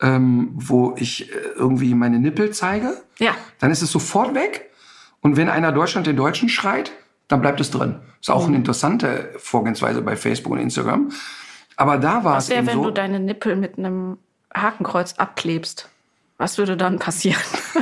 [0.00, 3.36] ähm, wo ich äh, irgendwie meine Nippel zeige, Ja.
[3.60, 4.70] dann ist es sofort weg.
[5.22, 6.92] Und wenn einer Deutschland den Deutschen schreit,
[7.28, 8.00] dann bleibt es drin.
[8.20, 11.10] Ist auch eine interessante Vorgehensweise bei Facebook und Instagram.
[11.76, 12.84] Aber da war Was es wäre, eben wenn so.
[12.84, 14.18] du deine Nippel mit einem
[14.54, 15.88] Hakenkreuz abklebst?
[16.36, 17.40] Was würde dann passieren?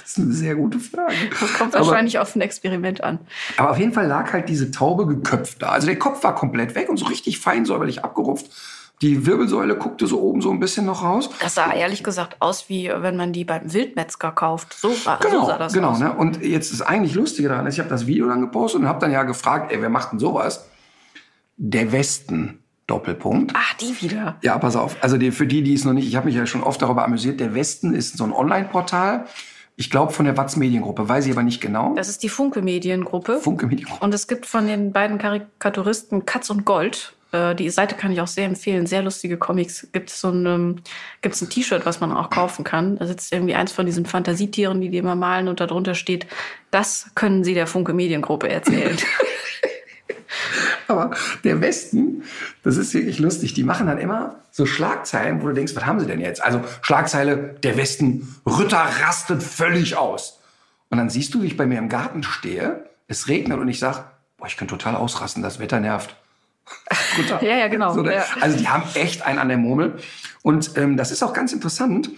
[0.00, 1.14] das ist eine sehr gute Frage.
[1.38, 3.18] Das kommt Aber- wahrscheinlich auf ein Experiment an.
[3.56, 5.70] Aber auf jeden Fall lag halt diese Taube geköpft da.
[5.70, 8.46] Also der Kopf war komplett weg und so richtig fein säuberlich abgerupft.
[9.00, 11.30] Die Wirbelsäule guckte so oben so ein bisschen noch raus.
[11.40, 14.72] Das sah ehrlich gesagt aus, wie wenn man die beim Wildmetzger kauft.
[14.74, 15.90] So, war, Genau, so sah das genau.
[15.90, 16.00] aus.
[16.00, 16.12] Ne?
[16.12, 18.98] Und jetzt das eigentlich Lustige daran ist, ich habe das Video dann gepostet und habe
[18.98, 20.68] dann ja gefragt, ey, wer macht denn sowas?
[21.56, 22.58] Der Westen,
[22.88, 23.52] Doppelpunkt.
[23.54, 24.36] Ach, die wieder.
[24.42, 24.96] Ja, pass auf.
[25.00, 27.04] Also die, für die, die es noch nicht, ich habe mich ja schon oft darüber
[27.04, 27.38] amüsiert.
[27.38, 29.26] Der Westen ist so ein Online-Portal.
[29.76, 31.94] Ich glaube von der Watz Mediengruppe, weiß ich aber nicht genau.
[31.94, 33.38] Das ist die Funke-Mediengruppe.
[33.38, 34.04] Funke Mediengruppe.
[34.04, 37.12] Und es gibt von den beiden Karikaturisten Katz und Gold.
[37.32, 38.86] Äh, Die Seite kann ich auch sehr empfehlen.
[38.86, 39.88] Sehr lustige Comics.
[39.92, 40.82] Gibt es so ein,
[41.22, 42.98] gibt's ein T-Shirt, was man auch kaufen kann.
[42.98, 46.26] Da sitzt irgendwie eins von diesen Fantasietieren, die die immer malen und darunter steht,
[46.70, 48.96] das können Sie der Funke Mediengruppe erzählen.
[50.88, 51.10] Aber
[51.44, 52.24] der Westen,
[52.62, 53.54] das ist wirklich lustig.
[53.54, 56.42] Die machen dann immer so Schlagzeilen, wo du denkst, was haben sie denn jetzt?
[56.42, 60.40] Also Schlagzeile, der Westen, Ritter rastet völlig aus.
[60.90, 63.78] Und dann siehst du, wie ich bei mir im Garten stehe, es regnet und ich
[63.78, 64.04] sag,
[64.38, 66.16] boah, ich könnte total ausrasten, das Wetter nervt.
[67.18, 67.42] Ritter.
[67.42, 67.92] Ja, ja, genau.
[67.94, 68.14] So, ne?
[68.14, 68.24] Ja.
[68.40, 69.98] Also die haben echt einen an der Murmel.
[70.42, 72.10] Und ähm, das ist auch ganz interessant.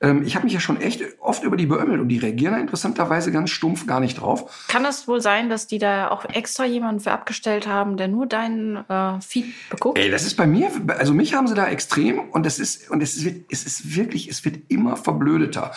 [0.00, 2.60] Ähm, ich habe mich ja schon echt oft über die beömmelt und die reagieren da
[2.60, 4.66] interessanterweise ganz stumpf gar nicht drauf.
[4.68, 8.26] Kann das wohl sein, dass die da auch extra jemanden für abgestellt haben, der nur
[8.26, 9.98] deinen äh, Feed beguckt?
[9.98, 13.02] Ey, das ist bei mir, also mich haben sie da extrem und es ist, und
[13.02, 15.72] es wird, es ist wirklich, es wird immer verblödeter.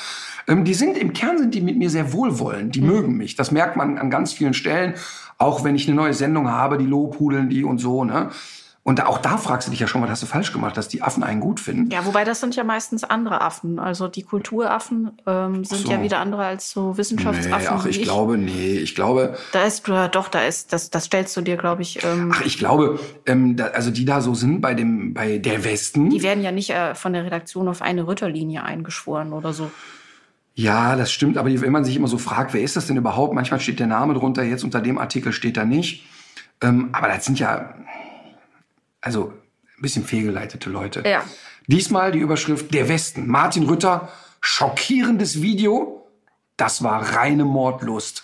[0.48, 3.38] Ähm, die sind, im Kern sind die mit mir sehr wohlwollend, die mögen mich.
[3.38, 4.96] Das merkt man an ganz vielen Stellen.
[5.40, 8.30] Auch wenn ich eine neue Sendung habe, die lobhudeln die und so, ne?
[8.84, 11.02] Und auch da fragst du dich ja schon, was hast du falsch gemacht, dass die
[11.04, 11.92] Affen einen gut finden.
[11.92, 13.78] Ja, wobei das sind ja meistens andere Affen.
[13.78, 15.92] Also die Kulturaffen ähm, sind so.
[15.92, 17.68] ja wieder andere als so Nee, Wissenschaftsaffen.
[17.70, 21.06] ach, wie ich glaube, nee, ich glaube, Da ist, äh, doch, da ist, das, das
[21.06, 24.34] stellst du dir, glaube ich, ähm, ach, ich glaube, ähm, da, also die da so
[24.34, 26.10] sind bei dem, bei der Westen.
[26.10, 29.70] die werden ja nicht äh, von der Redaktion auf eine Ritterlinie eingeschworen oder so.
[30.60, 33.34] Ja, das stimmt, aber wenn man sich immer so fragt, wer ist das denn überhaupt?
[33.34, 36.06] Manchmal steht der Name drunter, jetzt unter dem Artikel steht er nicht.
[36.60, 37.76] Ähm, aber das sind ja,
[39.00, 39.32] also
[39.78, 41.04] ein bisschen fehlgeleitete Leute.
[41.08, 41.24] Ja.
[41.68, 43.26] Diesmal die Überschrift Der Westen.
[43.30, 44.10] Martin Rütter,
[44.42, 46.06] schockierendes Video.
[46.58, 48.24] Das war reine Mordlust.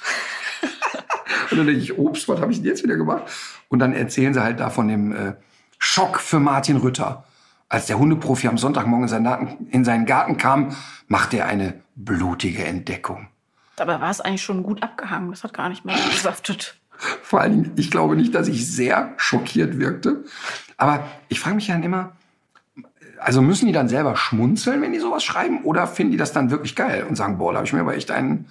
[1.52, 3.24] Und dann denke ich, Obst, was habe ich denn jetzt wieder gemacht?
[3.70, 5.36] Und dann erzählen sie halt da von dem äh,
[5.80, 7.24] Schock für Martin Rütter.
[7.68, 10.76] Als der Hundeprofi am Sonntagmorgen in seinen, Garten, in seinen Garten kam,
[11.08, 13.28] machte er eine blutige Entdeckung.
[13.76, 15.32] Dabei war es eigentlich schon gut abgehangen.
[15.32, 16.78] Das hat gar nicht mehr gesaftet.
[17.24, 20.24] Vor allen Dingen, ich glaube nicht, dass ich sehr schockiert wirkte.
[20.78, 22.14] Aber ich frage mich dann immer,
[23.20, 25.64] also müssen die dann selber schmunzeln, wenn die sowas schreiben?
[25.64, 27.96] Oder finden die das dann wirklich geil und sagen, boah, da habe ich mir aber
[27.96, 28.48] echt einen,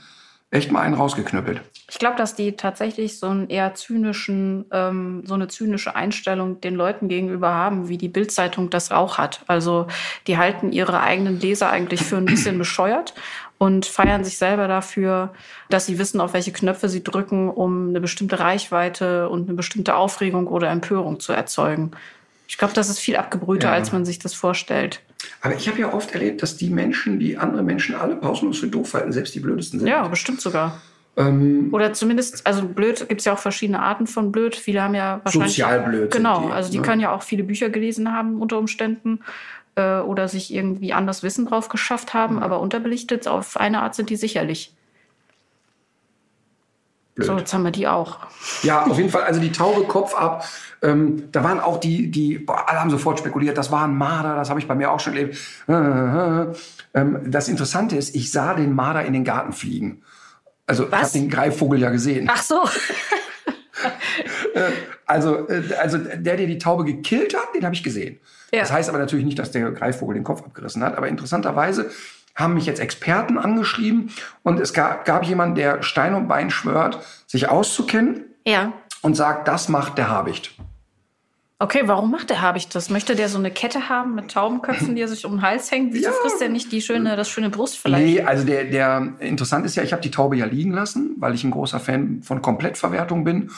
[0.55, 1.61] echt mal einen rausgeknüppelt.
[1.91, 6.75] Ich glaube, dass die tatsächlich so einen eher zynischen, ähm, so eine zynische Einstellung den
[6.77, 9.41] Leuten gegenüber haben, wie die Bildzeitung das auch hat.
[9.49, 9.87] Also
[10.27, 13.15] die halten ihre eigenen Leser eigentlich für ein bisschen bescheuert
[13.59, 15.35] und feiern sich selber dafür,
[15.71, 19.97] dass sie wissen, auf welche Knöpfe sie drücken, um eine bestimmte Reichweite und eine bestimmte
[19.97, 21.91] Aufregung oder Empörung zu erzeugen.
[22.47, 23.75] Ich glaube, das ist viel abgebrühter, Ja.
[23.75, 25.01] als man sich das vorstellt.
[25.41, 28.69] Aber ich habe ja oft erlebt, dass die Menschen, die andere Menschen alle pausenlos für
[28.69, 29.89] doof halten, selbst die blödesten sind.
[29.89, 30.81] Ja, bestimmt sogar.
[31.17, 34.57] Ähm, Oder zumindest, also blöd gibt es ja auch verschiedene Arten von blöd.
[34.57, 35.53] Viele haben ja wahrscheinlich.
[35.53, 36.83] Sozialblöd sind Genau, die, also die ne?
[36.85, 39.21] können ja auch viele Bücher gelesen haben unter Umständen
[39.77, 42.19] äh, oder sich irgendwie anders Wissen drauf geschafft Mhm.
[42.19, 44.74] haben, aber unterbelichtet auf eine Art sind die sicherlich.
[47.15, 47.27] Blöd.
[47.27, 48.19] So, jetzt haben wir die auch.
[48.63, 49.25] Ja, auf jeden Fall.
[49.25, 50.45] Also die Taube Kopf ab.
[50.83, 54.37] Ähm, da waren auch die, die, boah, alle haben sofort spekuliert, das war ein Marder,
[54.37, 55.39] das habe ich bei mir auch schon erlebt.
[55.67, 56.55] Äh, äh, äh.
[56.93, 60.03] Ähm, das Interessante ist, ich sah den Marder in den Garten fliegen.
[60.67, 61.01] Also ich Was?
[61.01, 62.29] habe den Greifvogel ja gesehen.
[62.31, 62.61] Ach so.
[65.07, 65.47] Also,
[65.81, 68.21] also der, der die Taube gekillt hat, den habe ich gesehen.
[68.53, 68.61] Ja.
[68.61, 70.97] Das heißt aber natürlich nicht, dass der Greifvogel den Kopf abgerissen hat.
[70.97, 71.91] Aber interessanterweise
[72.35, 74.11] haben mich jetzt Experten angeschrieben
[74.43, 78.73] und es gab, gab jemanden, der Stein und Bein schwört, sich auszukennen Ja.
[79.03, 80.53] und sagt, das macht der Habicht.
[81.61, 82.91] Okay, warum macht der Habicht das?
[82.91, 85.95] Möchte der so eine Kette haben mit Taubenköpfen, die er sich um den Hals hängt?
[85.95, 86.13] Wieso Ja.
[86.21, 87.97] frisst er nicht die schöne, das schöne Brustfleisch?
[88.03, 91.33] Nee, also der, der interessant ist ja, ich habe die Taube ja liegen lassen, weil
[91.35, 93.51] ich ein großer Fan von Komplettverwertung bin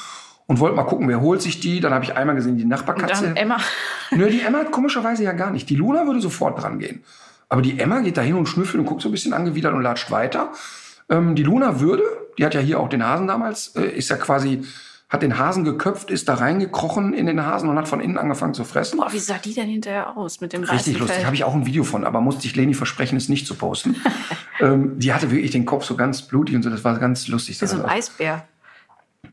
[0.47, 1.81] und wollte mal gucken, wer holt sich die.
[1.81, 3.24] Dann habe ich einmal gesehen, die Und Nachbarkatze.
[3.24, 3.57] dann Emma.
[4.11, 5.69] Nö, die Emma hat komischerweise ja gar nicht.
[5.70, 7.03] Die Luna würde sofort dran gehen.
[7.48, 9.82] Aber die Emma geht da hin und schnüffelt und guckt so ein bisschen angewidert und
[9.82, 10.52] latscht weiter.
[11.09, 12.02] Ähm, die Luna würde,
[12.39, 14.62] die hat ja hier auch den Hasen damals, äh, ist ja quasi,
[15.09, 18.55] hat den Hasen geköpft, ist da reingekrochen in den Hasen und hat von innen angefangen
[18.55, 18.98] zu fressen.
[18.98, 21.24] Boah, wie sah die denn hinterher aus mit dem Richtig lustig.
[21.24, 23.97] Habe ich auch ein Video von, aber musste ich Leni versprechen, es nicht zu posten.
[24.60, 26.70] ähm, die hatte wirklich den Kopf so ganz blutig und so.
[26.70, 27.62] Das war ganz lustig.
[27.62, 27.90] Wie so ein aus.
[27.90, 28.48] Eisbär.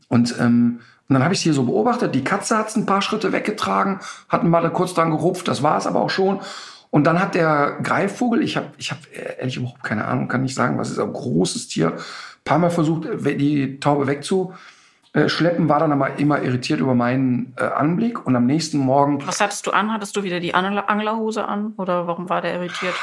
[0.08, 2.14] Und, ähm, und dann habe ich sie hier so beobachtet.
[2.14, 5.88] Die Katze hat ein paar Schritte weggetragen, hat mal kurz dran gerupft, das war es
[5.88, 6.40] aber auch schon.
[6.94, 10.54] Und dann hat der Greifvogel, ich habe ich hab ehrlich überhaupt keine Ahnung, kann nicht
[10.54, 11.96] sagen, was ist ein großes Tier,
[12.44, 18.24] paar Mal versucht, die Taube wegzuschleppen, war dann aber immer irritiert über meinen äh, Anblick.
[18.24, 19.26] Und am nächsten Morgen.
[19.26, 19.92] Was hattest du an?
[19.92, 21.72] Hattest du wieder die Angler Anglerhose an?
[21.78, 22.94] Oder warum war der irritiert?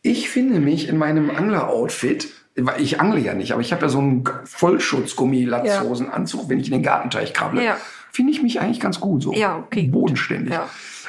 [0.00, 3.90] Ich finde mich in meinem Angler-Outfit, weil ich angle ja nicht, aber ich habe ja
[3.90, 7.62] so einen Vollschutz-Gummi-Latzhosenanzug, wenn ich in den Gartenteich krabble.
[7.62, 7.76] Ja.
[8.10, 10.54] Finde ich mich eigentlich ganz gut, so Ja, okay, bodenständig.
[10.54, 10.66] Ja.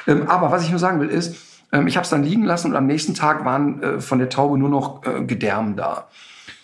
[0.08, 1.36] Ähm, aber was ich nur sagen will, ist,
[1.70, 4.28] ähm, ich habe es dann liegen lassen und am nächsten Tag waren äh, von der
[4.28, 6.08] Taube nur noch äh, Gedärme da.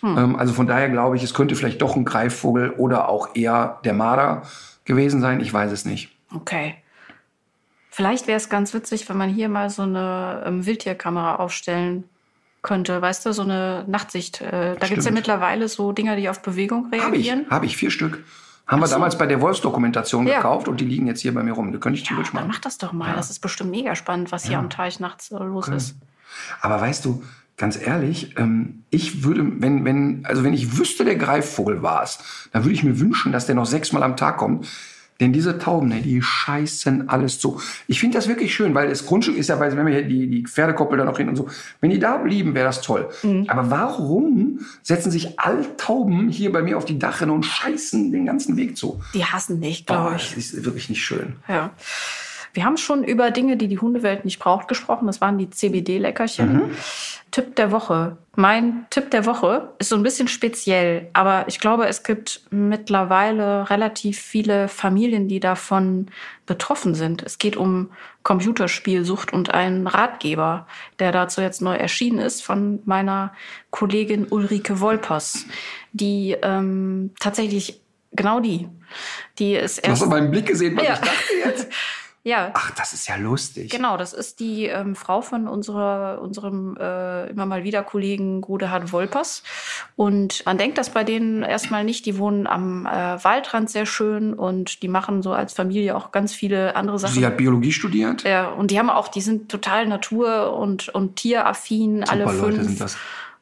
[0.01, 0.17] Hm.
[0.17, 3.79] Ähm, also von daher glaube ich, es könnte vielleicht doch ein Greifvogel oder auch eher
[3.85, 4.43] der Marder
[4.83, 5.39] gewesen sein.
[5.39, 6.09] Ich weiß es nicht.
[6.33, 6.75] Okay.
[7.89, 12.03] Vielleicht wäre es ganz witzig, wenn man hier mal so eine ähm, Wildtierkamera aufstellen
[12.61, 13.01] könnte.
[13.01, 14.41] Weißt du, so eine Nachtsicht.
[14.41, 17.45] Äh, da gibt es ja mittlerweile so Dinger, die auf Bewegung Habe ich, reagieren.
[17.49, 18.23] habe ich vier Stück.
[18.67, 18.95] Haben wir so.
[18.95, 20.37] damals bei der Wolfsdokumentation Ja.
[20.37, 21.71] gekauft und die liegen jetzt hier bei mir rum.
[21.71, 22.51] Die könnte ich theoretisch Dann machen.
[22.53, 23.13] mach das doch mal.
[23.15, 25.95] Das ist bestimmt mega spannend, was hier am Teich nachts äh, los ist.
[26.61, 27.23] Aber weißt du,
[27.57, 32.19] ganz ehrlich, ähm, ich würde, wenn, wenn, also wenn ich wüsste, der Greifvogel war es,
[32.51, 34.67] dann würde ich mir wünschen, dass der noch sechsmal am Tag kommt.
[35.19, 37.61] Denn diese Tauben, ne, die scheißen alles zu.
[37.87, 40.27] Ich finde das wirklich schön, weil das Grundstück ist ja, weil wenn wir hier die,
[40.27, 41.47] die Pferdekoppel da noch hin und so,
[41.79, 43.09] wenn die da blieben, wäre das toll.
[43.23, 43.45] Mhm.
[43.47, 48.25] Aber warum setzen sich alle Tauben hier bei mir auf die Dachrinne und scheißen den
[48.25, 49.01] ganzen Weg zu?
[49.13, 50.37] Die hassen Boah, glaube das ich.
[50.37, 51.37] ist wirklich nicht schön.
[51.47, 51.71] Ja.
[52.55, 55.07] Wir haben schon über Dinge, die die Hundewelt nicht braucht, gesprochen.
[55.07, 56.71] Das waren die CBD-Leckerchen.
[57.31, 58.15] Tipp der Woche.
[58.35, 63.69] Mein Tipp der Woche ist so ein bisschen speziell, aber ich glaube, es gibt mittlerweile
[63.69, 66.07] relativ viele Familien, die davon
[66.45, 67.23] betroffen sind.
[67.23, 67.91] Es geht um
[68.23, 70.65] Computerspielsucht und einen Ratgeber,
[70.99, 73.33] der dazu jetzt neu erschienen ist von meiner
[73.69, 75.45] Kollegin Ulrike Wolpers,
[75.91, 77.81] die ähm, tatsächlich
[78.13, 78.69] genau die,
[79.39, 80.93] die ist Du hast erst an meinem Blick gesehen, was Ja.
[80.93, 81.67] ich dachte jetzt.
[82.25, 83.69] ja Ach, das ist ja lustig.
[83.69, 88.91] Genau, das ist die ähm, Frau von unserer, unserem äh, immer mal wieder Kollegen Godehard
[88.91, 89.43] Wolpers.
[89.95, 92.05] Und man denkt das bei denen erstmal nicht.
[92.05, 96.33] Die wohnen am äh, Waldrand sehr schön und die machen so als Familie auch ganz
[96.33, 97.13] viele andere Sachen.
[97.13, 98.23] Sie hat Biologie studiert.
[98.23, 102.57] ja, und die haben auch, die sind total natur- und, und tieraffin, alle Super fünf.
[102.57, 102.97] Leute sind das.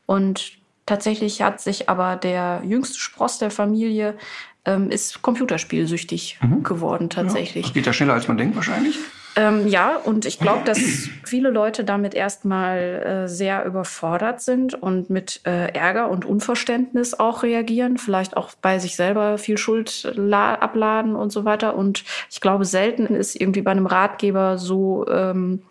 [0.06, 0.52] Und
[0.86, 4.18] tatsächlich hat sich aber der jüngste Spross der Familie
[4.66, 7.66] ähm, ist computerspielsüchtig geworden tatsächlich.
[7.66, 8.98] Das geht ja schneller, als man denkt wahrscheinlich.
[9.36, 10.78] Ähm, ja, und ich glaube, dass
[11.24, 17.42] viele Leute damit erstmal äh, sehr überfordert sind und mit äh, Ärger und Unverständnis auch
[17.42, 21.76] reagieren, vielleicht auch bei sich selber viel Schuld la abladen und so weiter.
[21.76, 25.64] Und ich glaube, selten ist irgendwie bei einem Ratgeber so ähm,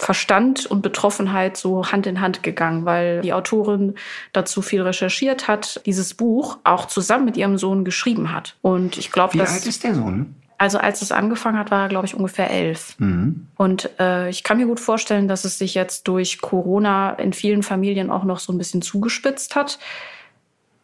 [0.00, 3.94] Verstand und Betroffenheit so Hand in Hand gegangen, weil die Autorin
[4.32, 8.56] dazu viel recherchiert hat, dieses Buch auch zusammen mit ihrem Sohn geschrieben hat.
[8.62, 10.34] Und ich glaube, Wie dass alt ist der Sohn?
[10.56, 12.94] also als es angefangen hat, war er, glaube ich, ungefähr elf.
[12.98, 13.46] Mhm.
[13.56, 17.62] Und äh, ich kann mir gut vorstellen, dass es sich jetzt durch Corona in vielen
[17.62, 19.78] Familien auch noch so ein bisschen zugespitzt hat.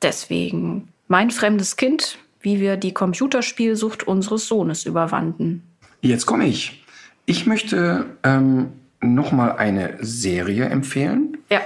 [0.03, 5.63] Deswegen mein fremdes Kind, wie wir die Computerspielsucht unseres Sohnes überwanden.
[6.01, 6.83] Jetzt komme ich.
[7.27, 11.39] Ich möchte ähm, noch mal eine Serie empfehlen.
[11.51, 11.61] Ja.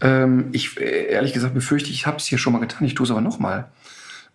[0.00, 2.86] Ähm, ich äh, ehrlich gesagt befürchte, ich habe es hier schon mal getan.
[2.86, 3.68] Ich tue es aber noch mal.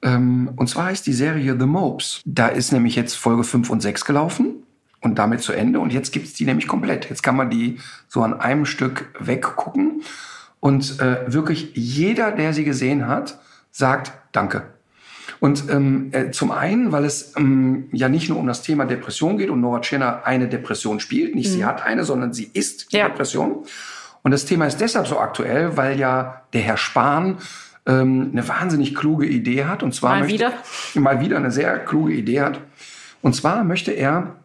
[0.02, 2.22] Ähm, und zwar heißt die Serie The Mopes.
[2.26, 4.64] Da ist nämlich jetzt Folge 5 und 6 gelaufen
[5.00, 5.80] und damit zu Ende.
[5.80, 7.10] Und jetzt gibt's die nämlich komplett.
[7.10, 10.02] Jetzt kann man die so an einem Stück weggucken.
[10.60, 13.40] Und äh, wirklich jeder, der sie gesehen hat,
[13.72, 14.64] sagt Danke.
[15.40, 19.38] Und ähm, äh, zum einen, weil es ähm, ja nicht nur um das Thema Depression
[19.38, 21.36] geht und Nora Tschirner eine Depression spielt.
[21.36, 23.08] Nicht sie hat eine, sondern sie ist die Ja.
[23.08, 23.66] Depression.
[24.24, 27.38] Und das Thema ist deshalb so aktuell, weil ja der Herr Spahn
[27.86, 29.84] ähm, eine wahnsinnig kluge Idee hat.
[29.84, 30.53] Und zwar Mal möchte, wieder?
[30.95, 32.60] mal wieder eine sehr kluge Idee hat.
[33.22, 34.36] Und zwar möchte er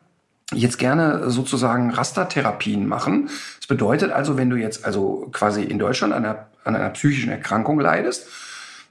[0.53, 3.29] jetzt gerne sozusagen Rastertherapien machen.
[3.59, 7.31] Das bedeutet also, wenn du jetzt also quasi in Deutschland an einer, an einer psychischen
[7.31, 8.29] Erkrankung leidest,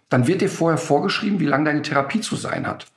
[0.09, 2.87] dann wird dir vorher vorgeschrieben, wie lange deine Therapie zu sein hat.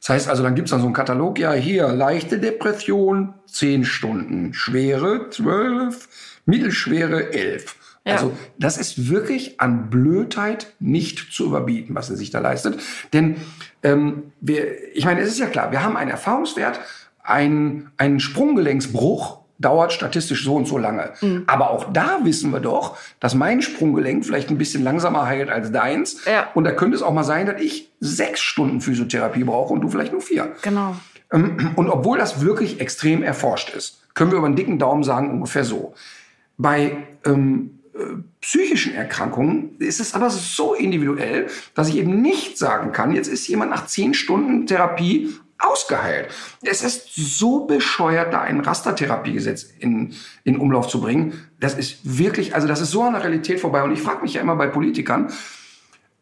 [0.00, 4.54] Das heißt also, dann gibt's dann so einen Katalog, ja, hier, leichte Depression, 10 Stunden,
[4.54, 6.08] schwere, 12,
[6.46, 7.76] mittelschwere, 11.
[8.04, 8.14] Ja.
[8.14, 12.80] Also das ist wirklich an Blödheit nicht zu überbieten, was er sich da leistet.
[13.12, 13.36] Denn
[13.82, 16.80] ähm, wir, ich meine, es ist ja klar, wir haben einen Erfahrungswert,
[17.22, 21.12] ein, ein Sprunggelenksbruch dauert statistisch so und so lange.
[21.46, 25.72] Aber auch da wissen wir doch, dass mein Sprunggelenk vielleicht ein bisschen langsamer heilt als
[25.72, 26.24] deins.
[26.24, 26.48] Ja.
[26.54, 29.88] Und da könnte es auch mal sein, dass ich sechs Stunden Physiotherapie brauche und du
[29.88, 30.52] vielleicht nur vier.
[30.62, 30.94] Genau.
[31.32, 35.30] Ähm, Und obwohl das wirklich extrem erforscht ist, können wir über einen dicken Daumen sagen,
[35.30, 35.94] ungefähr so.
[36.56, 42.92] Bei ähm, äh, psychischen Erkrankungen ist es aber so individuell, dass ich eben nicht sagen
[42.92, 46.28] kann, jetzt ist jemand nach zehn Stunden Therapie ausgeheilt.
[46.62, 50.14] Es ist so bescheuert, da ein Rastertherapiegesetz in,
[50.44, 51.48] in Umlauf zu bringen.
[51.58, 53.82] Das ist wirklich, also das ist so an der Realität vorbei.
[53.82, 55.32] Und ich frage mich ja immer bei Politikern,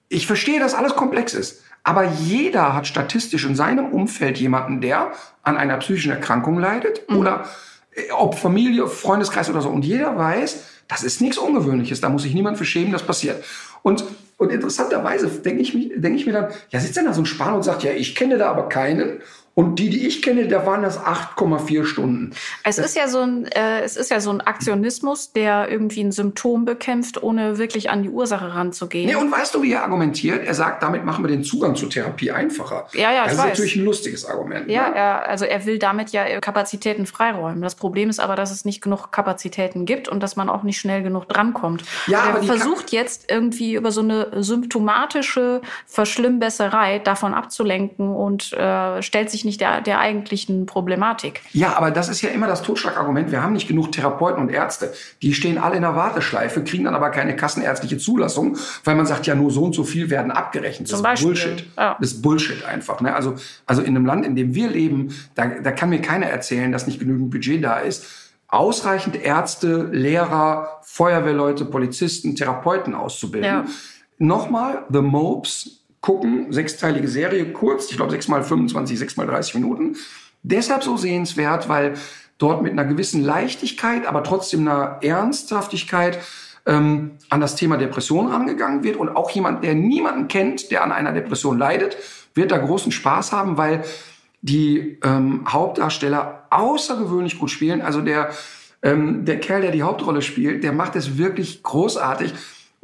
[0.09, 1.63] ich verstehe, dass alles komplex ist.
[1.83, 7.17] Aber jeder hat statistisch in seinem Umfeld jemanden, der an einer psychischen Erkrankung leidet Mhm.
[7.19, 7.45] oder
[7.93, 9.69] äh, ob Familie, Freundeskreis oder so.
[9.69, 12.01] Und jeder weiß, das ist nichts Ungewöhnliches.
[12.01, 13.45] Da muss sich niemand für schämen, das passiert.
[13.83, 14.05] Und,
[14.37, 17.57] und interessanterweise denke ich, denke ich mir dann, ja, sitzt denn da so ein Spanier
[17.57, 19.21] und sagt, ja, ich kenne da aber keinen.
[19.59, 22.33] Und die, die ich kenne, da waren das 8,4 Stunden.
[22.63, 26.13] Es ist ja so ein, äh, es ist ja so ein Aktionismus, der irgendwie ein
[26.13, 29.07] Symptom bekämpft, ohne wirklich an die Ursache ranzugehen.
[29.07, 30.45] Nee, und weißt du, wie er argumentiert?
[30.45, 32.87] Er sagt, damit machen wir den Zugang zur Therapie einfacher.
[32.93, 33.49] Ja, ja, ich Das ist weiß.
[33.49, 34.69] natürlich ein lustiges Argument.
[34.69, 34.95] Ja, ne?
[34.95, 37.63] er, also er will damit ja Kapazitäten freiräumen.
[37.63, 40.79] Das Problem ist aber, dass es nicht genug Kapazitäten gibt und dass man auch nicht
[40.79, 41.83] schnell genug drankommt.
[42.09, 48.15] Ja, und aber er die versucht jetzt irgendwie über so eine symptomatische Verschlimmbesserei davon abzulenken
[48.15, 51.41] und äh, stellt sich nicht der, der eigentlichen Problematik.
[51.53, 53.31] Ja, aber das ist ja immer das Totschlagargument.
[53.33, 54.93] Wir haben nicht genug Therapeuten und Ärzte.
[55.23, 59.27] Die stehen alle in der Warteschleife, kriegen dann aber keine kassenärztliche Zulassung, weil man sagt,
[59.27, 60.89] ja, nur so und so viel werden abgerechnet.
[60.89, 61.67] Das Zum ist Beispiel, Bullshit.
[61.79, 61.97] ja.
[61.99, 63.01] Das ist Bullshit einfach.
[63.01, 63.15] Ne?
[63.15, 66.73] Also, also in einem Land, in dem wir leben, da, da kann mir keiner erzählen,
[66.73, 68.05] dass nicht genügend Budget da ist.
[68.49, 73.51] Ausreichend Ärzte, Lehrer, Feuerwehrleute, Polizisten, Therapeuten auszubilden.
[73.51, 73.65] Ja.
[74.19, 75.76] Nochmal, The Mopes
[76.07, 79.97] gucken, sechsteilige Serie, kurz, ich glaube 6 mal 25, 6 mal 30 Minuten.
[80.45, 81.95] Deshalb so sehenswert, weil
[82.39, 86.21] dort mit einer gewissen Leichtigkeit, aber trotzdem einer Ernsthaftigkeit
[86.65, 88.95] ähm, an das Thema Depression rangegangen wird.
[88.95, 91.97] Und auch jemand, der niemanden kennt, der an einer Depression leidet,
[92.35, 93.83] wird da großen Spaß haben, weil
[94.43, 97.83] die ähm, Hauptdarsteller außergewöhnlich gut spielen.
[97.83, 98.31] Also der,
[98.81, 102.33] ähm, der Kerl, der die Hauptrolle spielt, der macht es wirklich großartig.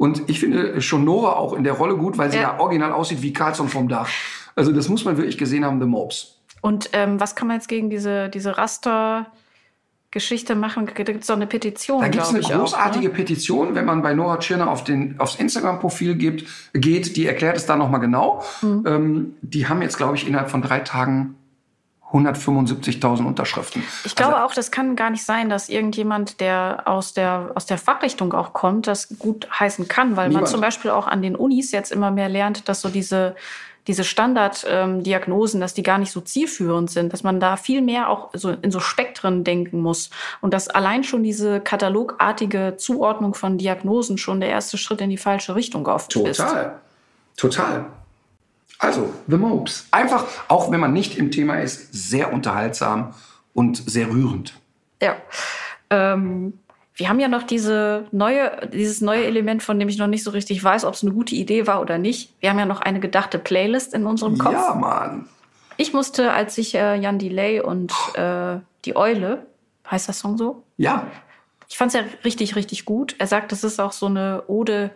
[0.03, 2.55] Und ich finde schon Nora auch in der Rolle gut, weil sie Ja.
[2.55, 4.09] da original aussieht wie Carlson vom Dach.
[4.53, 6.41] Also das muss man wirklich gesehen haben, The Mopes.
[6.59, 10.87] Und ähm, was kann man jetzt gegen diese, diese Raster-Geschichte machen?
[10.87, 13.11] Da gibt es doch eine Petition, Da gibt es eine großartige auch.
[13.13, 13.17] Ne?
[13.17, 17.77] Petition, wenn man bei Nora Tschirner auf den, aufs Instagram-Profil geht, die erklärt es da
[17.77, 18.43] nochmal genau.
[18.61, 18.83] Mhm.
[18.85, 21.37] Ähm, die haben jetzt, glaube ich, innerhalb von drei Tagen
[22.13, 23.83] 175.000 Unterschriften.
[24.05, 27.65] Ich glaube Also- auch, das kann gar nicht sein, dass irgendjemand, der aus der, aus
[27.65, 30.43] der Fachrichtung auch kommt, das gut heißen kann, weil Niemand.
[30.45, 33.35] man zum Beispiel auch an den Unis jetzt immer mehr lernt, dass so diese,
[33.87, 38.29] diese Standarddiagnosen, dass die gar nicht so zielführend sind, dass man da viel mehr auch
[38.33, 40.09] so in so Spektren denken muss
[40.39, 45.17] und dass allein schon diese katalogartige Zuordnung von Diagnosen schon der erste Schritt in die
[45.17, 46.37] falsche Richtung oft ist.
[46.37, 46.79] Total.
[47.35, 47.85] Total.
[48.83, 49.87] Also, The Mopes.
[49.91, 53.13] Einfach, auch wenn man nicht im Thema ist, sehr unterhaltsam
[53.53, 54.53] und sehr rührend.
[55.01, 55.15] Ja.
[55.89, 56.59] Ähm,
[56.95, 60.31] wir haben ja noch diese neue, dieses neue Element, von dem ich noch nicht so
[60.31, 62.33] richtig weiß, ob es eine gute Idee war oder nicht.
[62.41, 64.53] Wir haben ja noch eine gedachte Playlist in unserem Kopf.
[64.53, 65.29] Ja, Mann.
[65.77, 69.47] Ich musste, als ich äh, Jan Delay und äh, die Eule,
[69.89, 70.61] heißt das Song so?
[70.77, 71.07] Ja.
[71.69, 73.15] Ich fand es ja richtig, richtig gut.
[73.17, 74.91] Er sagt, das ist auch so eine Ode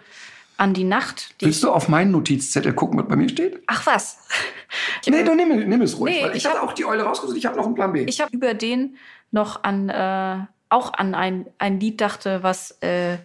[0.58, 1.40] an die Nacht.
[1.42, 3.62] Die Willst du auf meinen Notizzettel gucken, was bei mir steht?
[3.68, 4.20] Ach was.
[5.08, 6.16] Nee, du nimm, nimm es ruhig.
[6.16, 7.38] Nee, weil ich, ich habe hab- auch die Eule rausgesucht.
[7.38, 8.04] Ich habe noch einen Plan B.
[8.04, 8.98] Ich habe über den
[9.32, 13.18] noch an äh, auch an ein, ein Lied dachte, was, äh,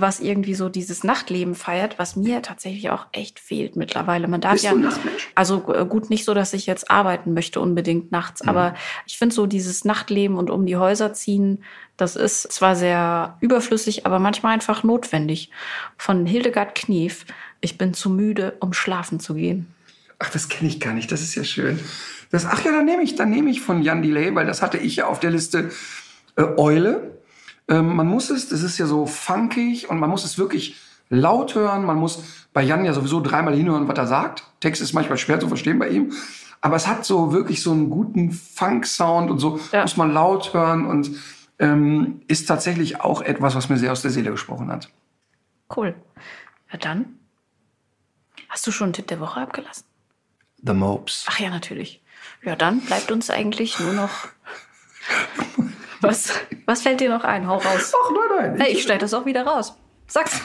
[0.00, 4.28] was irgendwie so dieses Nachtleben feiert, was mir tatsächlich auch echt fehlt mittlerweile.
[4.28, 4.74] Man darf Bist ja
[5.34, 8.48] also äh, gut nicht so, dass ich jetzt arbeiten möchte unbedingt nachts, Mhm.
[8.48, 8.74] aber
[9.06, 11.62] ich finde so dieses Nachtleben und um die Häuser ziehen,
[11.96, 15.50] das ist zwar sehr überflüssig, aber manchmal einfach notwendig.
[15.96, 17.24] Von Hildegard Knief.
[17.60, 19.66] Ich bin zu müde, um schlafen zu gehen.
[20.18, 21.10] Ach, das kenne ich gar nicht.
[21.12, 21.78] Das ist ja schön.
[22.30, 24.78] Das, ach ja, dann nehme ich, dann nehme ich von Jan Delay, weil das hatte
[24.78, 25.70] ich ja auf der Liste
[26.36, 27.13] äh, Eule.
[27.68, 30.76] Ähm, man muss es, das ist ja so funkig und man muss es wirklich
[31.08, 31.84] laut hören.
[31.84, 32.22] Man muss
[32.52, 34.44] bei Jan ja sowieso dreimal hinhören, was er sagt.
[34.60, 36.12] Text ist manchmal schwer zu verstehen bei ihm.
[36.60, 39.82] Aber es hat so wirklich so einen guten Funk-Sound und so Ja.
[39.82, 41.10] muss man laut hören und
[41.58, 44.88] ähm, ist tatsächlich auch etwas, was mir sehr aus der Seele gesprochen hat.
[45.74, 45.94] Cool.
[46.72, 47.18] Ja, dann.
[48.48, 49.84] Hast du schon einen Tipp der Woche abgelassen?
[50.66, 51.26] The Mopes.
[51.28, 52.02] Ach ja, natürlich.
[52.42, 54.10] Ja, dann bleibt uns eigentlich nur noch.
[56.08, 56.32] Was,
[56.66, 57.46] was fällt dir noch ein?
[57.46, 57.92] Hau raus.
[57.94, 58.60] Ach nein, nein.
[58.60, 59.76] Hey, ich schneide das auch wieder raus.
[60.06, 60.40] Sag's.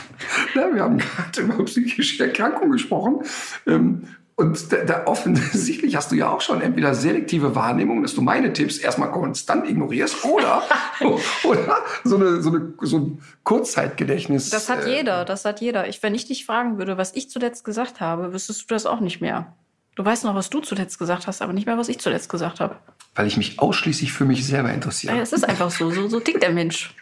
[0.56, 3.24] Ja, wir haben gerade über psychische Erkrankungen gesprochen.
[3.68, 4.08] Ähm,
[4.40, 8.54] und da, da offensichtlich hast du ja auch schon entweder selektive Wahrnehmung, dass du meine
[8.54, 10.64] Tipps erstmal konstant ignorierst, oder,
[11.44, 14.50] oder so, eine, so, eine, so ein Kurzzeitgedächtnis.
[14.50, 15.90] Das hat äh, jeder, das hat jeder.
[15.90, 19.02] Ich, wenn ich dich fragen würde, was ich zuletzt gesagt habe, wüsstest du das auch
[19.02, 19.58] nicht mehr.
[20.00, 22.62] Du weißt noch, was du zuletzt gesagt hast, aber nicht mehr, was ich zuletzt gesagt
[22.62, 22.78] habe.
[23.16, 25.14] Weil ich mich ausschließlich für mich selber interessiere.
[25.14, 25.92] Ja, es ist einfach so.
[25.92, 26.96] So, so tickt der Mensch.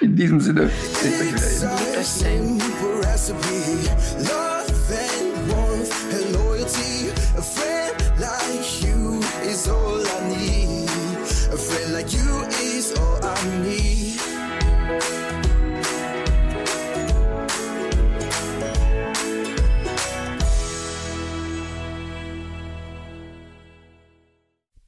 [0.00, 0.70] In diesem Sinne,
[1.02, 1.42] seht euch wieder
[2.26, 2.62] hin.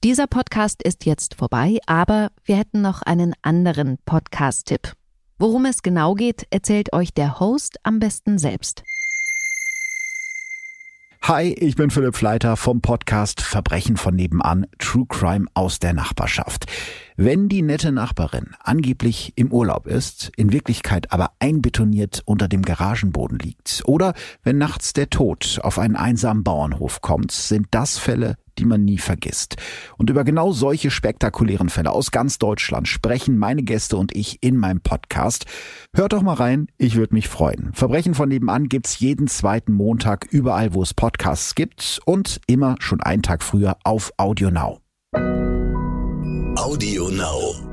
[0.07, 4.93] Dieser Podcast ist jetzt vorbei, aber wir hätten noch einen anderen Podcast-Tipp.
[5.37, 8.85] Worum es genau geht, erzählt euch der Host am besten selbst.
[11.23, 16.67] Hi, ich bin Philipp Fleiter vom Podcast Verbrechen von nebenan, True Crime aus der Nachbarschaft.
[17.17, 23.41] Wenn die nette Nachbarin angeblich im Urlaub ist, in Wirklichkeit aber einbetoniert unter dem Garagenboden
[23.41, 24.15] liegt, oder
[24.45, 28.99] wenn nachts der Tod auf einen einsamen Bauernhof kommt, sind das Fälle, die man nie
[28.99, 29.57] vergisst.
[29.97, 34.57] Und über genau solche spektakulären Fälle aus ganz Deutschland sprechen meine Gäste und ich in
[34.57, 35.47] meinem Podcast.
[35.95, 37.73] Hört doch mal rein, ich würde mich freuen.
[37.73, 43.01] Verbrechen von nebenan gibt's jeden zweiten Montag überall, wo es Podcasts gibt und immer schon
[43.01, 44.81] einen Tag früher auf Audio Now.
[46.57, 47.66] Audio Now.